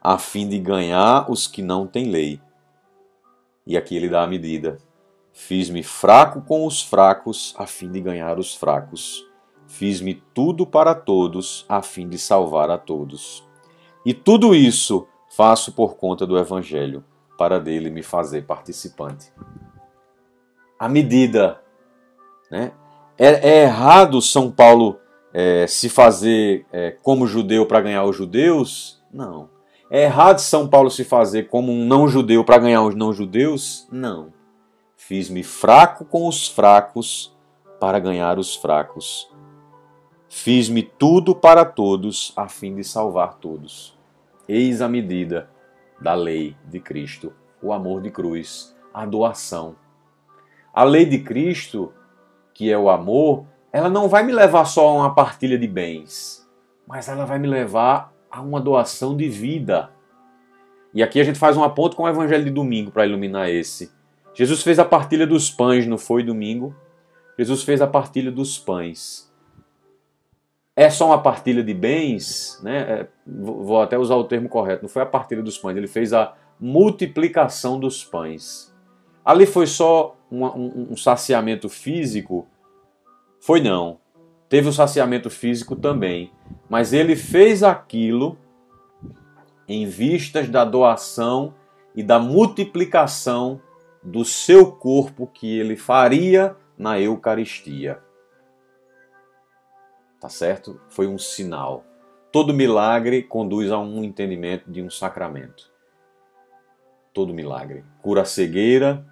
a 0.00 0.16
fim 0.16 0.48
de 0.48 0.60
ganhar 0.60 1.28
os 1.28 1.48
que 1.48 1.60
não 1.60 1.88
têm 1.88 2.08
lei. 2.08 2.40
E 3.66 3.76
aqui 3.76 3.96
ele 3.96 4.08
dá 4.08 4.22
a 4.22 4.28
medida. 4.28 4.78
Fiz-me 5.32 5.82
fraco 5.82 6.40
com 6.40 6.64
os 6.64 6.80
fracos, 6.80 7.52
a 7.58 7.66
fim 7.66 7.90
de 7.90 8.00
ganhar 8.00 8.38
os 8.38 8.54
fracos. 8.54 9.26
Fiz-me 9.66 10.22
tudo 10.32 10.64
para 10.64 10.94
todos, 10.94 11.66
a 11.68 11.82
fim 11.82 12.08
de 12.08 12.16
salvar 12.16 12.70
a 12.70 12.78
todos. 12.78 13.44
E 14.04 14.14
tudo 14.14 14.54
isso 14.54 15.08
faço 15.36 15.72
por 15.72 15.96
conta 15.96 16.26
do 16.26 16.38
Evangelho, 16.38 17.04
para 17.36 17.60
dele 17.60 17.90
me 17.90 18.02
fazer 18.02 18.46
participante. 18.46 19.30
A 20.78 20.88
medida. 20.88 21.60
Né? 22.50 22.72
É, 23.18 23.26
é 23.50 23.62
errado 23.64 24.22
São 24.22 24.50
Paulo 24.50 24.98
é, 25.34 25.66
se 25.66 25.90
fazer 25.90 26.64
é, 26.72 26.96
como 27.02 27.26
judeu 27.26 27.66
para 27.66 27.82
ganhar 27.82 28.04
os 28.04 28.16
judeus? 28.16 29.02
Não. 29.12 29.50
É 29.90 30.04
errado 30.04 30.38
São 30.38 30.66
Paulo 30.66 30.90
se 30.90 31.04
fazer 31.04 31.48
como 31.48 31.70
um 31.70 31.84
não-judeu 31.84 32.42
para 32.42 32.58
ganhar 32.58 32.82
os 32.82 32.94
não-judeus? 32.94 33.86
Não. 33.92 34.32
Fiz-me 34.96 35.42
fraco 35.42 36.06
com 36.06 36.26
os 36.26 36.48
fracos 36.48 37.36
para 37.78 37.98
ganhar 37.98 38.38
os 38.38 38.56
fracos. 38.56 39.28
Fiz-me 40.30 40.82
tudo 40.82 41.34
para 41.34 41.64
todos 41.64 42.32
a 42.34 42.48
fim 42.48 42.74
de 42.74 42.82
salvar 42.82 43.34
todos. 43.34 43.95
Eis 44.48 44.80
a 44.80 44.88
medida 44.88 45.50
da 46.00 46.14
lei 46.14 46.56
de 46.64 46.78
Cristo, 46.78 47.32
o 47.60 47.72
amor 47.72 48.00
de 48.00 48.10
cruz, 48.10 48.76
a 48.94 49.04
doação. 49.04 49.74
A 50.72 50.84
lei 50.84 51.04
de 51.04 51.18
Cristo, 51.18 51.92
que 52.54 52.70
é 52.70 52.78
o 52.78 52.88
amor, 52.88 53.44
ela 53.72 53.88
não 53.88 54.08
vai 54.08 54.22
me 54.22 54.32
levar 54.32 54.64
só 54.64 54.88
a 54.88 54.92
uma 54.92 55.14
partilha 55.14 55.58
de 55.58 55.66
bens, 55.66 56.48
mas 56.86 57.08
ela 57.08 57.24
vai 57.24 57.38
me 57.38 57.48
levar 57.48 58.12
a 58.30 58.40
uma 58.40 58.60
doação 58.60 59.16
de 59.16 59.28
vida. 59.28 59.90
E 60.94 61.02
aqui 61.02 61.20
a 61.20 61.24
gente 61.24 61.38
faz 61.38 61.56
um 61.56 61.68
ponto 61.70 61.96
com 61.96 62.04
o 62.04 62.08
evangelho 62.08 62.44
de 62.44 62.50
domingo 62.50 62.92
para 62.92 63.04
iluminar 63.04 63.50
esse. 63.50 63.92
Jesus 64.32 64.62
fez 64.62 64.78
a 64.78 64.84
partilha 64.84 65.26
dos 65.26 65.50
pães, 65.50 65.86
não 65.86 65.98
foi 65.98 66.22
domingo? 66.22 66.74
Jesus 67.36 67.64
fez 67.64 67.82
a 67.82 67.86
partilha 67.86 68.30
dos 68.30 68.58
pães 68.58 69.25
é 70.76 70.90
só 70.90 71.06
uma 71.06 71.22
partilha 71.22 71.64
de 71.64 71.72
bens, 71.72 72.60
né? 72.62 72.78
É, 72.80 73.06
vou 73.26 73.80
até 73.80 73.98
usar 73.98 74.14
o 74.16 74.24
termo 74.24 74.46
correto, 74.46 74.82
não 74.82 74.90
foi 74.90 75.00
a 75.00 75.06
partilha 75.06 75.42
dos 75.42 75.56
pães, 75.56 75.74
ele 75.74 75.88
fez 75.88 76.12
a 76.12 76.34
multiplicação 76.60 77.80
dos 77.80 78.04
pães. 78.04 78.74
Ali 79.24 79.46
foi 79.46 79.66
só 79.66 80.14
um, 80.30 80.44
um, 80.44 80.88
um 80.90 80.96
saciamento 80.96 81.70
físico? 81.70 82.46
Foi 83.40 83.60
não. 83.60 83.98
Teve 84.50 84.68
o 84.68 84.72
saciamento 84.72 85.30
físico 85.30 85.74
também, 85.74 86.30
mas 86.68 86.92
ele 86.92 87.16
fez 87.16 87.62
aquilo 87.62 88.38
em 89.66 89.86
vistas 89.86 90.48
da 90.48 90.64
doação 90.64 91.54
e 91.96 92.02
da 92.02 92.18
multiplicação 92.18 93.60
do 94.02 94.24
seu 94.24 94.70
corpo 94.70 95.26
que 95.26 95.58
ele 95.58 95.74
faria 95.74 96.54
na 96.78 97.00
Eucaristia 97.00 98.05
tá 100.26 100.30
certo? 100.30 100.80
Foi 100.88 101.06
um 101.06 101.16
sinal. 101.16 101.84
Todo 102.32 102.52
milagre 102.52 103.22
conduz 103.22 103.70
a 103.70 103.78
um 103.78 104.02
entendimento 104.02 104.68
de 104.68 104.82
um 104.82 104.90
sacramento. 104.90 105.70
Todo 107.14 107.32
milagre. 107.32 107.84
Cura 108.02 108.22
a 108.22 108.24
cegueira, 108.24 109.06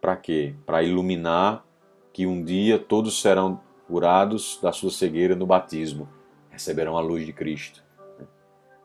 para 0.00 0.16
quê? 0.16 0.54
Para 0.64 0.82
iluminar 0.82 1.62
que 2.10 2.26
um 2.26 2.42
dia 2.42 2.78
todos 2.78 3.20
serão 3.20 3.60
curados 3.86 4.58
da 4.62 4.72
sua 4.72 4.90
cegueira 4.90 5.36
no 5.36 5.44
batismo, 5.44 6.08
receberão 6.48 6.96
a 6.96 7.02
luz 7.02 7.26
de 7.26 7.34
Cristo. 7.34 7.84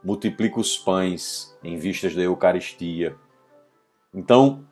Multiplica 0.04 0.60
os 0.60 0.78
pães 0.78 1.58
em 1.64 1.78
vistas 1.78 2.14
da 2.14 2.22
Eucaristia. 2.22 3.16
Então, 4.14 4.66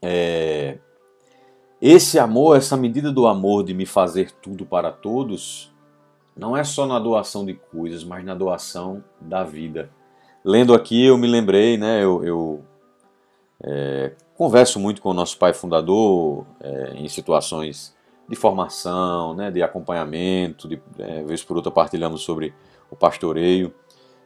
é, 0.00 0.78
esse 1.82 2.18
amor, 2.18 2.56
essa 2.56 2.78
medida 2.78 3.12
do 3.12 3.26
amor 3.26 3.62
de 3.62 3.74
me 3.74 3.84
fazer 3.84 4.30
tudo 4.30 4.64
para 4.64 4.90
todos, 4.90 5.73
não 6.36 6.56
é 6.56 6.64
só 6.64 6.86
na 6.86 6.98
doação 6.98 7.44
de 7.44 7.54
coisas, 7.54 8.02
mas 8.02 8.24
na 8.24 8.34
doação 8.34 9.02
da 9.20 9.44
vida. 9.44 9.90
Lendo 10.44 10.74
aqui, 10.74 11.06
eu 11.06 11.16
me 11.16 11.26
lembrei, 11.26 11.76
né? 11.76 12.02
Eu, 12.02 12.24
eu 12.24 12.64
é, 13.62 14.12
converso 14.36 14.80
muito 14.80 15.00
com 15.00 15.10
o 15.10 15.14
nosso 15.14 15.38
pai 15.38 15.54
fundador 15.54 16.44
é, 16.60 16.94
em 16.96 17.08
situações 17.08 17.94
de 18.28 18.36
formação, 18.36 19.34
né, 19.34 19.50
de 19.50 19.62
acompanhamento, 19.62 20.66
de 20.66 20.80
é, 20.98 21.22
vez 21.22 21.44
por 21.44 21.56
outra 21.56 21.70
partilhamos 21.70 22.22
sobre 22.22 22.54
o 22.90 22.96
pastoreio. 22.96 23.72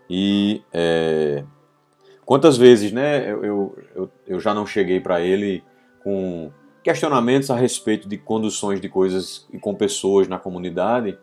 E 0.09 0.63
é, 0.73 1.45
quantas 2.25 2.57
vezes 2.57 2.93
né, 2.93 3.29
eu, 3.31 3.77
eu, 3.95 4.11
eu 4.27 4.41
já 4.41 4.55
não 4.55 4.65
cheguei 4.65 5.01
para 5.01 5.21
ele 5.21 5.63
com 6.03 6.51
questionamentos 6.83 7.51
a 7.51 7.57
respeito 7.57 8.09
de 8.09 8.17
conduções 8.17 8.81
de 8.81 8.89
coisas 8.89 9.47
e 9.53 9.59
com 9.59 9.75
pessoas 9.75 10.27
na 10.27 10.39
comunidade 10.39 11.19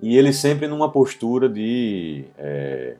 e 0.00 0.16
ele 0.16 0.32
sempre 0.32 0.66
numa 0.66 0.90
postura 0.90 1.48
de 1.48 2.24
é, 2.36 2.96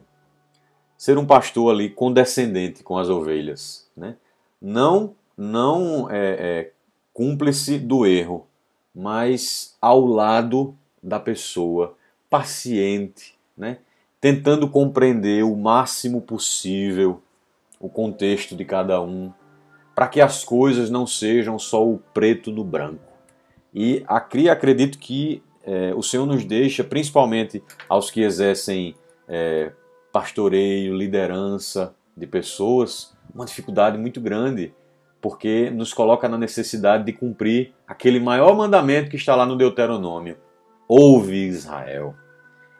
ser 0.97 1.18
um 1.18 1.26
pastor 1.26 1.72
ali 1.72 1.90
condescendente 1.90 2.82
com 2.82 2.97
as 2.97 3.09
ovelhas, 3.09 3.88
né? 3.97 4.16
Não, 4.61 5.14
não 5.36 6.11
é, 6.11 6.16
é, 6.18 6.70
cúmplice 7.12 7.78
do 7.78 8.07
erro, 8.07 8.47
mas 8.95 9.76
ao 9.80 10.07
lado 10.07 10.74
da 11.03 11.20
pessoa, 11.20 11.95
paciente, 12.30 13.34
né? 13.57 13.78
Tentando 14.20 14.68
compreender 14.68 15.45
o 15.45 15.55
máximo 15.55 16.20
possível 16.20 17.20
o 17.78 17.88
contexto 17.88 18.57
de 18.57 18.64
cada 18.64 19.03
um, 19.03 19.30
para 19.95 20.09
que 20.09 20.20
as 20.20 20.42
coisas 20.42 20.88
não 20.88 21.07
sejam 21.07 21.59
só 21.59 21.86
o 21.86 21.99
preto 22.14 22.51
no 22.51 22.64
branco. 22.64 23.12
E 23.74 24.03
acredito 24.09 24.99
que 24.99 25.42
é, 25.66 25.94
o 25.94 26.02
Senhor 26.02 26.26
nos 26.26 26.44
deixa, 26.44 26.84
principalmente 26.84 27.62
aos 27.88 28.10
que 28.10 28.20
exercem 28.20 28.94
é, 29.26 29.72
pastoreio, 30.12 30.94
liderança 30.94 31.94
de 32.16 32.26
pessoas, 32.26 33.16
uma 33.34 33.46
dificuldade 33.46 33.98
muito 33.98 34.20
grande, 34.20 34.74
porque 35.20 35.70
nos 35.70 35.94
coloca 35.94 36.28
na 36.28 36.36
necessidade 36.36 37.04
de 37.04 37.12
cumprir 37.12 37.72
aquele 37.86 38.20
maior 38.20 38.54
mandamento 38.54 39.10
que 39.10 39.16
está 39.16 39.34
lá 39.34 39.46
no 39.46 39.56
Deuteronômio: 39.56 40.36
ouve 40.86 41.46
Israel, 41.46 42.14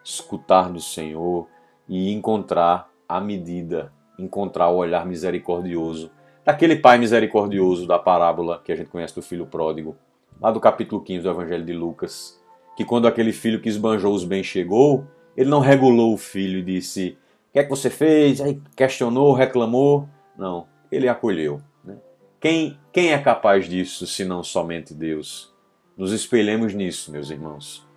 escutar 0.03 0.71
do 0.71 0.79
Senhor 0.79 1.47
e 1.89 2.13
encontrar 2.13 2.89
a 3.09 3.19
medida, 3.19 3.91
encontrar 4.17 4.69
o 4.69 4.77
olhar 4.77 5.05
misericordioso 5.05 6.11
daquele 6.45 6.75
pai 6.75 6.99
misericordioso 6.99 7.87
da 7.87 7.97
parábola 7.97 8.61
que 8.63 8.71
a 8.71 8.75
gente 8.75 8.91
conhece 8.91 9.15
do 9.15 9.23
filho 9.23 9.47
pródigo, 9.47 9.97
lá 10.39 10.51
do 10.51 10.59
capítulo 10.59 11.01
15 11.01 11.23
do 11.23 11.29
Evangelho 11.31 11.65
de 11.65 11.73
Lucas 11.73 12.44
que 12.75 12.83
quando 12.85 13.07
aquele 13.07 13.31
filho 13.31 13.61
que 13.61 13.69
esbanjou 13.69 14.13
os 14.13 14.23
bens 14.23 14.45
chegou, 14.45 15.05
ele 15.35 15.49
não 15.49 15.59
regulou 15.59 16.13
o 16.13 16.17
filho 16.17 16.59
e 16.59 16.63
disse: 16.63 17.17
O 17.49 17.53
que 17.53 17.59
é 17.59 17.63
que 17.63 17.69
você 17.69 17.89
fez? 17.89 18.41
Aí 18.41 18.61
questionou, 18.75 19.33
reclamou. 19.33 20.07
Não, 20.37 20.67
ele 20.91 21.07
acolheu. 21.07 21.61
Né? 21.83 21.95
Quem, 22.39 22.79
quem 22.91 23.11
é 23.11 23.17
capaz 23.17 23.67
disso 23.67 24.05
se 24.05 24.25
não 24.25 24.43
somente 24.43 24.93
Deus? 24.93 25.53
Nos 25.97 26.11
espelhemos 26.11 26.73
nisso, 26.73 27.11
meus 27.11 27.29
irmãos. 27.29 27.87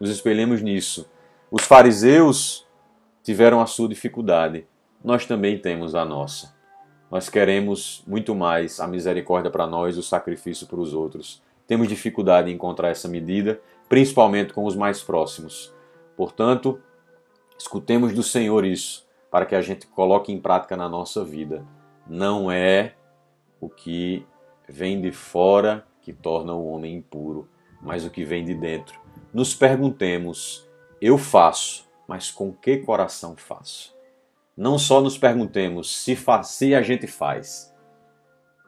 Nos 0.00 0.10
espelhemos 0.10 0.62
nisso. 0.62 1.08
Os 1.50 1.64
fariseus 1.64 2.66
tiveram 3.22 3.60
a 3.60 3.66
sua 3.66 3.88
dificuldade, 3.88 4.66
nós 5.04 5.26
também 5.26 5.58
temos 5.58 5.94
a 5.94 6.04
nossa. 6.04 6.54
Nós 7.10 7.28
queremos 7.28 8.02
muito 8.06 8.34
mais 8.34 8.80
a 8.80 8.88
misericórdia 8.88 9.50
para 9.50 9.66
nós, 9.66 9.98
o 9.98 10.02
sacrifício 10.02 10.66
para 10.66 10.80
os 10.80 10.94
outros. 10.94 11.42
Temos 11.66 11.88
dificuldade 11.88 12.50
em 12.50 12.54
encontrar 12.54 12.88
essa 12.88 13.06
medida 13.06 13.60
principalmente 13.92 14.54
com 14.54 14.64
os 14.64 14.74
mais 14.74 15.02
próximos. 15.02 15.70
Portanto, 16.16 16.80
escutemos 17.58 18.14
do 18.14 18.22
Senhor 18.22 18.64
isso, 18.64 19.06
para 19.30 19.44
que 19.44 19.54
a 19.54 19.60
gente 19.60 19.86
coloque 19.86 20.32
em 20.32 20.40
prática 20.40 20.74
na 20.78 20.88
nossa 20.88 21.22
vida. 21.22 21.62
Não 22.06 22.50
é 22.50 22.94
o 23.60 23.68
que 23.68 24.24
vem 24.66 24.98
de 24.98 25.12
fora 25.12 25.86
que 26.00 26.10
torna 26.10 26.54
o 26.54 26.68
homem 26.68 26.96
impuro, 26.96 27.46
mas 27.82 28.06
o 28.06 28.10
que 28.10 28.24
vem 28.24 28.46
de 28.46 28.54
dentro. 28.54 28.98
Nos 29.30 29.54
perguntemos: 29.54 30.66
eu 30.98 31.18
faço, 31.18 31.86
mas 32.08 32.30
com 32.30 32.50
que 32.50 32.78
coração 32.78 33.36
faço? 33.36 33.94
Não 34.56 34.78
só 34.78 35.02
nos 35.02 35.18
perguntemos 35.18 36.02
se, 36.02 36.16
se 36.44 36.74
a 36.74 36.80
gente 36.80 37.06
faz, 37.06 37.70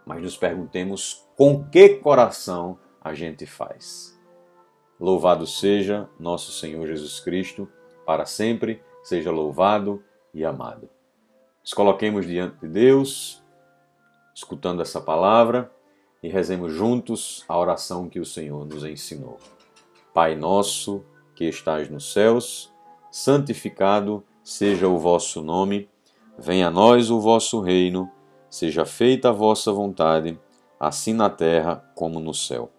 mas 0.05 0.23
nos 0.23 0.37
perguntemos 0.37 1.27
com 1.35 1.65
que 1.65 1.95
coração 2.01 2.79
a 3.01 3.15
gente 3.15 3.47
faz. 3.47 4.14
Louvado 4.99 5.47
seja 5.47 6.09
nosso 6.19 6.53
Senhor 6.53 6.87
Jesus 6.87 7.19
Cristo, 7.21 7.69
para 8.07 8.27
sempre 8.27 8.83
seja 9.03 9.31
louvado 9.31 10.03
e 10.33 10.45
amado. 10.45 10.89
Nos 11.63 11.75
coloquemos 11.75 12.27
diante 12.27 12.61
de 12.61 12.69
Deus, 12.69 13.43
escutando 14.35 14.83
essa 14.83 15.01
palavra 15.01 15.71
e 16.23 16.29
rezemos 16.29 16.73
juntos 16.73 17.45
a 17.49 17.59
oração 17.59 18.09
que 18.09 18.21
o 18.21 18.25
Senhor 18.25 18.65
nos 18.67 18.85
ensinou. 18.85 19.39
Pai 20.13 20.37
nosso, 20.37 21.05
que 21.35 21.45
estás 21.45 21.91
nos 21.91 22.13
céus, 22.13 22.73
santificado 23.11 24.25
seja 24.43 24.89
o 24.89 24.99
vosso 24.99 25.43
nome, 25.43 25.89
venha 26.39 26.69
a 26.69 26.71
nós 26.71 27.11
o 27.11 27.21
vosso 27.21 27.61
reino, 27.61 28.11
seja 28.49 28.85
feita 28.85 29.31
a 29.31 29.33
vossa 29.33 29.73
vontade, 29.73 30.39
assim 30.79 31.13
na 31.13 31.29
terra 31.29 31.77
como 31.95 32.21
no 32.21 32.33
céu. 32.33 32.71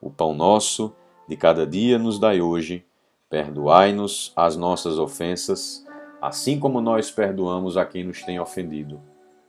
O 0.00 0.10
pão 0.10 0.34
nosso 0.34 0.94
de 1.32 1.36
cada 1.38 1.66
dia 1.66 1.98
nos 1.98 2.18
dai 2.18 2.42
hoje, 2.42 2.84
perdoai-nos 3.30 4.34
as 4.36 4.54
nossas 4.54 4.98
ofensas, 4.98 5.82
assim 6.20 6.60
como 6.60 6.78
nós 6.78 7.10
perdoamos 7.10 7.78
a 7.78 7.86
quem 7.86 8.04
nos 8.04 8.20
tem 8.22 8.38
ofendido, 8.38 9.00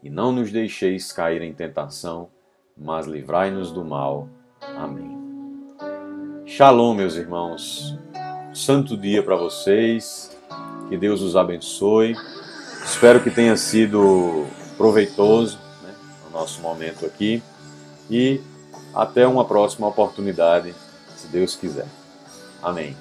e 0.02 0.10
não 0.10 0.32
nos 0.32 0.50
deixeis 0.50 1.12
cair 1.12 1.42
em 1.42 1.52
tentação, 1.54 2.30
mas 2.78 3.06
livrai-nos 3.06 3.70
do 3.70 3.84
mal. 3.84 4.30
Amém. 4.78 5.12
Shalom, 6.46 6.94
meus 6.94 7.16
irmãos. 7.16 8.00
Santo 8.54 8.96
dia 8.96 9.22
para 9.22 9.36
vocês. 9.36 10.32
Que 10.88 10.96
Deus 10.96 11.22
os 11.22 11.36
abençoe. 11.36 12.16
Espero 12.86 13.22
que 13.22 13.30
tenha 13.30 13.58
sido 13.58 14.46
proveitoso 14.78 15.60
né, 15.84 15.94
o 16.30 16.32
nosso 16.32 16.62
momento 16.62 17.06
aqui. 17.06 17.44
E 18.10 18.40
até 18.96 19.28
uma 19.28 19.44
próxima 19.44 19.88
oportunidade, 19.88 20.74
se 21.24 21.28
Deus 21.30 21.56
quiser. 21.56 21.88
Amém. 22.62 22.96